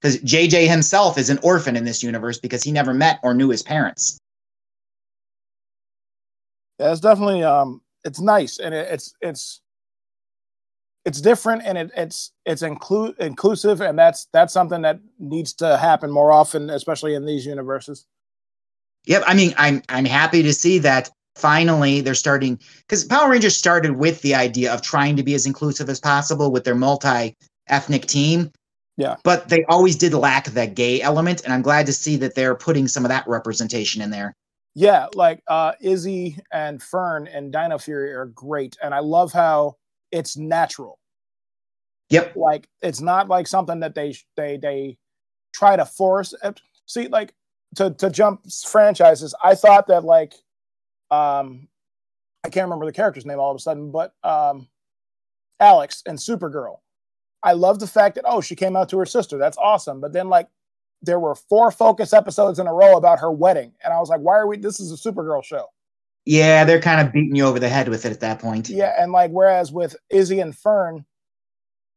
Because 0.00 0.18
JJ 0.18 0.68
himself 0.68 1.18
is 1.18 1.30
an 1.30 1.38
orphan 1.42 1.76
in 1.76 1.84
this 1.84 2.02
universe 2.02 2.38
because 2.38 2.62
he 2.62 2.70
never 2.70 2.94
met 2.94 3.18
or 3.22 3.34
knew 3.34 3.48
his 3.50 3.62
parents. 3.62 4.18
Yeah, 6.78 6.92
it's 6.92 7.00
definitely 7.00 7.42
um 7.42 7.80
it's 8.04 8.20
nice 8.20 8.58
and 8.58 8.74
it, 8.74 8.88
it's 8.90 9.14
it's 9.20 9.60
it's 11.04 11.20
different 11.20 11.62
and 11.64 11.78
it, 11.78 11.90
it's 11.96 12.32
it's 12.44 12.62
inclu- 12.62 13.16
inclusive 13.18 13.80
and 13.80 13.98
that's 13.98 14.28
that's 14.32 14.52
something 14.52 14.82
that 14.82 15.00
needs 15.18 15.52
to 15.54 15.76
happen 15.78 16.10
more 16.10 16.32
often 16.32 16.70
especially 16.70 17.14
in 17.14 17.24
these 17.24 17.46
universes 17.46 18.06
Yep, 19.08 19.22
I 19.26 19.34
mean, 19.34 19.54
I'm 19.56 19.82
I'm 19.88 20.04
happy 20.04 20.42
to 20.42 20.52
see 20.52 20.78
that 20.80 21.10
finally 21.34 22.02
they're 22.02 22.14
starting 22.14 22.60
because 22.80 23.04
Power 23.04 23.30
Rangers 23.30 23.56
started 23.56 23.92
with 23.92 24.20
the 24.20 24.34
idea 24.34 24.72
of 24.72 24.82
trying 24.82 25.16
to 25.16 25.22
be 25.22 25.34
as 25.34 25.46
inclusive 25.46 25.88
as 25.88 25.98
possible 25.98 26.52
with 26.52 26.64
their 26.64 26.74
multi-ethnic 26.74 28.06
team. 28.06 28.52
Yeah. 28.98 29.16
But 29.24 29.48
they 29.48 29.64
always 29.64 29.96
did 29.96 30.12
lack 30.12 30.46
that 30.46 30.74
gay 30.74 31.00
element, 31.00 31.42
and 31.44 31.54
I'm 31.54 31.62
glad 31.62 31.86
to 31.86 31.92
see 31.92 32.16
that 32.16 32.34
they're 32.34 32.54
putting 32.54 32.86
some 32.86 33.04
of 33.04 33.08
that 33.08 33.26
representation 33.26 34.02
in 34.02 34.10
there. 34.10 34.34
Yeah 34.74 35.06
like 35.14 35.42
uh 35.48 35.72
izzy 35.80 36.38
and 36.52 36.82
fern 36.82 37.26
and 37.26 37.52
dino 37.52 37.78
fury 37.78 38.12
are 38.12 38.26
great 38.26 38.76
and 38.82 38.94
i 38.94 38.98
love 39.00 39.32
how 39.32 39.74
it's 40.12 40.36
natural 40.36 40.98
Yep. 42.10 42.36
like 42.36 42.68
it's 42.80 43.00
not 43.02 43.28
like 43.28 43.46
something 43.46 43.80
that 43.80 43.94
they 43.94 44.14
they 44.36 44.56
they 44.56 44.96
try 45.52 45.76
to 45.76 45.84
force 45.84 46.34
it. 46.42 46.60
see 46.86 47.08
like 47.08 47.34
to 47.76 47.90
to 47.94 48.08
jump 48.08 48.50
franchises 48.66 49.34
i 49.44 49.54
thought 49.54 49.86
that 49.88 50.04
like 50.04 50.32
um 51.10 51.68
i 52.44 52.48
can't 52.48 52.64
remember 52.64 52.86
the 52.86 52.92
character's 52.92 53.26
name 53.26 53.38
all 53.38 53.50
of 53.50 53.56
a 53.56 53.60
sudden 53.60 53.90
but 53.90 54.14
um 54.24 54.66
alex 55.60 56.02
and 56.06 56.18
supergirl 56.18 56.76
i 57.42 57.52
love 57.52 57.78
the 57.78 57.86
fact 57.86 58.14
that 58.14 58.24
oh 58.26 58.40
she 58.40 58.56
came 58.56 58.74
out 58.76 58.88
to 58.88 58.98
her 58.98 59.06
sister 59.06 59.36
that's 59.36 59.58
awesome 59.58 60.00
but 60.00 60.12
then 60.12 60.28
like 60.28 60.48
there 61.02 61.20
were 61.20 61.34
four 61.34 61.70
focus 61.70 62.12
episodes 62.12 62.58
in 62.58 62.66
a 62.66 62.74
row 62.74 62.96
about 62.96 63.20
her 63.20 63.30
wedding, 63.30 63.72
and 63.84 63.92
I 63.92 63.98
was 63.98 64.08
like, 64.08 64.20
why 64.20 64.36
are 64.36 64.46
we? 64.46 64.56
This 64.56 64.80
is 64.80 64.92
a 64.92 64.96
Supergirl 64.96 65.44
show. 65.44 65.66
Yeah, 66.24 66.64
they're 66.64 66.80
kind 66.80 67.00
of 67.00 67.12
beating 67.12 67.34
you 67.34 67.46
over 67.46 67.58
the 67.58 67.68
head 67.68 67.88
with 67.88 68.04
it 68.04 68.12
at 68.12 68.20
that 68.20 68.38
point. 68.38 68.68
Yeah, 68.68 68.94
and 68.98 69.12
like 69.12 69.30
whereas 69.30 69.72
with 69.72 69.96
Izzy 70.10 70.40
and 70.40 70.56
Fern, 70.56 71.06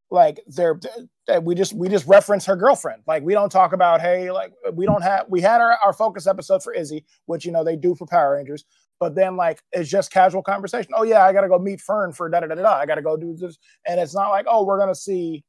like 0.10 0.42
they're 0.48 0.80
uh, 1.28 1.42
we 1.42 1.56
just 1.56 1.74
we 1.74 1.90
just 1.90 2.08
reference 2.08 2.46
her 2.46 2.56
girlfriend. 2.56 3.02
Like 3.08 3.24
we 3.24 3.34
don't 3.34 3.52
talk 3.52 3.74
about 3.74 4.02
hey, 4.02 4.32
like 4.32 4.54
we 4.74 4.86
don't 4.86 5.02
have 5.02 5.26
we 5.30 5.42
had 5.42 5.62
our, 5.62 5.78
our 5.84 5.94
focus 5.94 6.28
episode 6.28 6.64
for 6.64 6.74
Izzy, 6.74 7.06
which 7.26 7.46
you 7.46 7.52
know 7.52 7.64
they 7.64 7.76
do 7.76 7.96
for 7.96 8.06
Power 8.06 8.36
Rangers, 8.36 8.66
but 9.00 9.16
then 9.16 9.36
like 9.36 9.62
it's 9.72 9.90
just 9.90 10.12
casual 10.12 10.44
conversation. 10.44 10.92
Oh 10.96 11.04
yeah, 11.04 11.26
I 11.26 11.34
gotta 11.34 11.48
go 11.48 11.60
meet 11.60 11.82
Fern 11.82 12.14
for 12.14 12.30
da 12.30 12.42
da 12.42 12.48
da 12.48 12.56
da. 12.56 12.74
I 12.78 12.86
gotta 12.86 13.02
go 13.02 13.18
do 13.18 13.36
this, 13.36 13.58
and 13.88 14.00
it's 14.00 14.14
not 14.14 14.30
like 14.30 14.46
oh 14.50 14.64
we're 14.64 14.80
gonna 14.80 14.96
see, 14.96 15.44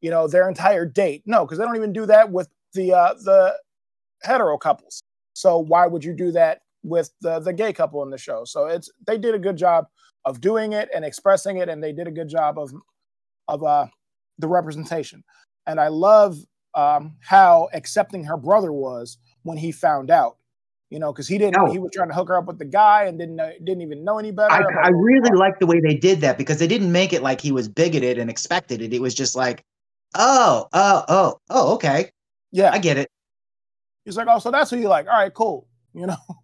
you 0.00 0.10
know, 0.10 0.26
their 0.28 0.48
entire 0.48 0.84
date. 0.84 1.22
No, 1.26 1.44
because 1.44 1.58
they 1.58 1.64
don't 1.64 1.76
even 1.76 1.92
do 1.92 2.06
that 2.06 2.30
with 2.30 2.48
the 2.74 2.92
uh 2.92 3.14
the 3.14 3.56
hetero 4.22 4.58
couples. 4.58 5.02
So 5.34 5.58
why 5.58 5.86
would 5.86 6.04
you 6.04 6.12
do 6.12 6.32
that 6.32 6.62
with 6.82 7.10
the 7.20 7.38
the 7.40 7.52
gay 7.52 7.72
couple 7.72 8.02
in 8.02 8.10
the 8.10 8.18
show. 8.18 8.44
So 8.44 8.66
it's 8.66 8.90
they 9.06 9.18
did 9.18 9.34
a 9.34 9.38
good 9.38 9.56
job 9.56 9.86
of 10.24 10.40
doing 10.40 10.72
it 10.72 10.88
and 10.94 11.04
expressing 11.04 11.58
it, 11.58 11.68
and 11.68 11.82
they 11.82 11.92
did 11.92 12.06
a 12.06 12.10
good 12.10 12.28
job 12.28 12.58
of 12.58 12.72
of 13.48 13.62
uh, 13.62 13.86
the 14.38 14.48
representation. 14.48 15.22
And 15.66 15.80
I 15.80 15.88
love 15.88 16.36
um, 16.74 17.16
how 17.20 17.68
accepting 17.72 18.24
her 18.24 18.36
brother 18.36 18.72
was 18.72 19.18
when 19.42 19.58
he 19.58 19.72
found 19.72 20.10
out. 20.10 20.36
You 20.90 20.98
know, 20.98 21.10
because 21.10 21.26
he 21.26 21.38
didn't. 21.38 21.56
No. 21.56 21.72
He 21.72 21.78
was 21.78 21.90
trying 21.94 22.08
to 22.08 22.14
hook 22.14 22.28
her 22.28 22.36
up 22.36 22.44
with 22.44 22.58
the 22.58 22.66
guy 22.66 23.04
and 23.04 23.18
didn't 23.18 23.36
know, 23.36 23.50
didn't 23.64 23.80
even 23.80 24.04
know 24.04 24.18
any 24.18 24.30
better. 24.30 24.52
I, 24.52 24.88
I 24.88 24.88
really 24.88 25.30
like 25.34 25.58
the 25.58 25.66
way 25.66 25.80
they 25.80 25.94
did 25.94 26.20
that 26.20 26.36
because 26.36 26.58
they 26.58 26.66
didn't 26.66 26.92
make 26.92 27.14
it 27.14 27.22
like 27.22 27.40
he 27.40 27.50
was 27.50 27.66
bigoted 27.66 28.18
and 28.18 28.28
expected 28.28 28.82
it. 28.82 28.92
It 28.92 29.00
was 29.00 29.14
just 29.14 29.34
like, 29.34 29.64
oh, 30.14 30.68
oh, 30.74 31.04
oh, 31.08 31.40
oh, 31.48 31.74
okay, 31.76 32.10
yeah. 32.52 32.70
I 32.72 32.78
get 32.78 32.96
it. 32.98 33.10
He's 34.04 34.16
like, 34.16 34.26
oh, 34.30 34.38
so 34.38 34.50
that's 34.50 34.70
who 34.70 34.76
you 34.78 34.88
like. 34.88 35.06
All 35.06 35.12
right, 35.14 35.32
cool. 35.34 35.66
You 35.94 36.06
know, 36.06 36.16
All 36.28 36.38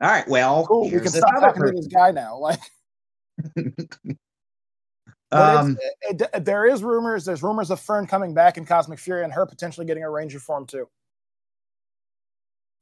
right, 0.00 0.26
well, 0.28 0.66
cool. 0.66 0.84
We 0.84 0.98
can 0.98 1.08
stop 1.08 1.40
talking 1.40 1.62
to 1.64 1.72
this 1.72 1.86
guy 1.86 2.10
now. 2.10 2.36
Like, 2.38 2.60
Um, 5.30 5.78
it, 6.02 6.20
it- 6.34 6.44
there 6.44 6.66
is 6.66 6.82
rumors. 6.82 7.24
There's 7.24 7.42
rumors 7.42 7.70
of 7.70 7.80
Fern 7.80 8.06
coming 8.06 8.34
back 8.34 8.58
in 8.58 8.66
Cosmic 8.66 8.98
Fury 8.98 9.24
and 9.24 9.32
her 9.32 9.46
potentially 9.46 9.86
getting 9.86 10.02
a 10.04 10.10
Ranger 10.10 10.38
form 10.38 10.66
too. 10.66 10.86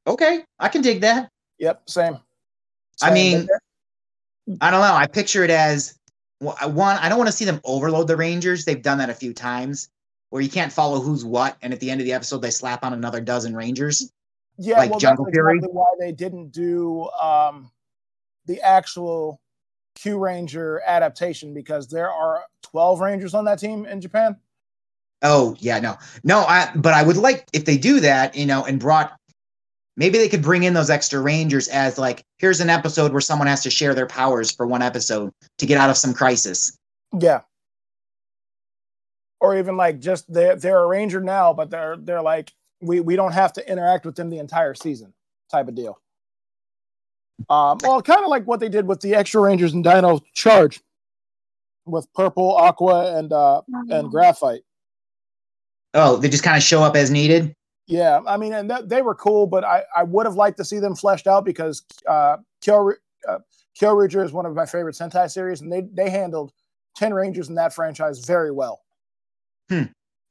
okay, 0.07 0.45
I 0.59 0.69
can 0.69 0.83
dig 0.83 1.01
that. 1.03 1.31
Yep, 1.61 1.83
same. 1.89 2.19
I 3.03 3.13
mean, 3.13 3.47
I 4.61 4.71
don't 4.73 4.81
know. 4.81 4.95
I 4.95 5.07
picture 5.07 5.45
it 5.45 5.51
as 5.51 5.97
well, 6.41 6.57
I- 6.61 6.67
one. 6.67 6.97
I 6.99 7.09
don't 7.09 7.19
want 7.19 7.29
to 7.29 7.37
see 7.37 7.45
them 7.45 7.61
overload 7.65 8.09
the 8.09 8.17
Rangers. 8.17 8.65
They've 8.65 8.83
done 8.83 8.99
that 8.99 9.11
a 9.11 9.15
few 9.15 9.33
times, 9.33 9.89
where 10.31 10.43
you 10.43 10.49
can't 10.49 10.73
follow 10.73 11.01
who's 11.01 11.25
what, 11.25 11.57
and 11.63 11.73
at 11.73 11.81
the 11.81 11.91
end 11.91 12.01
of 12.01 12.07
the 12.07 12.13
episode, 12.13 12.39
they 12.39 12.51
slap 12.51 12.85
on 12.85 12.93
another 12.93 13.21
dozen 13.21 13.55
Rangers. 13.55 14.11
yeah, 14.57 14.79
like 14.79 14.91
well, 14.91 15.01
Jungle 15.01 15.25
that's 15.27 15.35
Fury? 15.35 15.57
exactly 15.57 15.75
why 15.75 15.93
they 15.99 16.13
didn't 16.13 16.51
do 16.51 17.09
um, 17.21 17.71
the 18.47 18.61
actual 18.63 19.41
Kyuranger 19.99 20.79
adaptation 20.87 21.53
because 21.53 21.89
there 21.89 22.11
are 22.11 22.45
12 22.63 23.01
Rangers 23.01 23.35
on 23.35 23.45
that 23.45 23.59
team 23.59 23.87
in 23.87 24.01
Japan. 24.01 24.37
Oh 25.23 25.55
yeah, 25.59 25.79
no, 25.81 25.99
no. 26.25 26.41
I 26.41 26.71
but 26.75 26.95
I 26.95 27.03
would 27.03 27.19
like 27.19 27.47
if 27.53 27.67
they 27.67 27.77
do 27.77 28.01
that, 28.01 28.35
you 28.35 28.47
know, 28.47 28.65
and 28.65 28.81
brought 28.81 29.15
maybe 29.97 30.17
they 30.17 30.29
could 30.29 30.43
bring 30.43 30.63
in 30.63 30.73
those 30.73 30.89
extra 30.89 31.21
Rangers 31.21 31.69
as 31.69 31.99
like 31.99 32.23
here's 32.39 32.61
an 32.61 32.71
episode 32.71 33.13
where 33.13 33.21
someone 33.21 33.47
has 33.47 33.63
to 33.65 33.71
share 33.71 33.95
their 33.95 34.07
powers 34.07 34.51
for 34.51 34.67
one 34.67 34.81
episode 34.81 35.31
to 35.59 35.67
get 35.67 35.77
out 35.77 35.91
of 35.91 35.99
some 35.99 36.15
crisis. 36.15 36.75
Yeah. 37.19 37.41
Or 39.41 39.59
even 39.59 39.77
like 39.77 40.01
just 40.01 40.31
they're 40.33 40.57
they're 40.57 40.83
a 40.83 40.87
ranger 40.87 41.21
now, 41.21 41.53
but 41.53 41.71
they're 41.71 41.97
they're 41.97 42.23
like 42.23 42.53
we 42.81 43.01
we 43.01 43.17
don't 43.17 43.33
have 43.33 43.53
to 43.55 43.71
interact 43.71 44.05
with 44.05 44.17
them 44.17 44.29
the 44.29 44.39
entire 44.39 44.75
season 44.75 45.15
type 45.51 45.69
of 45.69 45.75
deal. 45.75 45.99
Um, 47.49 47.79
well, 47.83 48.03
kind 48.03 48.23
of 48.23 48.29
like 48.29 48.45
what 48.45 48.61
they 48.61 48.69
did 48.69 48.87
with 48.87 49.01
the 49.01 49.15
extra 49.15 49.41
rangers 49.41 49.73
in 49.73 49.81
Dino 49.81 50.21
Charge, 50.35 50.83
with 51.87 52.13
purple, 52.15 52.55
aqua, 52.55 53.19
and 53.19 53.33
uh 53.33 53.63
and 53.89 54.11
graphite. 54.11 54.63
Oh, 55.95 56.17
they 56.17 56.29
just 56.29 56.45
kind 56.45 56.57
of 56.57 56.63
show 56.63 56.83
up 56.83 56.95
as 56.95 57.11
needed. 57.11 57.55
Yeah, 57.87 58.21
I 58.27 58.37
mean, 58.37 58.53
and 58.53 58.69
th- 58.71 58.85
they 58.85 59.03
were 59.03 59.17
cool, 59.17 59.49
but 59.49 59.65
I, 59.65 59.83
I 59.97 60.05
would 60.05 60.25
have 60.25 60.37
liked 60.37 60.59
to 60.59 60.65
see 60.65 60.79
them 60.79 60.95
fleshed 60.95 61.27
out 61.27 61.45
because 61.45 61.83
uh, 62.09 62.37
Kyo, 62.61 62.93
uh, 63.29 63.39
Kyo 63.75 63.95
Ranger 63.95 64.23
is 64.23 64.33
one 64.33 64.47
of 64.47 64.55
my 64.55 64.65
favorite 64.65 64.95
Sentai 64.95 65.29
series, 65.29 65.61
and 65.61 65.73
they 65.73 65.81
they 65.81 66.09
handled 66.09 66.53
ten 66.95 67.13
Rangers 67.13 67.49
in 67.49 67.57
that 67.57 67.75
franchise 67.75 68.25
very 68.25 68.53
well. 68.53 68.83
Hmm. 69.71 69.85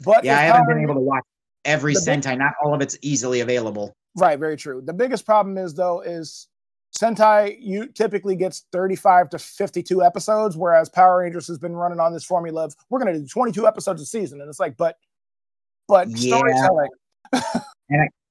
But 0.06 0.24
Yeah, 0.24 0.38
I 0.38 0.42
haven't 0.44 0.68
been 0.68 0.82
able 0.82 0.94
to 0.96 1.00
watch 1.00 1.24
every 1.66 1.94
the 1.94 2.02
big- 2.06 2.22
Sentai. 2.22 2.38
Not 2.38 2.54
all 2.64 2.74
of 2.74 2.82
it's 2.82 2.98
easily 3.02 3.40
available. 3.42 3.94
Right, 4.16 4.38
very 4.40 4.58
true. 4.58 4.82
The 4.86 4.94
biggest 4.94 5.26
problem 5.26 5.58
is 5.58 5.74
though 5.74 6.02
is 6.02 6.48
Sentai 6.98 7.58
you 7.60 7.88
typically 7.88 8.36
gets 8.36 8.66
35 8.72 9.30
to 9.30 9.40
52 9.40 10.04
episodes, 10.04 10.58
whereas 10.58 10.90
Power 10.90 11.20
Rangers 11.20 11.48
has 11.48 11.58
been 11.60 11.76
running 11.76 12.00
on 12.00 12.14
this 12.14 12.24
formula 12.26 12.66
of 12.66 12.76
we're 12.90 13.00
gonna 13.00 13.14
do 13.18 13.26
22 13.28 13.68
episodes 13.68 14.02
a 14.02 14.06
season. 14.06 14.42
And 14.42 14.50
it's 14.50 14.60
like, 14.60 14.76
but 14.78 14.98
but 15.88 16.08
Yeah. 16.10 16.36
storytelling. 16.38 16.90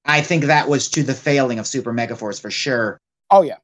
I 0.05 0.21
think 0.23 0.45
that 0.45 0.69
was 0.69 0.89
to 0.91 1.03
the 1.03 1.15
failing 1.15 1.59
of 1.59 1.67
Super 1.67 1.93
Megaforce 1.93 2.41
for 2.41 2.51
sure. 2.51 2.99
Oh 3.31 3.43
yeah. 3.43 3.57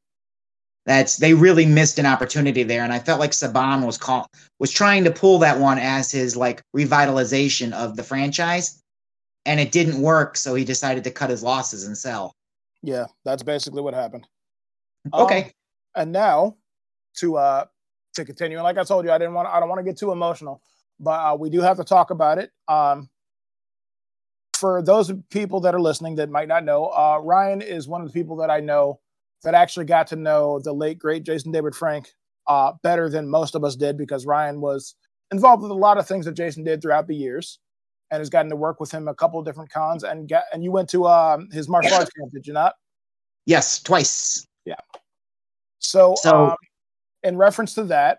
That's 0.86 1.16
they 1.16 1.32
really 1.32 1.64
missed 1.64 1.98
an 1.98 2.04
opportunity 2.04 2.62
there, 2.62 2.82
and 2.82 2.92
I 2.92 2.98
felt 2.98 3.18
like 3.18 3.30
Saban 3.30 3.86
was 3.86 3.96
call, 3.96 4.30
was 4.58 4.70
trying 4.70 5.04
to 5.04 5.10
pull 5.10 5.38
that 5.38 5.58
one 5.58 5.78
as 5.78 6.12
his 6.12 6.36
like 6.36 6.62
revitalization 6.76 7.72
of 7.72 7.96
the 7.96 8.02
franchise, 8.02 8.82
and 9.46 9.60
it 9.60 9.72
didn't 9.72 10.02
work. 10.02 10.36
So 10.36 10.54
he 10.54 10.64
decided 10.64 11.02
to 11.04 11.10
cut 11.10 11.30
his 11.30 11.42
losses 11.42 11.86
and 11.86 11.96
sell. 11.96 12.34
Yeah, 12.82 13.06
that's 13.24 13.42
basically 13.42 13.82
what 13.82 13.94
happened. 13.94 14.26
Okay, 15.12 15.42
Um, 15.42 15.50
and 15.96 16.12
now 16.12 16.56
to 17.16 17.36
uh 17.36 17.64
to 18.14 18.24
continue, 18.24 18.58
and 18.58 18.64
like 18.64 18.78
I 18.78 18.84
told 18.84 19.04
you, 19.04 19.10
I 19.10 19.18
didn't 19.18 19.34
want 19.34 19.48
I 19.48 19.60
don't 19.60 19.68
want 19.68 19.78
to 19.78 19.84
get 19.84 19.98
too 19.98 20.12
emotional, 20.12 20.62
but 21.00 21.12
uh, 21.20 21.36
we 21.36 21.50
do 21.50 21.60
have 21.60 21.76
to 21.78 21.84
talk 21.84 22.10
about 22.10 22.38
it. 22.38 22.50
Um 22.68 23.08
for 24.54 24.80
those 24.82 25.12
people 25.30 25.60
that 25.60 25.74
are 25.74 25.80
listening 25.80 26.16
that 26.16 26.30
might 26.30 26.48
not 26.48 26.64
know, 26.64 26.86
uh 26.86 27.18
Ryan 27.22 27.60
is 27.60 27.88
one 27.88 28.00
of 28.00 28.06
the 28.06 28.12
people 28.12 28.36
that 28.36 28.50
I 28.50 28.60
know 28.60 29.00
that 29.44 29.54
actually 29.54 29.84
got 29.84 30.06
to 30.08 30.16
know 30.16 30.58
the 30.58 30.72
late 30.72 30.98
great 30.98 31.22
Jason 31.24 31.52
David 31.52 31.74
Frank 31.74 32.12
uh 32.46 32.72
better 32.82 33.08
than 33.08 33.28
most 33.28 33.54
of 33.54 33.64
us 33.64 33.76
did 33.76 33.96
because 33.96 34.26
Ryan 34.26 34.60
was 34.60 34.96
involved 35.32 35.62
with 35.62 35.70
a 35.70 35.74
lot 35.74 35.96
of 35.98 36.06
things 36.06 36.26
that 36.26 36.32
Jason 36.34 36.64
did 36.64 36.82
throughout 36.82 37.06
the 37.06 37.14
years 37.14 37.58
and 38.10 38.20
has 38.20 38.28
gotten 38.28 38.50
to 38.50 38.56
work 38.56 38.80
with 38.80 38.90
him 38.90 39.08
a 39.08 39.14
couple 39.14 39.38
of 39.38 39.46
different 39.46 39.70
cons 39.70 40.04
and 40.04 40.28
get 40.28 40.44
and 40.52 40.62
you 40.64 40.70
went 40.72 40.88
to 40.90 41.06
um 41.06 41.48
his 41.52 41.68
martial 41.68 41.94
arts 41.94 42.10
camp, 42.18 42.32
did 42.32 42.46
you 42.46 42.52
not? 42.52 42.74
yes, 43.46 43.80
twice. 43.82 44.46
Yeah. 44.64 44.74
So, 45.78 46.14
So- 46.16 46.46
um, 46.50 46.56
in 47.22 47.36
reference 47.36 47.74
to 47.74 47.84
that, 47.84 48.18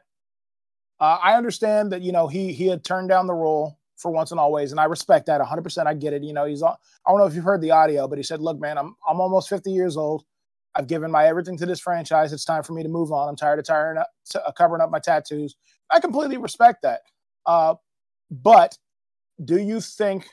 uh, 0.99 1.17
I 1.21 1.35
understand 1.35 1.91
that 1.91 2.01
you 2.01 2.11
know 2.11 2.27
he 2.27 2.53
he 2.53 2.67
had 2.67 2.83
turned 2.83 3.09
down 3.09 3.27
the 3.27 3.33
role 3.33 3.77
for 3.97 4.11
once 4.11 4.31
and 4.31 4.39
always, 4.39 4.71
and 4.71 4.79
I 4.79 4.85
respect 4.85 5.25
that 5.27 5.39
100. 5.39 5.61
percent 5.61 5.87
I 5.87 5.93
get 5.93 6.13
it. 6.13 6.23
You 6.23 6.33
know, 6.33 6.45
he's 6.45 6.61
on. 6.63 6.75
I 7.05 7.11
don't 7.11 7.19
know 7.19 7.25
if 7.25 7.33
you've 7.35 7.43
heard 7.43 7.61
the 7.61 7.71
audio, 7.71 8.07
but 8.07 8.17
he 8.17 8.23
said, 8.23 8.39
"Look, 8.41 8.59
man, 8.59 8.77
I'm 8.77 8.95
I'm 9.07 9.19
almost 9.21 9.49
50 9.49 9.71
years 9.71 9.97
old. 9.97 10.23
I've 10.75 10.87
given 10.87 11.09
my 11.11 11.27
everything 11.27 11.57
to 11.57 11.65
this 11.65 11.79
franchise. 11.79 12.33
It's 12.33 12.45
time 12.45 12.63
for 12.63 12.73
me 12.73 12.83
to 12.83 12.89
move 12.89 13.11
on. 13.11 13.29
I'm 13.29 13.35
tired 13.35 13.59
of 13.59 13.65
tiring 13.65 13.97
up, 13.97 14.09
uh, 14.35 14.51
covering 14.51 14.81
up 14.81 14.91
my 14.91 14.99
tattoos. 14.99 15.55
I 15.89 15.99
completely 15.99 16.37
respect 16.37 16.81
that. 16.83 17.01
Uh, 17.45 17.75
but 18.29 18.77
do 19.43 19.57
you 19.57 19.79
think 19.79 20.27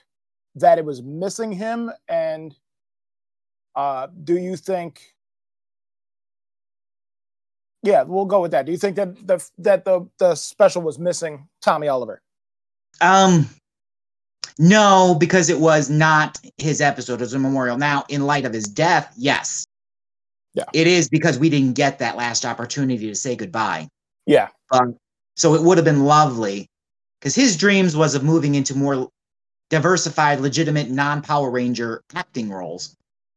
that 0.57 0.79
it 0.79 0.85
was 0.85 1.03
missing 1.03 1.53
him? 1.53 1.91
And 2.09 2.55
uh, 3.75 4.09
do 4.25 4.37
you 4.37 4.57
think 4.57 5.13
yeah, 7.83 8.03
we'll 8.03 8.27
go 8.27 8.41
with 8.41 8.53
that. 8.53 8.65
Do 8.65 8.73
you 8.73 8.79
think 8.79 8.97
that 8.97 9.27
the 9.27 9.45
that 9.59 9.85
the 9.85 10.09
the 10.19 10.35
special 10.35 10.83
was 10.83 10.99
missing 10.99 11.49
Tommy 11.61 11.89
Oliver? 11.89 12.23
Um, 13.01 13.49
no, 14.59 15.17
because 15.19 15.51
it 15.51 15.59
was 15.59 15.91
not 15.91 16.39
his 16.59 16.81
episode. 16.81 17.15
It 17.15 17.21
was 17.21 17.35
a 17.35 17.39
memorial. 17.39 17.77
Now, 17.77 18.05
in 18.09 18.25
light 18.27 18.45
of 18.45 18.53
his 18.53 18.65
death, 18.65 19.13
yes, 19.17 19.67
Yeah. 20.55 20.65
it 20.73 20.87
is 20.87 21.09
because 21.09 21.39
we 21.39 21.49
didn't 21.49 21.75
get 21.75 21.99
that 22.01 22.17
last 22.17 22.45
opportunity 22.45 23.07
to 23.09 23.15
say 23.15 23.37
goodbye. 23.37 23.89
Yeah, 24.27 24.49
Um, 24.71 24.97
so 25.37 25.55
it 25.55 25.63
would 25.63 25.79
have 25.79 25.85
been 25.85 26.05
lovely 26.05 26.69
because 27.19 27.35
his 27.35 27.57
dreams 27.57 27.97
was 27.97 28.15
of 28.15 28.23
moving 28.23 28.55
into 28.55 28.75
more 28.77 29.09
diversified, 29.71 30.41
legitimate, 30.41 30.91
non-Power 30.91 31.51
Ranger 31.51 32.03
acting 32.15 32.51
roles, 32.51 32.95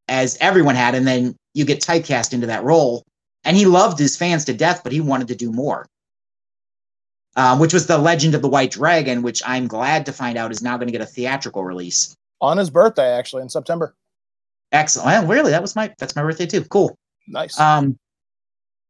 as 0.07 0.37
everyone 0.41 0.75
had, 0.75 0.93
and 0.93 1.07
then 1.07 1.35
you 1.53 1.63
get 1.65 1.79
typecast 1.79 2.33
into 2.33 2.47
that 2.47 2.63
role. 2.63 3.03
And 3.45 3.55
he 3.55 3.65
loved 3.65 3.97
his 3.97 4.17
fans 4.17 4.43
to 4.45 4.53
death, 4.53 4.81
but 4.83 4.91
he 4.91 4.99
wanted 5.01 5.29
to 5.29 5.35
do 5.35 5.51
more. 5.51 5.85
Um, 7.37 7.59
which 7.59 7.73
was 7.73 7.87
the 7.87 7.97
Legend 7.97 8.33
of 8.35 8.41
the 8.41 8.47
White 8.49 8.71
Dragon, 8.71 9.21
which 9.21 9.41
I'm 9.45 9.67
glad 9.67 10.05
to 10.05 10.13
find 10.13 10.37
out 10.37 10.51
is 10.51 10.61
now 10.61 10.77
going 10.77 10.87
to 10.87 10.91
get 10.91 11.01
a 11.01 11.05
theatrical 11.05 11.63
release. 11.63 12.15
on 12.41 12.57
his 12.57 12.69
birthday 12.69 13.11
actually 13.17 13.41
in 13.41 13.49
September. 13.49 13.93
Excellent. 14.71 15.07
Well, 15.07 15.27
really, 15.27 15.51
that 15.51 15.61
was 15.61 15.75
my 15.75 15.93
that's 15.97 16.15
my 16.15 16.21
birthday 16.21 16.45
too. 16.45 16.63
Cool. 16.65 16.97
Nice. 17.27 17.59
Um, 17.59 17.97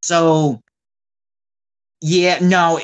so 0.01 0.61
yeah, 2.01 2.37
no, 2.41 2.79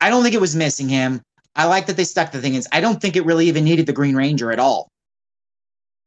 I 0.00 0.08
don't 0.10 0.22
think 0.22 0.34
it 0.34 0.40
was 0.40 0.56
missing 0.56 0.88
him. 0.88 1.20
I 1.56 1.66
like 1.66 1.86
that 1.86 1.96
they 1.96 2.04
stuck 2.04 2.32
the 2.32 2.40
thing 2.40 2.54
in. 2.54 2.62
I 2.72 2.80
don't 2.80 3.00
think 3.00 3.16
it 3.16 3.24
really 3.24 3.46
even 3.48 3.64
needed 3.64 3.86
the 3.86 3.92
Green 3.92 4.16
Ranger 4.16 4.50
at 4.52 4.58
all. 4.58 4.88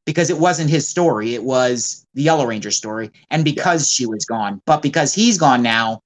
because 0.06 0.30
it 0.30 0.40
wasn't 0.40 0.70
his 0.70 0.88
story. 0.88 1.34
It 1.36 1.44
was 1.44 2.06
the 2.14 2.24
Yellow 2.24 2.46
Ranger 2.46 2.72
story. 2.72 3.12
And 3.30 3.44
because 3.44 3.92
she 3.92 4.06
was 4.06 4.26
gone, 4.26 4.62
but 4.66 4.82
because 4.82 5.14
he's 5.14 5.38
gone 5.38 5.62
now, 5.62 6.00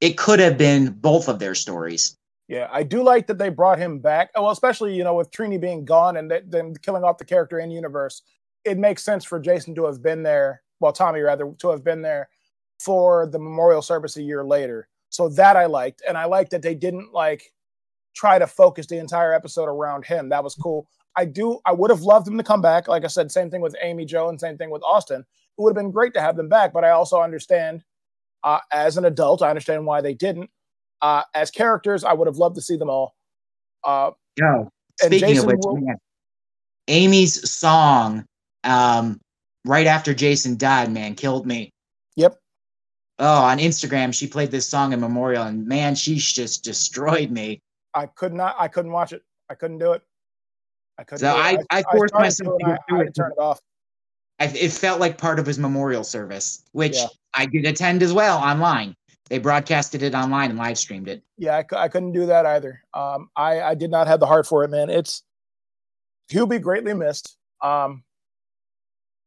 it 0.00 0.16
could 0.16 0.38
have 0.38 0.56
been 0.56 0.92
both 0.92 1.28
of 1.28 1.40
their 1.40 1.54
stories. 1.54 2.16
Yeah, 2.48 2.68
I 2.70 2.82
do 2.84 3.02
like 3.02 3.26
that 3.26 3.38
they 3.38 3.48
brought 3.48 3.78
him 3.78 3.98
back. 3.98 4.30
Well, 4.36 4.50
especially 4.50 4.94
you 4.94 5.02
know 5.02 5.14
with 5.14 5.30
Trini 5.32 5.60
being 5.60 5.84
gone 5.84 6.16
and 6.16 6.30
th- 6.30 6.44
them 6.48 6.74
killing 6.76 7.02
off 7.02 7.18
the 7.18 7.24
character 7.24 7.58
in 7.58 7.70
universe, 7.70 8.22
it 8.64 8.78
makes 8.78 9.02
sense 9.02 9.24
for 9.24 9.40
Jason 9.40 9.74
to 9.76 9.86
have 9.86 10.02
been 10.02 10.22
there. 10.22 10.62
Well, 10.80 10.92
Tommy 10.92 11.20
rather 11.20 11.52
to 11.58 11.68
have 11.70 11.84
been 11.84 12.02
there 12.02 12.28
for 12.80 13.26
the 13.26 13.38
memorial 13.38 13.82
service 13.82 14.16
a 14.16 14.22
year 14.22 14.44
later. 14.44 14.88
So 15.10 15.28
that 15.30 15.56
I 15.56 15.66
liked, 15.66 16.02
and 16.06 16.18
I 16.18 16.24
liked 16.24 16.50
that 16.50 16.62
they 16.62 16.74
didn't 16.74 17.12
like 17.12 17.52
try 18.16 18.38
to 18.38 18.46
focus 18.46 18.86
the 18.86 18.98
entire 18.98 19.32
episode 19.32 19.66
around 19.68 20.04
him. 20.04 20.28
That 20.28 20.42
was 20.42 20.54
cool. 20.54 20.88
I 21.16 21.24
do. 21.24 21.60
I 21.64 21.72
would 21.72 21.90
have 21.90 22.02
loved 22.02 22.26
him 22.26 22.36
to 22.36 22.42
come 22.42 22.60
back. 22.60 22.88
Like 22.88 23.04
I 23.04 23.08
said, 23.08 23.30
same 23.30 23.50
thing 23.50 23.60
with 23.60 23.76
Amy 23.82 24.04
Jo 24.04 24.28
and 24.28 24.40
same 24.40 24.58
thing 24.58 24.70
with 24.70 24.82
Austin. 24.82 25.20
It 25.20 25.62
would 25.62 25.70
have 25.70 25.82
been 25.82 25.92
great 25.92 26.14
to 26.14 26.20
have 26.20 26.36
them 26.36 26.48
back, 26.48 26.72
but 26.72 26.84
I 26.84 26.90
also 26.90 27.20
understand 27.20 27.84
uh, 28.42 28.58
as 28.72 28.96
an 28.96 29.04
adult, 29.04 29.40
I 29.42 29.48
understand 29.50 29.86
why 29.86 30.00
they 30.00 30.14
didn't. 30.14 30.50
Uh, 31.00 31.22
as 31.34 31.50
characters, 31.50 32.02
I 32.02 32.12
would 32.12 32.26
have 32.26 32.36
loved 32.36 32.56
to 32.56 32.62
see 32.62 32.76
them 32.76 32.90
all. 32.90 33.14
Uh, 33.84 34.10
Yo, 34.36 34.68
speaking 35.00 35.38
of 35.38 35.46
which, 35.46 35.58
will- 35.60 35.76
man, 35.76 35.96
Amy's 36.88 37.48
song 37.48 38.24
um, 38.64 39.20
right 39.64 39.86
after 39.86 40.14
Jason 40.14 40.56
died, 40.56 40.92
man, 40.92 41.14
killed 41.14 41.46
me. 41.46 41.70
yep. 42.16 42.38
Oh, 43.20 43.42
on 43.44 43.58
Instagram, 43.58 44.12
she 44.12 44.26
played 44.26 44.50
this 44.50 44.68
song 44.68 44.92
in 44.92 45.00
memorial, 45.00 45.44
and 45.44 45.64
man, 45.66 45.94
she 45.94 46.16
just 46.16 46.64
destroyed 46.64 47.30
me. 47.30 47.60
I 47.94 48.06
could 48.06 48.32
not. 48.34 48.56
I 48.58 48.66
couldn't 48.66 48.90
watch 48.90 49.12
it. 49.12 49.22
I 49.48 49.54
couldn't 49.54 49.78
do 49.78 49.92
it. 49.92 50.02
I 50.98 51.04
couldn't. 51.04 51.20
So 51.20 51.30
it. 51.30 51.60
I- 51.70 51.78
I 51.78 51.82
forced 51.92 52.14
myself 52.14 52.58
to, 52.58 52.66
I, 52.66 52.94
I 52.96 53.00
it. 53.02 53.14
turn 53.14 53.30
it 53.30 53.40
off. 53.40 53.60
I, 54.40 54.46
it 54.46 54.72
felt 54.72 54.98
like 54.98 55.16
part 55.16 55.38
of 55.38 55.46
his 55.46 55.60
memorial 55.60 56.02
service, 56.02 56.64
which 56.72 56.96
Yeah. 56.96 57.06
I 57.34 57.46
did 57.46 57.64
attend 57.66 58.02
as 58.02 58.12
well 58.12 58.38
online. 58.38 58.96
They 59.30 59.38
broadcasted 59.38 60.02
it 60.02 60.12
online 60.14 60.50
and 60.50 60.58
live 60.58 60.76
streamed 60.76 61.06
it. 61.08 61.22
Yeah, 61.38 61.56
I, 61.72 61.76
I 61.84 61.88
couldn't 61.88 62.12
do 62.12 62.26
that 62.26 62.44
either. 62.46 62.82
Um, 62.94 63.30
I 63.36 63.60
I 63.62 63.74
did 63.76 63.90
not 63.92 64.08
have 64.08 64.18
the 64.18 64.26
heart 64.26 64.46
for 64.46 64.64
it, 64.64 64.70
man. 64.70 64.90
It's 64.90 65.22
he'll 66.28 66.46
be 66.46 66.58
greatly 66.58 66.94
missed. 66.94 67.36
Um, 67.62 68.02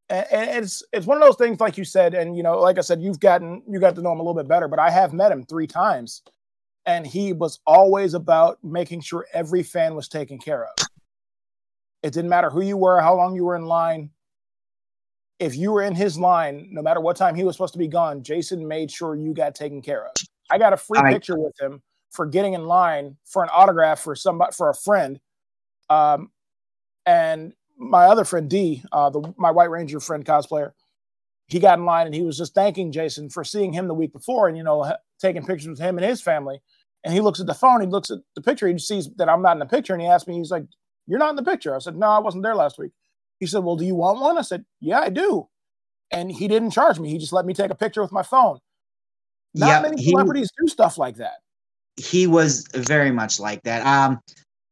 and, 0.10 0.26
it's 0.64 0.84
it's 0.93 1.05
one 1.05 1.18
of 1.18 1.24
those 1.24 1.36
things, 1.36 1.60
like 1.60 1.78
you 1.78 1.84
said, 1.84 2.14
and 2.14 2.36
you 2.36 2.43
know, 2.43 2.60
like 2.60 2.78
I 2.78 2.82
said, 2.82 3.01
you've 3.01 3.20
gotten 3.20 3.62
you 3.68 3.80
got 3.80 3.95
to 3.95 4.01
know 4.01 4.12
him 4.12 4.20
a 4.20 4.24
little 4.24 4.41
bit 4.41 4.47
better. 4.47 4.68
But 4.68 4.80
I 4.80 4.89
have 4.89 5.14
met 5.14 5.32
him 5.32 5.45
three 5.45 5.68
times, 5.68 6.22
and 6.86 7.05
he 7.05 7.34
was 7.34 7.60
always 7.68 8.14
about 8.14 8.64
making 8.64 9.01
sure 9.01 9.26
every 9.34 9.64
fan 9.64 9.95
was 9.95 10.08
taken 10.08 10.39
care 10.39 10.66
of. 10.66 10.88
It 12.03 12.14
didn't 12.14 12.30
matter 12.30 12.49
who 12.49 12.62
you 12.62 12.78
were, 12.78 13.01
how 13.01 13.16
long 13.16 13.36
you 13.36 13.43
were 13.43 13.55
in 13.55 13.66
line. 13.66 14.12
If 15.39 15.55
you 15.55 15.72
were 15.72 15.84
in 15.84 15.93
his 15.93 16.18
line, 16.18 16.70
no 16.72 16.82
matter 16.82 16.99
what 16.99 17.16
time 17.16 17.36
he 17.36 17.43
was 17.43 17.55
supposed 17.55 17.74
to 17.74 17.80
be 17.80 17.88
gone, 17.88 18.24
Jason 18.24 18.68
made 18.68 18.89
sure 18.89 19.16
you 19.16 19.34
got 19.34 19.55
taken 19.55 19.82
care 19.82 20.05
of. 20.05 20.12
I 20.49 20.58
got 20.58 20.74
a 20.74 20.78
free 20.78 20.99
I- 20.99 21.12
picture 21.12 21.38
with 21.38 21.53
him 21.60 21.82
for 22.12 22.26
getting 22.26 22.53
in 22.53 22.66
line 22.66 23.18
for 23.26 23.43
an 23.43 23.49
autograph 23.51 23.99
for 23.99 24.16
somebody 24.16 24.53
for 24.53 24.70
a 24.70 24.74
friend. 24.74 25.20
Um, 25.89 26.32
and 27.05 27.53
my 27.78 28.05
other 28.05 28.25
friend 28.25 28.49
D, 28.49 28.84
uh, 28.91 29.09
the 29.09 29.34
my 29.38 29.51
White 29.51 29.69
Ranger 29.69 29.99
friend 29.99 30.25
cosplayer, 30.25 30.71
he 31.47 31.59
got 31.59 31.80
in 31.80 31.86
line 31.86 32.05
and 32.07 32.15
he 32.15 32.23
was 32.23 32.38
just 32.38 32.53
thanking 32.53 32.91
Jason 32.91 33.30
for 33.30 33.43
seeing 33.43 33.71
him 33.71 33.88
the 33.88 33.93
week 33.93 34.11
before 34.11 34.47
and 34.47 34.57
you 34.57 34.63
know 34.63 34.91
taking 35.19 35.45
pictures 35.45 35.67
with 35.69 35.80
him 35.80 35.97
and 35.97 36.05
his 36.05 36.21
family. 36.21 36.61
And 37.03 37.13
he 37.13 37.21
looks 37.21 37.39
at 37.39 37.45
the 37.45 37.53
phone, 37.53 37.80
he 37.80 37.88
looks 37.88 38.11
at 38.11 38.19
the 38.36 38.41
picture, 38.41 38.67
he 38.67 38.78
sees 38.80 39.09
that 39.15 39.30
I'm 39.30 39.41
not 39.41 39.53
in 39.53 39.59
the 39.59 39.65
picture, 39.65 39.93
and 39.93 40.01
he 40.01 40.07
asked 40.07 40.28
me, 40.28 40.38
he's 40.38 40.51
like, 40.51 40.65
"You're 41.05 41.19
not 41.19 41.30
in 41.30 41.36
the 41.36 41.43
picture." 41.43 41.75
I 41.75 41.80
said, 41.80 41.95
"No, 41.95 42.07
I 42.07 42.19
wasn't 42.19 42.43
there 42.43 42.55
last 42.55 42.78
week." 42.78 42.91
He 43.39 43.45
said, 43.45 43.59
"Well, 43.63 43.75
do 43.75 43.86
you 43.86 43.95
want 43.95 44.19
one?" 44.19 44.38
I 44.38 44.41
said, 44.41 44.65
"Yeah, 44.82 44.99
I 44.99 45.09
do." 45.09 45.47
And 46.11 46.32
he 46.32 46.47
didn't 46.47 46.71
charge 46.71 46.99
me; 46.99 47.09
he 47.09 47.17
just 47.17 47.34
let 47.34 47.45
me 47.45 47.53
take 47.53 47.71
a 47.71 47.75
picture 47.75 48.01
with 48.01 48.11
my 48.11 48.23
phone. 48.23 48.59
Not 49.53 49.67
Yep, 49.67 49.82
many 49.84 50.01
he- 50.01 50.09
celebrities 50.09 50.49
do 50.59 50.67
stuff 50.67 50.97
like 50.97 51.17
that. 51.17 51.38
He 51.95 52.28
was 52.28 52.67
very 52.73 53.11
much 53.11 53.39
like 53.39 53.63
that. 53.63 53.86
Um, 53.86 54.21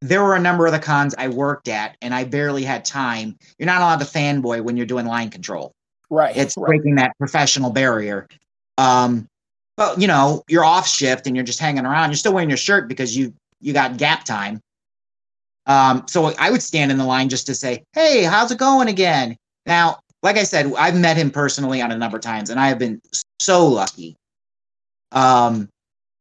there 0.00 0.22
were 0.22 0.34
a 0.34 0.40
number 0.40 0.66
of 0.66 0.72
the 0.72 0.78
cons 0.78 1.14
I 1.16 1.28
worked 1.28 1.68
at, 1.68 1.96
and 2.02 2.14
I 2.14 2.24
barely 2.24 2.64
had 2.64 2.84
time. 2.84 3.36
You're 3.58 3.66
not 3.66 3.80
allowed 3.80 4.00
to 4.00 4.04
fanboy 4.04 4.62
when 4.62 4.76
you're 4.76 4.86
doing 4.86 5.06
line 5.06 5.30
control. 5.30 5.72
Right. 6.10 6.36
It's 6.36 6.56
right. 6.56 6.66
breaking 6.66 6.96
that 6.96 7.16
professional 7.18 7.70
barrier. 7.70 8.28
Um, 8.78 9.26
but 9.76 10.00
you 10.00 10.06
know, 10.06 10.42
you're 10.48 10.64
off 10.64 10.86
shift 10.86 11.26
and 11.26 11.36
you're 11.36 11.44
just 11.44 11.58
hanging 11.58 11.86
around. 11.86 12.10
You're 12.10 12.16
still 12.16 12.34
wearing 12.34 12.50
your 12.50 12.56
shirt 12.56 12.88
because 12.88 13.16
you 13.16 13.32
you 13.60 13.72
got 13.72 13.96
gap 13.96 14.24
time. 14.24 14.60
Um, 15.66 16.04
so 16.06 16.32
I 16.38 16.50
would 16.50 16.62
stand 16.62 16.90
in 16.90 16.98
the 16.98 17.04
line 17.04 17.28
just 17.28 17.46
to 17.46 17.54
say, 17.54 17.82
"Hey, 17.92 18.22
how's 18.22 18.52
it 18.52 18.58
going 18.58 18.88
again?" 18.88 19.36
Now, 19.66 19.98
like 20.22 20.36
I 20.36 20.44
said, 20.44 20.72
I've 20.78 20.96
met 20.96 21.16
him 21.16 21.30
personally 21.30 21.82
on 21.82 21.90
a 21.90 21.98
number 21.98 22.16
of 22.16 22.22
times, 22.22 22.50
and 22.50 22.60
I 22.60 22.68
have 22.68 22.78
been 22.78 23.00
so 23.40 23.66
lucky. 23.66 24.16
Um, 25.12 25.68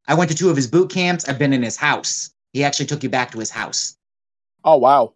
I 0.08 0.16
went 0.16 0.32
to 0.32 0.38
two 0.38 0.50
of 0.50 0.56
his 0.56 0.68
boot 0.68 0.90
camps. 0.90 1.28
I've 1.28 1.40
been 1.40 1.54
in 1.54 1.64
his 1.64 1.78
house. 1.78 2.32
He 2.56 2.64
actually 2.64 2.86
took 2.86 3.04
you 3.04 3.10
back 3.10 3.32
to 3.32 3.40
his 3.40 3.50
house. 3.50 3.98
Oh 4.64 4.78
wow. 4.78 5.14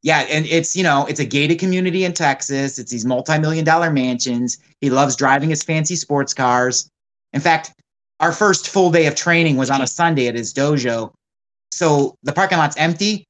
Yeah, 0.00 0.20
and 0.20 0.46
it's 0.46 0.74
you 0.74 0.82
know 0.82 1.04
it's 1.04 1.20
a 1.20 1.26
gated 1.26 1.58
community 1.58 2.02
in 2.02 2.14
Texas. 2.14 2.78
It's 2.78 2.90
these 2.90 3.04
multi-million 3.04 3.66
dollar 3.66 3.90
mansions. 3.90 4.56
He 4.80 4.88
loves 4.88 5.14
driving 5.14 5.50
his 5.50 5.62
fancy 5.62 5.96
sports 5.96 6.32
cars. 6.32 6.88
In 7.34 7.42
fact, 7.42 7.74
our 8.20 8.32
first 8.32 8.70
full 8.70 8.90
day 8.90 9.04
of 9.04 9.14
training 9.14 9.58
was 9.58 9.68
on 9.68 9.82
a 9.82 9.86
Sunday 9.86 10.28
at 10.28 10.34
his 10.34 10.54
dojo. 10.54 11.12
So 11.72 12.14
the 12.22 12.32
parking 12.32 12.56
lot's 12.56 12.78
empty. 12.78 13.26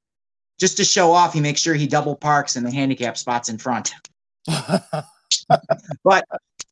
Just 0.60 0.76
to 0.76 0.84
show 0.84 1.10
off, 1.10 1.34
he 1.34 1.40
makes 1.40 1.60
sure 1.60 1.74
he 1.74 1.88
double 1.88 2.14
parks 2.14 2.54
in 2.54 2.62
the 2.62 2.70
handicap 2.70 3.18
spots 3.18 3.48
in 3.48 3.58
front. 3.58 3.92
But 6.04 6.24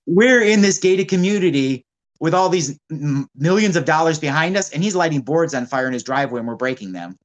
we're 0.06 0.40
in 0.40 0.62
this 0.62 0.78
gated 0.78 1.08
community 1.08 1.84
with 2.20 2.34
all 2.34 2.48
these 2.48 2.78
m- 2.90 3.28
millions 3.36 3.76
of 3.76 3.84
dollars 3.84 4.18
behind 4.18 4.56
us, 4.56 4.70
and 4.72 4.82
he's 4.82 4.94
lighting 4.94 5.20
boards 5.20 5.54
on 5.54 5.66
fire 5.66 5.86
in 5.86 5.92
his 5.92 6.02
driveway, 6.02 6.38
and 6.40 6.48
we're 6.48 6.54
breaking 6.56 6.92
them. 6.92 7.16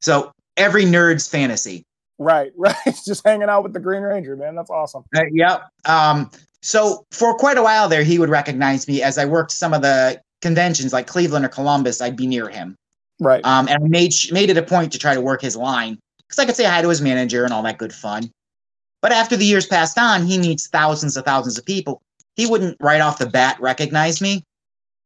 So 0.00 0.32
every 0.56 0.84
nerd's 0.84 1.26
fantasy. 1.28 1.84
right, 2.18 2.52
right. 2.56 2.76
just 3.04 3.26
hanging 3.26 3.48
out 3.48 3.62
with 3.62 3.72
the 3.72 3.80
Green 3.80 4.02
Ranger, 4.02 4.36
man. 4.36 4.54
That's 4.54 4.70
awesome. 4.70 5.04
Uh, 5.16 5.22
yep. 5.32 5.68
Um, 5.84 6.30
so 6.62 7.04
for 7.10 7.36
quite 7.36 7.58
a 7.58 7.62
while 7.62 7.88
there, 7.88 8.04
he 8.04 8.18
would 8.18 8.30
recognize 8.30 8.86
me 8.88 9.02
as 9.02 9.18
I 9.18 9.24
worked 9.24 9.52
some 9.52 9.74
of 9.74 9.82
the 9.82 10.20
conventions 10.42 10.92
like 10.92 11.06
Cleveland 11.06 11.44
or 11.44 11.48
Columbus. 11.48 12.00
I'd 12.00 12.16
be 12.16 12.26
near 12.26 12.48
him, 12.48 12.76
Right. 13.20 13.44
um, 13.44 13.68
and 13.68 13.84
I 13.84 13.88
made 13.88 14.12
made 14.32 14.50
it 14.50 14.56
a 14.56 14.62
point 14.62 14.92
to 14.92 14.98
try 14.98 15.14
to 15.14 15.20
work 15.20 15.42
his 15.42 15.56
line 15.56 15.98
because 16.28 16.38
I 16.38 16.46
could 16.46 16.56
say 16.56 16.64
hi 16.64 16.80
to 16.82 16.88
his 16.88 17.00
manager 17.02 17.44
and 17.44 17.52
all 17.52 17.62
that 17.64 17.78
good 17.78 17.92
fun. 17.92 18.30
But 19.02 19.12
after 19.12 19.36
the 19.36 19.44
years 19.44 19.66
passed 19.66 19.98
on, 19.98 20.24
he 20.26 20.38
meets 20.38 20.66
thousands 20.68 21.16
of 21.18 21.26
thousands 21.26 21.58
of 21.58 21.66
people. 21.66 22.00
He 22.36 22.46
wouldn't 22.46 22.76
right 22.80 23.00
off 23.00 23.18
the 23.18 23.26
bat 23.26 23.60
recognize 23.60 24.20
me. 24.20 24.42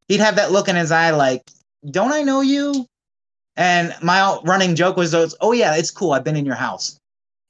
He'd 0.09 0.21
have 0.21 0.37
that 0.37 0.53
look 0.53 0.69
in 0.69 0.77
his 0.77 0.91
eye, 0.91 1.11
like, 1.11 1.43
"Don't 1.91 2.13
I 2.13 2.23
know 2.23 2.41
you?" 2.41 2.87
And 3.57 3.95
my 4.03 4.39
running 4.45 4.77
joke 4.77 4.97
was, 4.97 5.15
"Oh 5.41 5.53
yeah, 5.53 5.75
it's 5.77 5.91
cool. 5.91 6.13
I've 6.13 6.25
been 6.25 6.37
in 6.37 6.47
your 6.47 6.55
house." 6.55 6.99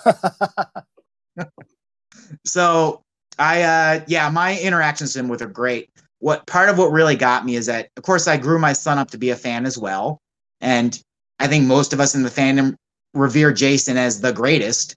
so 2.45 3.03
I 3.39 3.63
uh 3.63 4.01
yeah, 4.07 4.29
my 4.31 4.59
interactions 4.59 5.15
with 5.15 5.25
him 5.25 5.29
with 5.29 5.43
are 5.43 5.47
great. 5.47 5.91
What 6.21 6.47
part 6.47 6.69
of 6.69 6.79
what 6.79 6.93
really 6.93 7.17
got 7.17 7.45
me 7.45 7.57
is 7.57 7.67
that 7.67 7.89
of 7.97 8.03
course 8.03 8.27
I 8.27 8.37
grew 8.37 8.59
my 8.59 8.73
son 8.73 8.99
up 8.99 9.11
to 9.11 9.19
be 9.19 9.31
a 9.31 9.37
fan 9.37 9.67
as 9.67 9.79
well. 9.79 10.21
And 10.61 11.01
I 11.39 11.47
think 11.47 11.67
most 11.67 11.93
of 11.93 12.01
us 12.01 12.15
in 12.15 12.23
the 12.23 12.31
fandom 12.31 12.77
revere 13.13 13.53
Jason 13.53 13.97
as 13.97 14.21
the 14.21 14.33
greatest. 14.33 14.95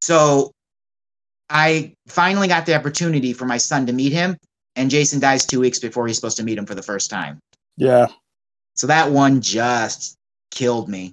So 0.00 0.52
I 1.50 1.94
finally 2.08 2.48
got 2.48 2.66
the 2.66 2.74
opportunity 2.74 3.32
for 3.32 3.44
my 3.46 3.56
son 3.56 3.86
to 3.86 3.92
meet 3.92 4.12
him, 4.12 4.36
and 4.76 4.90
Jason 4.90 5.20
dies 5.20 5.46
two 5.46 5.60
weeks 5.60 5.78
before 5.78 6.06
he's 6.06 6.16
supposed 6.16 6.36
to 6.38 6.44
meet 6.44 6.58
him 6.58 6.66
for 6.66 6.74
the 6.74 6.82
first 6.82 7.10
time. 7.10 7.38
yeah. 7.76 8.08
So 8.74 8.86
that 8.86 9.10
one 9.10 9.40
just 9.40 10.14
killed 10.52 10.88
me. 10.88 11.12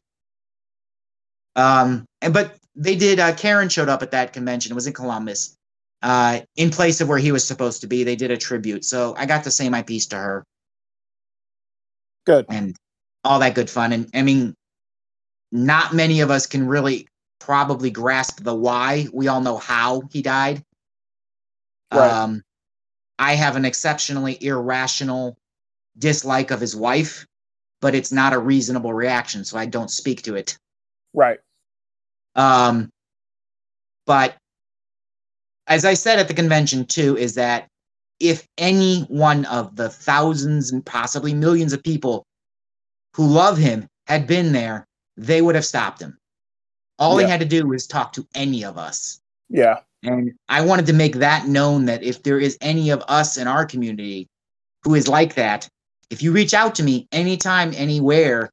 Um, 1.56 2.06
and 2.22 2.32
but 2.34 2.58
they 2.76 2.96
did. 2.96 3.20
Uh, 3.20 3.34
Karen 3.34 3.70
showed 3.70 3.90
up 3.90 4.04
at 4.04 4.12
that 4.12 4.34
convention. 4.34 4.72
It 4.72 4.76
was 4.76 4.86
in 4.86 4.94
Columbus, 4.94 5.56
uh, 6.04 6.42
in 6.58 6.70
place 6.70 7.02
of 7.02 7.08
where 7.10 7.18
he 7.18 7.32
was 7.32 7.44
supposed 7.48 7.82
to 7.82 7.88
be. 7.88 8.04
They 8.04 8.16
did 8.16 8.30
a 8.30 8.38
tribute, 8.38 8.86
so 8.86 9.16
I 9.18 9.26
got 9.26 9.46
to 9.46 9.52
say 9.52 9.68
my 9.70 9.82
piece 9.82 10.06
to 10.08 10.18
her 10.18 10.44
Good. 12.26 12.46
and 12.50 12.76
all 13.24 13.40
that 13.40 13.56
good 13.56 13.70
fun. 13.70 13.94
And 13.94 14.10
I 14.14 14.22
mean, 14.22 14.54
not 15.52 15.94
many 15.94 16.22
of 16.22 16.30
us 16.30 16.46
can 16.46 16.68
really 16.68 17.08
probably 17.46 17.92
grasp 17.92 18.44
the 18.44 18.56
why. 18.56 19.08
We 19.14 19.28
all 19.28 19.42
know 19.42 19.58
how 19.58 20.02
he 20.12 20.22
died. 20.22 20.64
Right. 21.94 22.10
Um, 22.10 22.42
I 23.20 23.36
have 23.36 23.56
an 23.56 23.66
exceptionally 23.66 24.44
irrational 24.44 25.38
dislike 25.98 26.52
of 26.52 26.60
his 26.60 26.76
wife, 26.76 27.26
but 27.82 27.94
it's 27.94 28.12
not 28.12 28.34
a 28.34 28.40
reasonable 28.40 28.94
reaction, 28.94 29.46
so 29.46 29.58
I 29.58 29.68
don't 29.68 29.92
speak 29.92 30.24
to 30.24 30.36
it. 30.36 30.58
Right. 31.14 31.40
Um, 32.36 32.90
but 34.06 34.36
as 35.68 35.86
I 35.86 35.94
said 35.94 36.20
at 36.20 36.28
the 36.28 36.34
convention 36.34 36.86
too, 36.86 37.16
is 37.16 37.36
that 37.36 37.68
if 38.20 38.48
any 38.58 39.02
one 39.04 39.46
of 39.46 39.76
the 39.76 39.90
thousands 39.90 40.72
and 40.72 40.86
possibly 40.86 41.34
millions 41.34 41.74
of 41.74 41.84
people 41.84 42.26
who 43.14 43.28
love 43.28 43.58
him 43.58 43.88
had 44.08 44.26
been 44.26 44.52
there, 44.52 44.86
they 45.16 45.42
would 45.42 45.56
have 45.56 45.66
stopped 45.66 46.02
him. 46.02 46.18
All 47.00 47.20
Yeah. 47.20 47.28
he 47.28 47.32
had 47.32 47.40
to 47.42 47.46
do 47.46 47.68
was 47.68 47.88
talk 47.88 48.14
to 48.14 48.28
any 48.36 48.64
of 48.64 48.78
us. 48.78 49.20
Yeah. 49.50 49.80
And 50.04 50.34
I 50.50 50.62
wanted 50.62 50.86
to 50.88 50.94
make 50.94 51.16
that 51.16 51.48
known 51.48 51.86
that 51.86 52.04
if 52.04 52.24
there 52.24 52.40
is 52.40 52.58
any 52.62 52.90
of 52.90 53.04
us 53.08 53.38
in 53.38 53.48
our 53.48 53.66
community 53.66 54.28
who 54.84 54.96
is 54.96 55.08
like 55.08 55.36
that, 55.36 55.68
if 56.10 56.22
you 56.22 56.32
reach 56.32 56.54
out 56.54 56.76
to 56.76 56.84
me 56.84 57.08
anytime, 57.12 57.74
anywhere, 57.76 58.52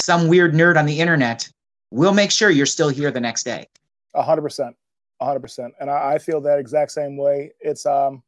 some 0.00 0.28
weird 0.28 0.54
nerd 0.54 0.78
on 0.78 0.86
the 0.86 0.98
internet, 1.00 1.48
we'll 1.90 2.14
make 2.14 2.30
sure 2.30 2.50
you're 2.50 2.66
still 2.66 2.88
here 2.88 3.10
the 3.10 3.20
next 3.20 3.44
day. 3.44 3.66
A 4.14 4.22
hundred 4.22 4.42
percent. 4.42 4.74
A 5.20 5.24
hundred 5.26 5.40
percent. 5.40 5.74
And 5.80 5.90
I, 5.90 6.14
I 6.14 6.18
feel 6.18 6.40
that 6.40 6.58
exact 6.58 6.90
same 6.90 7.16
way. 7.16 7.52
It's 7.60 7.84
um 7.86 8.22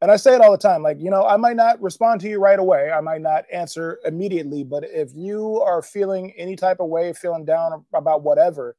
and 0.00 0.10
I 0.10 0.16
say 0.16 0.34
it 0.34 0.40
all 0.40 0.52
the 0.52 0.58
time, 0.58 0.82
like, 0.82 0.98
you 0.98 1.10
know, 1.10 1.26
I 1.26 1.36
might 1.36 1.56
not 1.56 1.80
respond 1.82 2.22
to 2.22 2.28
you 2.28 2.38
right 2.38 2.58
away. 2.58 2.90
I 2.90 3.00
might 3.00 3.20
not 3.20 3.44
answer 3.52 3.98
immediately, 4.04 4.64
but 4.64 4.84
if 4.84 5.10
you 5.14 5.60
are 5.60 5.82
feeling 5.82 6.32
any 6.38 6.56
type 6.56 6.80
of 6.80 6.88
way, 6.88 7.12
feeling 7.12 7.44
down 7.44 7.84
about 7.92 8.22
whatever, 8.22 8.76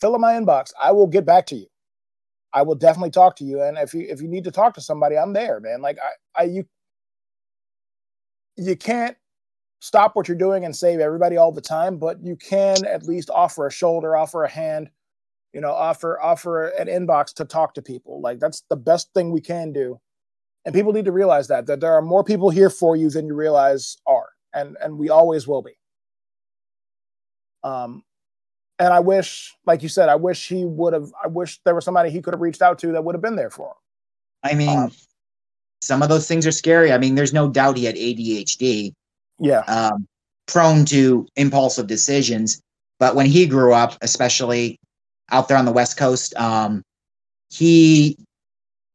fill 0.00 0.14
in 0.14 0.22
my 0.22 0.32
inbox. 0.32 0.72
I 0.82 0.92
will 0.92 1.06
get 1.06 1.26
back 1.26 1.46
to 1.46 1.56
you. 1.56 1.66
I 2.54 2.62
will 2.62 2.76
definitely 2.76 3.10
talk 3.10 3.36
to 3.36 3.44
you. 3.44 3.62
And 3.62 3.76
if 3.76 3.92
you 3.92 4.06
if 4.08 4.22
you 4.22 4.28
need 4.28 4.44
to 4.44 4.52
talk 4.52 4.74
to 4.74 4.80
somebody, 4.80 5.18
I'm 5.18 5.32
there, 5.32 5.60
man. 5.60 5.82
Like 5.82 5.98
I, 6.36 6.42
I 6.42 6.44
you 6.46 6.64
you 8.56 8.76
can't 8.76 9.16
stop 9.80 10.16
what 10.16 10.28
you're 10.28 10.36
doing 10.36 10.64
and 10.64 10.74
save 10.74 11.00
everybody 11.00 11.36
all 11.36 11.52
the 11.52 11.60
time, 11.60 11.98
but 11.98 12.22
you 12.22 12.36
can 12.36 12.86
at 12.86 13.02
least 13.06 13.28
offer 13.28 13.66
a 13.66 13.72
shoulder, 13.72 14.16
offer 14.16 14.44
a 14.44 14.48
hand, 14.48 14.88
you 15.52 15.60
know, 15.60 15.72
offer 15.72 16.20
offer 16.22 16.68
an 16.68 16.86
inbox 16.86 17.34
to 17.34 17.44
talk 17.44 17.74
to 17.74 17.82
people. 17.82 18.20
Like 18.20 18.38
that's 18.38 18.62
the 18.70 18.76
best 18.76 19.12
thing 19.14 19.32
we 19.32 19.40
can 19.40 19.72
do. 19.72 20.00
And 20.64 20.74
people 20.74 20.92
need 20.92 21.04
to 21.04 21.12
realize 21.12 21.48
that 21.48 21.66
that 21.66 21.80
there 21.80 21.92
are 21.92 22.02
more 22.02 22.24
people 22.24 22.50
here 22.50 22.70
for 22.70 22.96
you 22.96 23.10
than 23.10 23.26
you 23.26 23.34
realize 23.34 23.96
are. 24.06 24.28
And 24.52 24.76
and 24.82 24.98
we 24.98 25.10
always 25.10 25.46
will 25.46 25.62
be. 25.62 25.76
Um 27.62 28.02
and 28.78 28.92
I 28.92 29.00
wish, 29.00 29.54
like 29.66 29.82
you 29.82 29.88
said, 29.88 30.08
I 30.08 30.16
wish 30.16 30.48
he 30.48 30.64
would 30.64 30.92
have 30.92 31.12
I 31.22 31.28
wish 31.28 31.60
there 31.64 31.74
was 31.74 31.84
somebody 31.84 32.10
he 32.10 32.22
could 32.22 32.34
have 32.34 32.40
reached 32.40 32.62
out 32.62 32.78
to 32.80 32.92
that 32.92 33.04
would 33.04 33.14
have 33.14 33.22
been 33.22 33.36
there 33.36 33.50
for 33.50 33.68
him. 33.68 33.74
I 34.42 34.54
mean, 34.54 34.78
um, 34.78 34.92
some 35.80 36.02
of 36.02 36.08
those 36.08 36.26
things 36.26 36.46
are 36.46 36.52
scary. 36.52 36.92
I 36.92 36.98
mean, 36.98 37.14
there's 37.14 37.32
no 37.32 37.48
doubt 37.48 37.76
he 37.76 37.84
had 37.84 37.94
ADHD. 37.94 38.92
Yeah. 39.38 39.60
Um, 39.60 40.06
prone 40.46 40.84
to 40.86 41.26
impulsive 41.36 41.86
decisions. 41.86 42.60
But 42.98 43.14
when 43.14 43.26
he 43.26 43.46
grew 43.46 43.72
up, 43.72 43.96
especially 44.02 44.78
out 45.30 45.48
there 45.48 45.56
on 45.56 45.64
the 45.64 45.72
West 45.72 45.96
Coast, 45.96 46.34
um, 46.36 46.82
he 47.50 48.16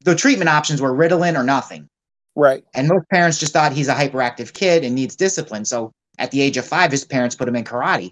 the 0.02 0.16
treatment 0.16 0.50
options 0.50 0.82
were 0.82 0.93
Ritalin 0.93 1.38
or 1.38 1.43
nothing. 1.43 1.88
Right. 2.36 2.64
And 2.74 2.88
most 2.88 3.08
parents 3.10 3.38
just 3.38 3.54
thought 3.54 3.74
he's 3.74 3.88
a 3.88 3.95
hyperactive 3.95 4.54
kid 4.54 4.84
and 4.84 4.95
needs 4.95 5.16
discipline. 5.16 5.66
So 5.66 5.91
at 6.18 6.32
the 6.32 6.41
age 6.41 6.58
of 6.58 6.66
five, 6.66 6.91
his 6.91 7.04
parents 7.04 7.36
put 7.36 7.47
him 7.47 7.56
in 7.56 7.64
karate. 7.64 8.12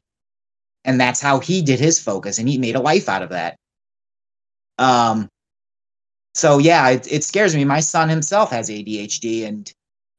And 0.84 1.00
that's 1.00 1.22
how 1.22 1.40
he 1.40 1.62
did 1.62 1.80
his 1.80 2.00
focus 2.00 2.38
and 2.38 2.48
he 2.48 2.58
made 2.58 2.76
a 2.76 2.82
life 2.82 3.10
out 3.10 3.22
of 3.22 3.30
that. 3.30 3.58
Um, 4.78 5.30
so 6.38 6.60
yeah, 6.60 6.90
it, 6.90 7.12
it 7.12 7.24
scares 7.24 7.56
me. 7.56 7.66
My 7.66 7.80
son 7.80 8.10
himself 8.10 8.52
has 8.52 8.70
ADHD, 8.70 9.48
and 9.48 9.72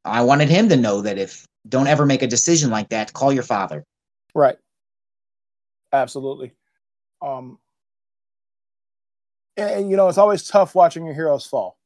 I 0.05 0.23
wanted 0.23 0.49
him 0.49 0.69
to 0.69 0.77
know 0.77 1.01
that 1.03 1.17
if 1.17 1.47
don't 1.69 1.87
ever 1.87 2.05
make 2.05 2.23
a 2.23 2.27
decision 2.27 2.71
like 2.71 2.89
that, 2.89 3.13
call 3.13 3.33
your 3.33 3.45
father. 3.45 3.85
Right. 4.35 4.57
Absolutely. 5.93 6.53
Um, 7.23 7.59
and, 9.59 9.91
you 9.91 9.97
know, 9.97 10.09
it's 10.09 10.19
always 10.19 10.47
tough 10.47 10.75
watching 10.75 11.05
your 11.05 11.15
heroes 11.15 11.47
fall. 11.47 11.77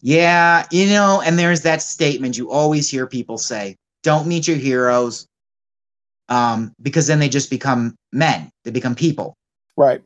Yeah, 0.00 0.66
you 0.70 0.86
know, 0.86 1.20
and 1.24 1.38
there's 1.38 1.62
that 1.62 1.82
statement 1.82 2.38
you 2.38 2.50
always 2.50 2.88
hear 2.88 3.06
people 3.06 3.36
say: 3.36 3.76
"Don't 4.04 4.28
meet 4.28 4.46
your 4.46 4.56
heroes," 4.56 5.26
um, 6.28 6.72
because 6.80 7.08
then 7.08 7.18
they 7.18 7.28
just 7.28 7.50
become 7.50 7.96
men. 8.12 8.50
They 8.64 8.70
become 8.70 8.94
people. 8.94 9.34
Right. 9.76 10.02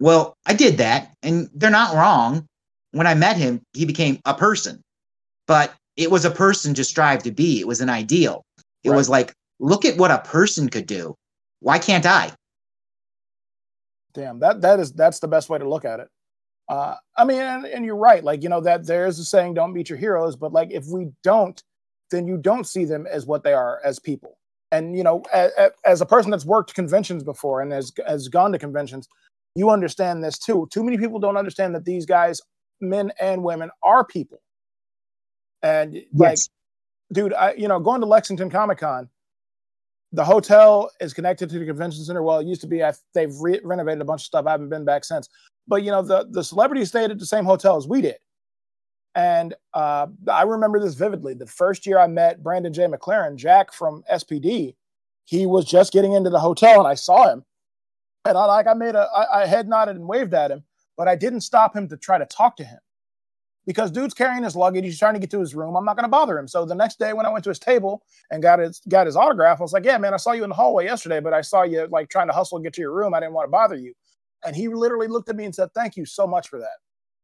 Well, 0.00 0.34
I 0.44 0.52
did 0.52 0.76
that, 0.78 1.14
and 1.22 1.48
they're 1.54 1.70
not 1.70 1.94
wrong. 1.94 2.46
When 2.92 3.06
I 3.06 3.14
met 3.14 3.38
him, 3.38 3.62
he 3.72 3.86
became 3.86 4.20
a 4.26 4.34
person, 4.34 4.82
but 5.46 5.72
it 5.96 6.10
was 6.10 6.26
a 6.26 6.30
person 6.30 6.74
to 6.74 6.84
strive 6.84 7.22
to 7.22 7.30
be. 7.30 7.60
It 7.60 7.66
was 7.66 7.80
an 7.80 7.88
ideal. 7.88 8.42
It 8.84 8.90
right. 8.90 8.96
was 8.96 9.08
like, 9.08 9.32
look 9.58 9.86
at 9.86 9.96
what 9.96 10.10
a 10.10 10.18
person 10.18 10.68
could 10.68 10.86
do. 10.86 11.14
Why 11.60 11.78
can't 11.78 12.04
I? 12.04 12.32
Damn, 14.16 14.38
that 14.38 14.62
that 14.62 14.80
is 14.80 14.92
that's 14.92 15.20
the 15.20 15.28
best 15.28 15.50
way 15.50 15.58
to 15.58 15.68
look 15.68 15.84
at 15.84 16.00
it. 16.00 16.08
Uh, 16.70 16.94
I 17.18 17.24
mean, 17.24 17.38
and, 17.38 17.66
and 17.66 17.84
you're 17.84 17.96
right. 17.96 18.24
Like 18.24 18.42
you 18.42 18.48
know 18.48 18.62
that 18.62 18.86
there 18.86 19.06
is 19.06 19.18
a 19.18 19.24
saying, 19.26 19.54
"Don't 19.54 19.74
meet 19.74 19.90
your 19.90 19.98
heroes," 19.98 20.36
but 20.36 20.54
like 20.54 20.70
if 20.72 20.86
we 20.86 21.08
don't, 21.22 21.62
then 22.10 22.26
you 22.26 22.38
don't 22.38 22.66
see 22.66 22.86
them 22.86 23.06
as 23.06 23.26
what 23.26 23.44
they 23.44 23.52
are 23.52 23.78
as 23.84 23.98
people. 23.98 24.38
And 24.72 24.96
you 24.96 25.04
know, 25.04 25.22
as, 25.34 25.52
as 25.84 26.00
a 26.00 26.06
person 26.06 26.30
that's 26.30 26.46
worked 26.46 26.74
conventions 26.74 27.24
before 27.24 27.60
and 27.60 27.70
has 27.72 27.92
has 28.06 28.28
gone 28.28 28.52
to 28.52 28.58
conventions, 28.58 29.06
you 29.54 29.68
understand 29.68 30.24
this 30.24 30.38
too. 30.38 30.66
Too 30.72 30.82
many 30.82 30.96
people 30.96 31.18
don't 31.18 31.36
understand 31.36 31.74
that 31.74 31.84
these 31.84 32.06
guys, 32.06 32.40
men 32.80 33.12
and 33.20 33.44
women, 33.44 33.68
are 33.82 34.02
people. 34.02 34.40
And 35.62 35.92
yes. 35.94 36.06
like, 36.14 36.38
dude, 37.12 37.34
I 37.34 37.52
you 37.52 37.68
know, 37.68 37.80
going 37.80 38.00
to 38.00 38.06
Lexington 38.06 38.48
Comic 38.48 38.78
Con, 38.78 39.10
the 40.12 40.24
hotel 40.24 40.90
is 41.00 41.12
connected 41.12 41.50
to 41.50 41.58
the 41.58 41.66
convention 41.66 42.04
center. 42.04 42.22
Well, 42.22 42.38
it 42.38 42.46
used 42.46 42.60
to 42.62 42.66
be. 42.66 42.82
I, 42.82 42.92
they've 43.14 43.34
re- 43.40 43.60
renovated 43.62 44.00
a 44.00 44.04
bunch 44.04 44.22
of 44.22 44.26
stuff. 44.26 44.46
I 44.46 44.52
haven't 44.52 44.68
been 44.68 44.84
back 44.84 45.04
since. 45.04 45.28
But 45.68 45.82
you 45.82 45.90
know, 45.90 46.02
the 46.02 46.26
the 46.30 46.44
celebrities 46.44 46.88
stayed 46.88 47.10
at 47.10 47.18
the 47.18 47.26
same 47.26 47.44
hotel 47.44 47.76
as 47.76 47.88
we 47.88 48.00
did. 48.00 48.16
And 49.14 49.54
uh, 49.72 50.08
I 50.30 50.42
remember 50.42 50.78
this 50.78 50.94
vividly. 50.94 51.34
The 51.34 51.46
first 51.46 51.86
year 51.86 51.98
I 51.98 52.06
met 52.06 52.42
Brandon 52.42 52.72
Jay 52.72 52.86
McLaren, 52.86 53.36
Jack 53.36 53.72
from 53.72 54.04
SPD, 54.12 54.74
he 55.24 55.46
was 55.46 55.64
just 55.64 55.92
getting 55.92 56.12
into 56.12 56.28
the 56.28 56.38
hotel, 56.38 56.78
and 56.78 56.86
I 56.86 56.94
saw 56.94 57.28
him 57.30 57.44
and 58.26 58.36
I 58.36 58.44
like 58.44 58.66
I 58.66 58.74
made 58.74 58.94
a 58.94 59.08
I, 59.14 59.42
I 59.42 59.46
head 59.46 59.68
nodded 59.68 59.96
and 59.96 60.06
waved 60.06 60.34
at 60.34 60.50
him, 60.50 60.64
but 60.96 61.08
I 61.08 61.16
didn't 61.16 61.40
stop 61.42 61.74
him 61.74 61.88
to 61.88 61.96
try 61.96 62.18
to 62.18 62.26
talk 62.26 62.56
to 62.56 62.64
him 62.64 62.78
because 63.66 63.90
dude's 63.90 64.14
carrying 64.14 64.44
his 64.44 64.54
luggage. 64.54 64.84
He's 64.84 64.98
trying 64.98 65.14
to 65.14 65.20
get 65.20 65.30
to 65.30 65.40
his 65.40 65.54
room. 65.54 65.76
I'm 65.76 65.84
not 65.84 65.96
going 65.96 66.04
to 66.04 66.10
bother 66.10 66.38
him. 66.38 66.46
So 66.46 66.64
the 66.64 66.74
next 66.74 66.98
day 66.98 67.12
when 67.12 67.26
I 67.26 67.30
went 67.30 67.44
to 67.44 67.50
his 67.50 67.58
table 67.58 68.02
and 68.30 68.42
got 68.42 68.58
his 68.58 68.80
got 68.88 69.06
his 69.06 69.16
autograph, 69.16 69.60
I 69.60 69.62
was 69.62 69.72
like, 69.72 69.84
"Yeah, 69.84 69.98
man, 69.98 70.14
I 70.14 70.18
saw 70.18 70.32
you 70.32 70.44
in 70.44 70.50
the 70.50 70.54
hallway 70.54 70.84
yesterday, 70.84 71.20
but 71.20 71.32
I 71.32 71.40
saw 71.40 71.62
you 71.62 71.86
like 71.90 72.08
trying 72.08 72.28
to 72.28 72.32
hustle 72.32 72.58
and 72.58 72.64
get 72.64 72.72
to 72.74 72.80
your 72.80 72.92
room. 72.92 73.14
I 73.14 73.20
didn't 73.20 73.34
want 73.34 73.46
to 73.46 73.50
bother 73.50 73.76
you." 73.76 73.92
And 74.44 74.54
he 74.54 74.68
literally 74.68 75.08
looked 75.08 75.28
at 75.28 75.36
me 75.36 75.44
and 75.44 75.54
said, 75.54 75.70
"Thank 75.74 75.96
you 75.96 76.06
so 76.06 76.26
much 76.26 76.48
for 76.48 76.58
that." 76.60 76.78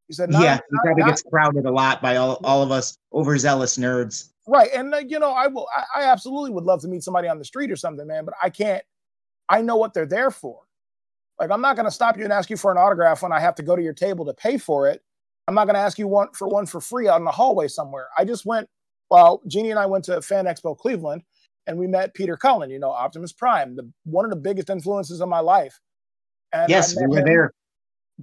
He 0.08 0.14
said, 0.14 0.32
"Yeah, 0.32 0.56
he 0.56 0.78
probably 0.84 1.04
gets 1.04 1.22
crowded 1.22 1.64
a 1.64 1.70
lot 1.70 2.02
by 2.02 2.16
all 2.16 2.40
all 2.44 2.62
of 2.62 2.70
us 2.70 2.98
overzealous 3.12 3.78
nerds." 3.78 4.30
Right, 4.46 4.70
and 4.74 4.92
uh, 4.92 4.98
you 4.98 5.20
know, 5.20 5.30
I 5.30 5.46
will. 5.46 5.68
I, 5.76 6.02
I 6.02 6.04
absolutely 6.10 6.50
would 6.50 6.64
love 6.64 6.80
to 6.82 6.88
meet 6.88 7.04
somebody 7.04 7.28
on 7.28 7.38
the 7.38 7.44
street 7.44 7.70
or 7.70 7.76
something, 7.76 8.06
man. 8.06 8.24
But 8.24 8.34
I 8.42 8.50
can't. 8.50 8.82
I 9.48 9.62
know 9.62 9.76
what 9.76 9.94
they're 9.94 10.06
there 10.06 10.30
for. 10.30 10.60
Like, 11.38 11.50
I'm 11.50 11.60
not 11.60 11.76
going 11.76 11.86
to 11.86 11.92
stop 11.92 12.16
you 12.16 12.24
and 12.24 12.32
ask 12.32 12.50
you 12.50 12.56
for 12.56 12.70
an 12.70 12.78
autograph 12.78 13.22
when 13.22 13.32
I 13.32 13.40
have 13.40 13.54
to 13.56 13.62
go 13.62 13.74
to 13.74 13.82
your 13.82 13.92
table 13.92 14.24
to 14.26 14.34
pay 14.34 14.58
for 14.58 14.88
it. 14.88 15.02
I'm 15.48 15.54
not 15.54 15.64
going 15.66 15.74
to 15.74 15.80
ask 15.80 15.98
you 15.98 16.06
one 16.08 16.28
for 16.32 16.48
one 16.48 16.66
for 16.66 16.80
free 16.80 17.08
out 17.08 17.18
in 17.18 17.24
the 17.24 17.30
hallway 17.32 17.68
somewhere. 17.68 18.08
I 18.16 18.24
just 18.24 18.46
went, 18.46 18.68
well, 19.10 19.42
Jeannie 19.46 19.70
and 19.70 19.78
I 19.78 19.86
went 19.86 20.04
to 20.04 20.22
Fan 20.22 20.46
Expo 20.46 20.76
Cleveland 20.76 21.22
and 21.66 21.78
we 21.78 21.86
met 21.86 22.14
Peter 22.14 22.36
Cullen, 22.36 22.70
you 22.70 22.78
know, 22.78 22.90
Optimus 22.90 23.32
Prime, 23.32 23.76
the 23.76 23.90
one 24.04 24.24
of 24.24 24.30
the 24.30 24.36
biggest 24.36 24.70
influences 24.70 25.20
of 25.20 25.28
my 25.28 25.40
life. 25.40 25.78
And 26.52 26.70
yes, 26.70 26.96
we 26.96 27.06
were 27.06 27.18
him, 27.18 27.24
there. 27.24 27.52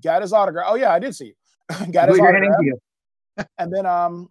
Got 0.03 0.21
his 0.21 0.33
autograph. 0.33 0.67
Oh 0.69 0.75
yeah, 0.75 0.93
I 0.93 0.99
did 0.99 1.15
see 1.15 1.33
you. 1.33 1.33
got 1.91 2.09
his 2.09 2.19
autograph. 2.19 2.59
and 3.57 3.73
then 3.73 3.85
um 3.85 4.29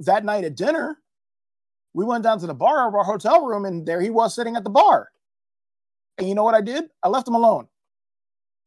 that 0.00 0.24
night 0.24 0.44
at 0.44 0.56
dinner, 0.56 0.98
we 1.92 2.04
went 2.04 2.24
down 2.24 2.38
to 2.40 2.46
the 2.46 2.54
bar 2.54 2.88
of 2.88 2.94
our 2.94 3.04
hotel 3.04 3.44
room, 3.44 3.64
and 3.64 3.86
there 3.86 4.00
he 4.00 4.10
was 4.10 4.34
sitting 4.34 4.56
at 4.56 4.64
the 4.64 4.70
bar. 4.70 5.08
And 6.18 6.28
you 6.28 6.34
know 6.34 6.44
what 6.44 6.54
I 6.54 6.60
did? 6.60 6.84
I 7.02 7.08
left 7.08 7.28
him 7.28 7.34
alone. 7.34 7.68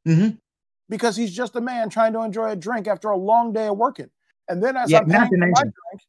Mm-hmm. 0.08 0.38
Because 0.90 1.16
he's 1.16 1.34
just 1.34 1.56
a 1.56 1.62
man 1.62 1.90
trying 1.90 2.14
to 2.14 2.22
enjoy 2.22 2.52
a 2.52 2.56
drink 2.56 2.88
after 2.88 3.10
a 3.10 3.18
long 3.18 3.52
day 3.52 3.68
of 3.68 3.78
working. 3.78 4.10
And 4.48 4.64
then 4.64 4.78
as 4.78 4.90
yeah, 4.90 5.00
I'm 5.00 5.10
paying 5.10 5.28
for 5.28 5.38
my 5.38 5.62
drink, 5.62 6.02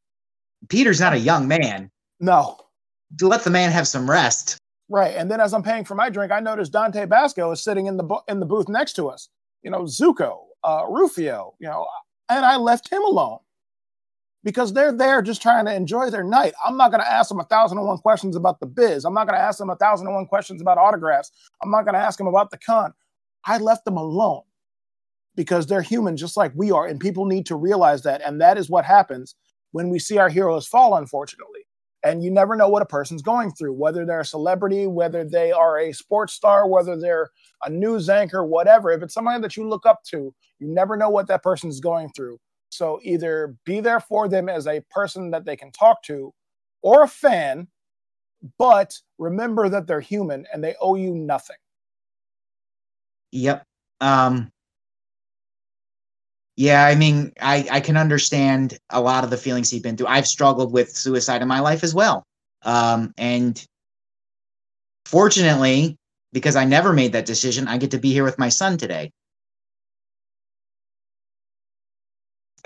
Peter's 0.68 1.00
not 1.00 1.12
a 1.12 1.18
young 1.18 1.48
man. 1.48 1.90
No. 2.20 2.58
Let 3.20 3.42
the 3.42 3.50
man 3.50 3.70
have 3.72 3.88
some 3.88 4.08
rest. 4.08 4.58
Right. 4.88 5.14
And 5.16 5.30
then 5.30 5.40
as 5.40 5.52
I'm 5.52 5.62
paying 5.62 5.84
for 5.84 5.94
my 5.94 6.08
drink, 6.08 6.32
I 6.32 6.40
notice 6.40 6.68
Dante 6.68 7.04
Basco 7.06 7.50
is 7.50 7.62
sitting 7.62 7.86
in 7.86 7.96
the 7.96 8.02
bu- 8.02 8.20
in 8.28 8.40
the 8.40 8.46
booth 8.46 8.68
next 8.68 8.94
to 8.94 9.08
us. 9.08 9.28
You 9.62 9.70
know, 9.70 9.82
Zuko, 9.82 10.38
uh, 10.64 10.84
Rufio, 10.88 11.54
you 11.58 11.68
know, 11.68 11.86
and 12.28 12.44
I 12.44 12.56
left 12.56 12.90
him 12.90 13.02
alone 13.02 13.38
because 14.44 14.72
they're 14.72 14.92
there 14.92 15.20
just 15.20 15.42
trying 15.42 15.66
to 15.66 15.74
enjoy 15.74 16.10
their 16.10 16.24
night. 16.24 16.54
I'm 16.64 16.76
not 16.76 16.90
going 16.90 17.02
to 17.02 17.10
ask 17.10 17.28
them 17.28 17.40
a 17.40 17.44
thousand 17.44 17.78
and 17.78 17.86
one 17.86 17.98
questions 17.98 18.36
about 18.36 18.60
the 18.60 18.66
biz. 18.66 19.04
I'm 19.04 19.14
not 19.14 19.26
going 19.26 19.38
to 19.38 19.44
ask 19.44 19.58
them 19.58 19.70
a 19.70 19.76
thousand 19.76 20.06
and 20.06 20.14
one 20.14 20.26
questions 20.26 20.62
about 20.62 20.78
autographs. 20.78 21.32
I'm 21.62 21.70
not 21.70 21.84
going 21.84 21.94
to 21.94 22.00
ask 22.00 22.18
them 22.18 22.28
about 22.28 22.50
the 22.50 22.58
con. 22.58 22.94
I 23.44 23.58
left 23.58 23.84
them 23.84 23.96
alone 23.96 24.42
because 25.38 25.68
they're 25.68 25.80
human 25.80 26.16
just 26.16 26.36
like 26.36 26.50
we 26.56 26.72
are. 26.72 26.88
And 26.88 26.98
people 26.98 27.24
need 27.24 27.46
to 27.46 27.54
realize 27.54 28.02
that. 28.02 28.20
And 28.26 28.40
that 28.40 28.58
is 28.58 28.68
what 28.68 28.84
happens 28.84 29.36
when 29.70 29.88
we 29.88 30.00
see 30.00 30.18
our 30.18 30.28
heroes 30.28 30.66
fall, 30.66 30.96
unfortunately. 30.96 31.60
And 32.04 32.24
you 32.24 32.30
never 32.32 32.56
know 32.56 32.68
what 32.68 32.82
a 32.82 32.86
person's 32.86 33.22
going 33.22 33.52
through, 33.52 33.74
whether 33.74 34.04
they're 34.04 34.22
a 34.22 34.24
celebrity, 34.24 34.88
whether 34.88 35.22
they 35.22 35.52
are 35.52 35.78
a 35.78 35.92
sports 35.92 36.32
star, 36.32 36.66
whether 36.66 36.98
they're 36.98 37.30
a 37.64 37.70
news 37.70 38.08
anchor, 38.08 38.44
whatever. 38.44 38.90
If 38.90 39.00
it's 39.00 39.14
somebody 39.14 39.40
that 39.42 39.56
you 39.56 39.68
look 39.68 39.86
up 39.86 40.02
to, 40.10 40.34
you 40.58 40.66
never 40.66 40.96
know 40.96 41.08
what 41.08 41.28
that 41.28 41.44
person's 41.44 41.78
going 41.78 42.10
through. 42.16 42.40
So 42.70 42.98
either 43.04 43.54
be 43.64 43.78
there 43.78 44.00
for 44.00 44.28
them 44.28 44.48
as 44.48 44.66
a 44.66 44.82
person 44.90 45.30
that 45.30 45.44
they 45.44 45.54
can 45.54 45.70
talk 45.70 46.02
to 46.04 46.34
or 46.82 47.04
a 47.04 47.08
fan, 47.08 47.68
but 48.58 48.92
remember 49.18 49.68
that 49.68 49.86
they're 49.86 50.00
human 50.00 50.46
and 50.52 50.64
they 50.64 50.74
owe 50.80 50.96
you 50.96 51.14
nothing. 51.14 51.56
Yep. 53.30 53.64
Um, 54.00 54.50
Yeah, 56.58 56.84
I 56.84 56.96
mean, 56.96 57.32
I, 57.40 57.68
I 57.70 57.78
can 57.78 57.96
understand 57.96 58.80
a 58.90 59.00
lot 59.00 59.22
of 59.22 59.30
the 59.30 59.36
feelings 59.36 59.70
he's 59.70 59.80
been 59.80 59.96
through. 59.96 60.08
I've 60.08 60.26
struggled 60.26 60.72
with 60.72 60.90
suicide 60.90 61.40
in 61.40 61.46
my 61.46 61.60
life 61.60 61.84
as 61.84 61.94
well. 61.94 62.24
Um, 62.64 63.14
and 63.16 63.64
fortunately, 65.06 65.96
because 66.32 66.56
I 66.56 66.64
never 66.64 66.92
made 66.92 67.12
that 67.12 67.26
decision, 67.26 67.68
I 67.68 67.78
get 67.78 67.92
to 67.92 67.98
be 67.98 68.12
here 68.12 68.24
with 68.24 68.40
my 68.40 68.48
son 68.48 68.76
today. 68.76 69.12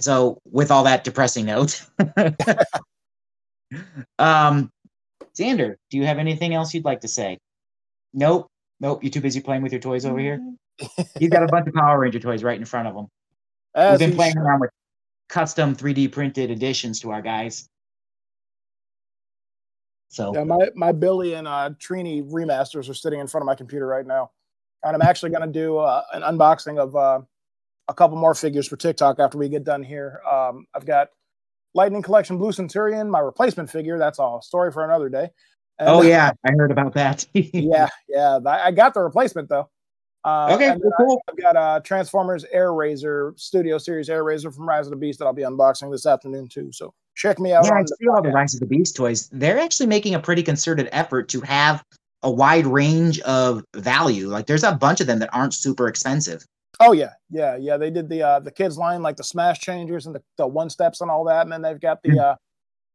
So, 0.00 0.38
with 0.50 0.70
all 0.70 0.84
that 0.84 1.04
depressing 1.04 1.44
note, 1.44 1.84
um, 4.18 4.70
Xander, 5.38 5.76
do 5.90 5.98
you 5.98 6.06
have 6.06 6.16
anything 6.16 6.54
else 6.54 6.72
you'd 6.72 6.86
like 6.86 7.02
to 7.02 7.08
say? 7.08 7.36
Nope. 8.14 8.46
Nope. 8.80 9.04
You're 9.04 9.10
too 9.10 9.20
busy 9.20 9.42
playing 9.42 9.60
with 9.60 9.72
your 9.72 9.82
toys 9.82 10.06
over 10.06 10.18
here. 10.18 10.40
He's 11.18 11.28
got 11.28 11.42
a 11.42 11.46
bunch 11.46 11.68
of 11.68 11.74
Power 11.74 12.00
Ranger 12.00 12.20
toys 12.20 12.42
right 12.42 12.58
in 12.58 12.64
front 12.64 12.88
of 12.88 12.96
him. 12.96 13.08
As 13.74 13.98
We've 13.98 14.08
been 14.10 14.16
playing 14.16 14.32
should. 14.32 14.42
around 14.42 14.60
with 14.60 14.70
custom 15.28 15.74
3D 15.74 16.12
printed 16.12 16.50
additions 16.50 17.00
to 17.00 17.10
our 17.10 17.22
guys. 17.22 17.68
So 20.08 20.34
Yeah, 20.34 20.44
my, 20.44 20.68
my 20.74 20.92
Billy 20.92 21.34
and 21.34 21.48
uh, 21.48 21.70
Trini 21.80 22.22
remasters 22.30 22.88
are 22.90 22.94
sitting 22.94 23.18
in 23.18 23.26
front 23.26 23.42
of 23.42 23.46
my 23.46 23.54
computer 23.54 23.86
right 23.86 24.06
now. 24.06 24.30
And 24.84 24.94
I'm 24.94 25.02
actually 25.02 25.30
going 25.30 25.50
to 25.50 25.58
do 25.58 25.78
uh, 25.78 26.02
an 26.12 26.22
unboxing 26.22 26.78
of 26.78 26.94
uh, 26.94 27.20
a 27.88 27.94
couple 27.94 28.18
more 28.18 28.34
figures 28.34 28.68
for 28.68 28.76
TikTok 28.76 29.20
after 29.20 29.38
we 29.38 29.48
get 29.48 29.64
done 29.64 29.82
here. 29.82 30.20
Um, 30.30 30.66
I've 30.74 30.84
got 30.84 31.08
Lightning 31.74 32.02
Collection 32.02 32.36
Blue 32.36 32.52
Centurion, 32.52 33.10
my 33.10 33.20
replacement 33.20 33.70
figure. 33.70 33.96
That's 33.96 34.18
all. 34.18 34.42
Story 34.42 34.70
for 34.70 34.84
another 34.84 35.08
day. 35.08 35.30
And- 35.78 35.88
Oh 35.88 36.02
yeah, 36.02 36.32
I 36.44 36.50
heard 36.58 36.70
about 36.70 36.92
that. 36.94 37.26
yeah, 37.32 37.88
yeah. 38.08 38.38
I 38.44 38.66
I 38.66 38.70
got 38.70 38.92
the 38.92 39.00
replacement 39.00 39.48
though. 39.48 39.70
Uh, 40.24 40.52
Okay, 40.52 40.76
cool. 40.98 41.20
I've 41.28 41.36
got 41.36 41.56
uh, 41.56 41.80
Transformers 41.80 42.44
Airazor 42.54 43.38
Studio 43.38 43.78
Series 43.78 44.08
Airazor 44.08 44.54
from 44.54 44.68
Rise 44.68 44.86
of 44.86 44.90
the 44.90 44.96
Beast 44.96 45.18
that 45.18 45.26
I'll 45.26 45.32
be 45.32 45.42
unboxing 45.42 45.90
this 45.90 46.06
afternoon 46.06 46.48
too. 46.48 46.70
So 46.72 46.94
check 47.14 47.38
me 47.38 47.52
out. 47.52 47.64
Yeah, 47.64 47.74
I 47.74 47.84
see 47.84 48.08
all 48.08 48.22
the 48.22 48.30
Rise 48.30 48.54
of 48.54 48.60
the 48.60 48.66
Beast 48.66 48.94
toys. 48.96 49.28
They're 49.32 49.58
actually 49.58 49.86
making 49.86 50.14
a 50.14 50.20
pretty 50.20 50.42
concerted 50.42 50.88
effort 50.92 51.28
to 51.30 51.40
have 51.40 51.84
a 52.22 52.30
wide 52.30 52.66
range 52.66 53.18
of 53.20 53.64
value. 53.74 54.28
Like 54.28 54.46
there's 54.46 54.62
a 54.62 54.72
bunch 54.72 55.00
of 55.00 55.08
them 55.08 55.18
that 55.18 55.30
aren't 55.32 55.54
super 55.54 55.88
expensive. 55.88 56.44
Oh 56.80 56.92
yeah, 56.92 57.10
yeah, 57.30 57.56
yeah. 57.56 57.76
They 57.76 57.90
did 57.90 58.08
the 58.08 58.22
uh, 58.22 58.40
the 58.40 58.50
kids 58.50 58.78
line 58.78 59.02
like 59.02 59.16
the 59.16 59.24
Smash 59.24 59.58
Changers 59.60 60.06
and 60.06 60.14
the, 60.14 60.22
the 60.38 60.46
one 60.46 60.70
steps 60.70 61.00
and 61.00 61.10
all 61.10 61.24
that, 61.24 61.42
and 61.42 61.52
then 61.52 61.62
they've 61.62 61.80
got 61.80 62.02
the 62.02 62.12
Hmm. 62.12 62.18
uh, 62.18 62.34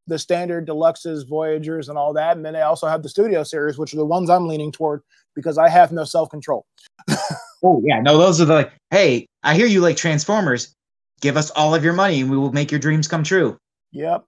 the 0.08 0.18
standard 0.18 0.68
deluxes, 0.68 1.28
Voyagers, 1.28 1.90
and 1.90 1.98
all 1.98 2.14
that, 2.14 2.38
and 2.38 2.46
then 2.46 2.54
they 2.54 2.62
also 2.62 2.88
have 2.88 3.04
the 3.04 3.10
Studio 3.10 3.44
Series, 3.44 3.78
which 3.78 3.94
are 3.94 3.98
the 3.98 4.06
ones 4.06 4.30
I'm 4.30 4.48
leaning 4.48 4.72
toward 4.72 5.02
because 5.36 5.58
I 5.58 5.70
have 5.70 5.92
no 5.92 6.04
self 6.04 6.30
control. 6.30 6.66
Oh 7.64 7.82
yeah, 7.84 8.00
no, 8.00 8.18
those 8.18 8.40
are 8.40 8.46
the 8.46 8.54
like, 8.54 8.72
hey, 8.92 9.28
I 9.44 9.56
hear 9.56 9.66
you 9.66 9.82
like 9.82 9.98
Transformers. 9.98 10.74
Give 11.22 11.38
us 11.38 11.50
all 11.52 11.74
of 11.74 11.84
your 11.84 11.94
money 11.94 12.22
and 12.22 12.30
we 12.30 12.38
will 12.38 12.52
make 12.52 12.72
your 12.72 12.80
dreams 12.80 13.08
come 13.08 13.24
true. 13.24 13.58
Yep. 13.92 14.26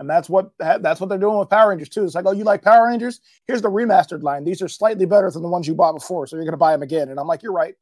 And 0.00 0.10
that's 0.10 0.28
what 0.28 0.50
that's 0.58 1.00
what 1.00 1.08
they're 1.08 1.18
doing 1.18 1.38
with 1.38 1.48
Power 1.48 1.70
Rangers 1.70 1.88
too. 1.88 2.04
It's 2.04 2.16
like, 2.16 2.26
oh, 2.26 2.32
you 2.32 2.42
like 2.42 2.62
Power 2.62 2.88
Rangers? 2.88 3.20
Here's 3.46 3.62
the 3.62 3.70
remastered 3.70 4.24
line. 4.24 4.42
These 4.42 4.60
are 4.60 4.68
slightly 4.68 5.06
better 5.06 5.30
than 5.30 5.42
the 5.42 5.48
ones 5.48 5.68
you 5.68 5.76
bought 5.76 5.92
before, 5.92 6.26
so 6.26 6.34
you're 6.34 6.44
going 6.44 6.52
to 6.52 6.58
buy 6.58 6.72
them 6.72 6.82
again. 6.82 7.08
And 7.08 7.20
I'm 7.20 7.28
like, 7.28 7.42
you're 7.42 7.52
right. 7.52 7.74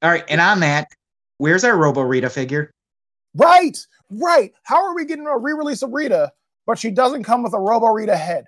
All 0.00 0.10
right, 0.10 0.24
and 0.28 0.40
on 0.40 0.60
that, 0.60 0.88
where's 1.38 1.64
our 1.64 1.76
Robo 1.76 2.00
Rita 2.00 2.30
figure? 2.30 2.70
Right, 3.34 3.78
right. 4.10 4.52
How 4.62 4.82
are 4.84 4.94
we 4.94 5.04
getting 5.04 5.26
a 5.26 5.36
re-release 5.36 5.82
of 5.82 5.92
Rita, 5.92 6.32
but 6.66 6.78
she 6.78 6.90
doesn't 6.90 7.24
come 7.24 7.42
with 7.42 7.54
a 7.54 7.58
Robo 7.58 7.86
Rita 7.86 8.16
head? 8.16 8.44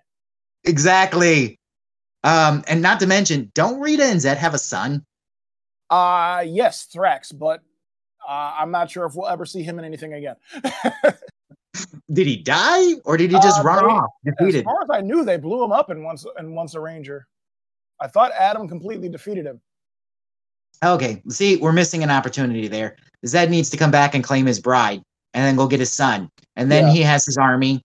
Exactly. 0.65 1.59
Um, 2.25 2.65
and 2.67 2.83
not 2.83 2.99
to 3.01 3.07
mention, 3.07 3.51
don't 3.55 3.81
Rita 3.81 4.05
and 4.05 4.21
Zed 4.21 4.39
have 4.39 4.55
a 4.55 4.59
son? 4.59 5.05
Uh 5.91 6.43
yes, 6.47 6.89
Thrax, 6.93 7.37
but 7.37 7.63
uh, 8.29 8.55
I'm 8.59 8.73
not 8.73 8.91
sure 8.91 9.07
if 9.07 9.15
we'll 9.15 9.29
ever 9.29 9.47
see 9.47 9.63
him 9.63 9.79
in 9.79 9.85
anything 9.85 10.15
again. 10.15 10.35
Did 12.13 12.27
he 12.27 12.37
die 12.39 12.95
or 13.05 13.17
did 13.17 13.31
he 13.31 13.37
just 13.41 13.61
Uh, 13.61 13.65
run 13.65 13.85
they- 13.85 13.93
off 13.93 14.11
as 14.57 14.63
far 14.63 14.83
as 14.83 14.89
I 14.91 15.01
knew, 15.03 15.25
they 15.25 15.37
blew 15.37 15.63
him 15.63 15.73
up 15.73 15.91
in 15.91 16.03
once 16.03 16.25
in 16.39 16.55
once 16.55 16.75
a 16.75 16.81
Ranger. 16.81 17.27
I 18.01 18.09
thought 18.09 18.33
Adam 18.39 18.67
completely 18.69 19.09
defeated 19.09 19.47
him. 19.47 19.61
Okay, 20.85 21.23
see, 21.29 21.57
we're 21.57 21.73
missing 21.73 22.03
an 22.03 22.11
opportunity 22.11 22.67
there. 22.69 22.97
Zed 23.27 23.51
needs 23.51 23.71
to 23.71 23.77
come 23.77 23.91
back 23.91 24.15
and 24.15 24.23
claim 24.25 24.47
his 24.47 24.61
bride 24.61 25.03
and 25.35 25.45
then 25.45 25.57
go 25.57 25.67
get 25.67 25.81
his 25.81 25.93
son. 25.93 26.29
And 26.57 26.71
then 26.71 26.87
Yeah. 26.87 26.93
he 26.93 27.03
has 27.03 27.25
his 27.25 27.37
army. 27.39 27.83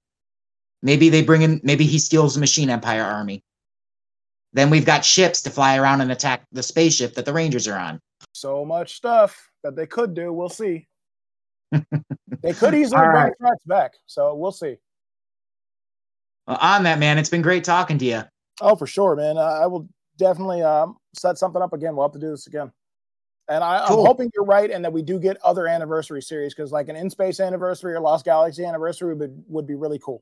Maybe 0.81 1.09
they 1.09 1.21
bring 1.21 1.43
in, 1.43 1.61
maybe 1.63 1.85
he 1.85 1.99
steals 1.99 2.33
the 2.33 2.39
Machine 2.39 2.69
Empire 2.69 3.03
army. 3.03 3.43
Then 4.53 4.69
we've 4.69 4.85
got 4.85 5.05
ships 5.05 5.41
to 5.43 5.49
fly 5.49 5.77
around 5.77 6.01
and 6.01 6.11
attack 6.11 6.45
the 6.51 6.63
spaceship 6.63 7.13
that 7.15 7.25
the 7.25 7.33
Rangers 7.33 7.67
are 7.67 7.77
on. 7.77 8.01
So 8.33 8.65
much 8.65 8.95
stuff 8.95 9.49
that 9.63 9.75
they 9.75 9.85
could 9.85 10.13
do. 10.13 10.33
We'll 10.33 10.49
see. 10.49 10.87
they 11.71 12.53
could 12.53 12.73
easily 12.73 12.99
All 12.99 13.11
bring 13.11 13.31
right. 13.39 13.57
Back. 13.65 13.93
So 14.07 14.35
we'll 14.35 14.51
see. 14.51 14.77
Uh, 16.47 16.57
on 16.59 16.83
that, 16.83 16.99
man, 16.99 17.17
it's 17.17 17.29
been 17.29 17.41
great 17.41 17.63
talking 17.63 17.97
to 17.99 18.05
you. 18.05 18.23
Oh, 18.59 18.75
for 18.75 18.87
sure, 18.87 19.15
man. 19.15 19.37
Uh, 19.37 19.41
I 19.41 19.67
will 19.67 19.87
definitely 20.17 20.61
um, 20.61 20.97
set 21.13 21.37
something 21.37 21.61
up 21.61 21.73
again. 21.73 21.95
We'll 21.95 22.05
have 22.05 22.13
to 22.13 22.19
do 22.19 22.29
this 22.29 22.47
again. 22.47 22.71
And 23.47 23.63
I, 23.63 23.85
Cool. 23.87 24.01
I'm 24.01 24.05
hoping 24.05 24.31
you're 24.33 24.45
right 24.45 24.69
and 24.69 24.83
that 24.83 24.93
we 24.93 25.01
do 25.01 25.19
get 25.19 25.37
other 25.43 25.67
anniversary 25.67 26.21
series 26.21 26.53
because, 26.53 26.71
like, 26.71 26.89
an 26.89 26.95
in 26.95 27.09
space 27.09 27.39
anniversary 27.39 27.93
or 27.93 27.99
Lost 27.99 28.25
Galaxy 28.25 28.65
anniversary 28.65 29.13
would, 29.13 29.43
would 29.47 29.67
be 29.67 29.75
really 29.75 29.99
cool. 29.99 30.21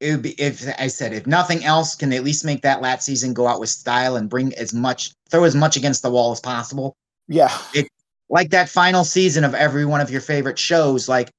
It 0.00 0.10
would 0.12 0.22
be, 0.22 0.40
if 0.40 0.66
I 0.78 0.88
said, 0.88 1.12
if 1.12 1.26
nothing 1.26 1.64
else, 1.64 1.94
can 1.94 2.10
they 2.10 2.16
at 2.16 2.24
least 2.24 2.44
make 2.44 2.62
that 2.62 2.82
lat 2.82 3.02
season 3.02 3.32
go 3.32 3.46
out 3.46 3.60
with 3.60 3.70
style 3.70 4.16
and 4.16 4.28
bring 4.28 4.54
as 4.54 4.74
much, 4.74 5.12
throw 5.30 5.44
as 5.44 5.54
much 5.54 5.76
against 5.76 6.02
the 6.02 6.10
wall 6.10 6.32
as 6.32 6.40
possible? 6.40 6.96
Yeah. 7.28 7.56
It, 7.74 7.88
like 8.28 8.50
that 8.50 8.68
final 8.68 9.04
season 9.04 9.44
of 9.44 9.54
every 9.54 9.84
one 9.84 10.00
of 10.00 10.10
your 10.10 10.20
favorite 10.20 10.58
shows 10.58 11.08
like 11.08 11.30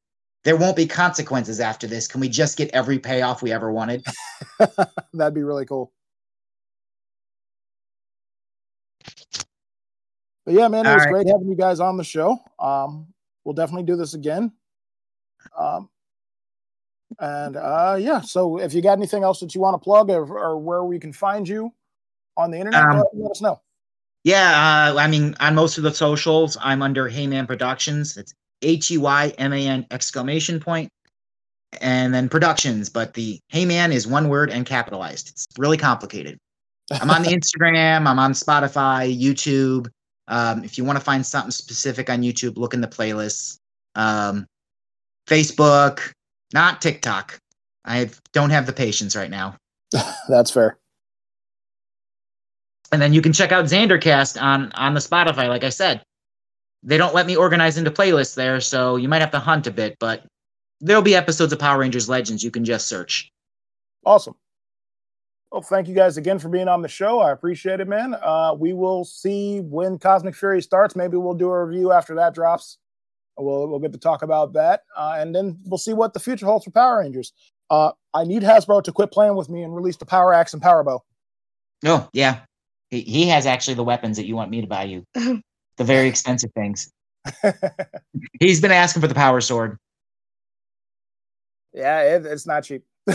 there 0.43 0.55
won't 0.55 0.75
be 0.75 0.85
consequences 0.85 1.59
after 1.59 1.87
this 1.87 2.07
can 2.07 2.21
we 2.21 2.29
just 2.29 2.57
get 2.57 2.69
every 2.73 2.99
payoff 2.99 3.41
we 3.41 3.51
ever 3.51 3.71
wanted 3.71 4.05
That'd 5.13 5.33
be 5.33 5.43
really 5.43 5.65
cool. 5.65 5.91
But 10.45 10.53
yeah, 10.53 10.67
man, 10.67 10.85
it 10.85 10.89
All 10.89 10.95
was 10.95 11.05
right. 11.05 11.11
great 11.11 11.27
having 11.27 11.49
you 11.49 11.55
guys 11.55 11.79
on 11.79 11.97
the 11.97 12.03
show. 12.03 12.37
Um, 12.59 13.07
we'll 13.43 13.53
definitely 13.53 13.85
do 13.85 13.95
this 13.95 14.13
again. 14.13 14.51
Um, 15.57 15.89
and 17.19 17.55
uh, 17.55 17.97
yeah, 17.99 18.21
so 18.21 18.57
if 18.59 18.73
you 18.73 18.81
got 18.81 18.97
anything 18.97 19.23
else 19.23 19.39
that 19.39 19.53
you 19.55 19.61
want 19.61 19.75
to 19.75 19.83
plug 19.83 20.09
or, 20.09 20.23
or 20.37 20.57
where 20.57 20.83
we 20.83 20.99
can 20.99 21.13
find 21.13 21.47
you 21.47 21.71
on 22.37 22.51
the 22.51 22.57
internet, 22.57 22.81
Um, 22.81 22.89
go 22.89 22.95
ahead 22.95 23.05
and 23.13 23.21
let 23.21 23.31
us 23.31 23.41
know. 23.41 23.61
yeah 24.23 24.91
uh, 24.93 24.99
i 24.99 25.07
mean 25.07 25.35
on 25.39 25.55
most 25.55 25.77
of 25.77 25.83
the 25.83 25.93
socials 25.93 26.57
i'm 26.61 26.81
under 26.81 27.09
heyman 27.09 27.47
productions. 27.47 28.17
It's 28.17 28.33
h-e-y-m-a-n 28.61 29.85
exclamation 29.91 30.59
point 30.59 30.89
and 31.81 32.13
then 32.13 32.27
productions 32.29 32.89
but 32.89 33.13
the 33.13 33.39
heyman 33.53 33.91
is 33.93 34.07
one 34.07 34.27
word 34.29 34.49
and 34.49 34.65
capitalized. 34.65 35.29
It's 35.29 35.45
really 35.57 35.77
complicated. 35.77 36.37
I'm 36.91 37.09
on 37.11 37.21
the 37.23 37.29
instagram 37.37 38.07
i'm 38.07 38.19
on 38.19 38.33
spotify 38.33 39.07
youtube. 39.15 39.87
Um, 40.27 40.63
if 40.63 40.77
you 40.77 40.83
want 40.83 40.97
to 40.97 41.03
find 41.05 41.23
something 41.25 41.51
specific 41.51 42.09
on 42.09 42.21
youtube 42.21 42.57
look 42.57 42.73
in 42.73 42.81
the 42.81 42.87
playlists. 42.87 43.57
Um, 43.95 44.45
facebook 45.27 46.11
not 46.53 46.81
tiktok 46.81 47.39
i 47.85 48.09
don't 48.33 48.49
have 48.49 48.65
the 48.65 48.73
patience 48.73 49.15
right 49.15 49.29
now 49.29 49.55
That's 50.29 50.51
fair. 50.51 50.77
and 52.91 53.01
then 53.01 53.13
you 53.13 53.21
can 53.21 53.33
check 53.33 53.51
out 53.51 53.65
Xandercast 53.65 54.41
on 54.41 54.71
on 54.73 54.93
the 54.93 54.99
Spotify. 54.99 55.47
Like 55.47 55.63
I 55.63 55.69
said, 55.69 56.01
they 56.83 56.97
don't 56.97 57.13
let 57.13 57.25
me 57.27 57.35
organize 57.35 57.77
into 57.77 57.91
playlists 57.91 58.35
there, 58.35 58.59
so 58.59 58.95
you 58.95 59.07
might 59.07 59.21
have 59.21 59.31
to 59.31 59.39
hunt 59.39 59.67
a 59.67 59.71
bit. 59.71 59.97
But 59.99 60.25
there'll 60.81 61.01
be 61.01 61.15
episodes 61.15 61.53
of 61.53 61.59
Power 61.59 61.79
Rangers 61.79 62.09
Legends 62.09 62.43
you 62.43 62.51
can 62.51 62.65
just 62.65 62.87
search. 62.87 63.29
Awesome. 64.05 64.35
Well, 65.51 65.61
thank 65.61 65.87
you 65.87 65.95
guys 65.95 66.17
again 66.17 66.39
for 66.39 66.49
being 66.49 66.67
on 66.67 66.81
the 66.81 66.87
show. 66.89 67.19
I 67.19 67.31
appreciate 67.31 67.79
it, 67.79 67.87
man. 67.87 68.15
Uh, 68.21 68.53
we 68.57 68.73
will 68.73 69.05
see 69.05 69.59
when 69.61 69.97
Cosmic 69.99 70.35
Fury 70.35 70.61
starts. 70.61 70.95
Maybe 70.95 71.15
we'll 71.17 71.35
do 71.35 71.49
a 71.49 71.63
review 71.65 71.91
after 71.91 72.15
that 72.15 72.33
drops. 72.33 72.77
We'll 73.37 73.67
we'll 73.67 73.79
get 73.79 73.91
to 73.93 73.99
talk 73.99 74.21
about 74.21 74.53
that, 74.53 74.83
uh, 74.95 75.15
and 75.17 75.35
then 75.35 75.57
we'll 75.65 75.77
see 75.77 75.93
what 75.93 76.13
the 76.13 76.19
future 76.19 76.45
holds 76.45 76.65
for 76.65 76.71
Power 76.71 76.99
Rangers. 76.99 77.33
Uh, 77.69 77.91
I 78.13 78.23
need 78.23 78.43
Hasbro 78.43 78.83
to 78.83 78.91
quit 78.91 79.11
playing 79.11 79.35
with 79.35 79.49
me 79.49 79.63
and 79.63 79.75
release 79.75 79.97
the 79.97 80.05
Power 80.05 80.33
Axe 80.33 80.53
and 80.53 80.61
Power 80.61 80.83
Bow. 80.83 81.03
Oh 81.85 82.07
yeah, 82.13 82.41
he, 82.89 83.01
he 83.01 83.27
has 83.27 83.45
actually 83.45 83.73
the 83.73 83.83
weapons 83.83 84.17
that 84.17 84.25
you 84.25 84.35
want 84.35 84.51
me 84.51 84.61
to 84.61 84.67
buy 84.67 84.83
you, 84.83 85.03
the 85.13 85.83
very 85.83 86.07
expensive 86.07 86.51
things. 86.55 86.91
He's 88.39 88.61
been 88.61 88.71
asking 88.71 89.01
for 89.01 89.07
the 89.07 89.15
Power 89.15 89.41
Sword. 89.41 89.77
yeah, 91.73 92.01
it, 92.01 92.25
it's 92.25 92.45
not 92.47 92.63
cheap. 92.63 92.83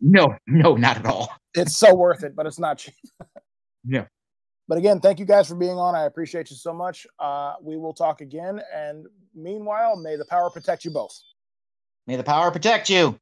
No, 0.00 0.34
no, 0.48 0.74
not 0.74 0.96
at 0.98 1.06
all. 1.06 1.30
it's 1.54 1.76
so 1.76 1.94
worth 1.94 2.24
it, 2.24 2.34
but 2.34 2.44
it's 2.46 2.58
not 2.58 2.78
cheap. 2.78 2.94
Yeah. 3.84 4.06
But 4.68 4.78
again, 4.78 5.00
thank 5.00 5.18
you 5.18 5.26
guys 5.26 5.48
for 5.48 5.54
being 5.54 5.78
on. 5.78 5.94
I 5.94 6.04
appreciate 6.04 6.50
you 6.50 6.56
so 6.56 6.72
much. 6.72 7.06
Uh, 7.18 7.54
we 7.60 7.76
will 7.76 7.92
talk 7.92 8.20
again. 8.20 8.60
And 8.74 9.06
meanwhile, 9.34 9.96
may 9.96 10.16
the 10.16 10.24
power 10.24 10.50
protect 10.50 10.84
you 10.84 10.90
both. 10.90 11.18
May 12.06 12.16
the 12.16 12.24
power 12.24 12.50
protect 12.50 12.88
you. 12.88 13.18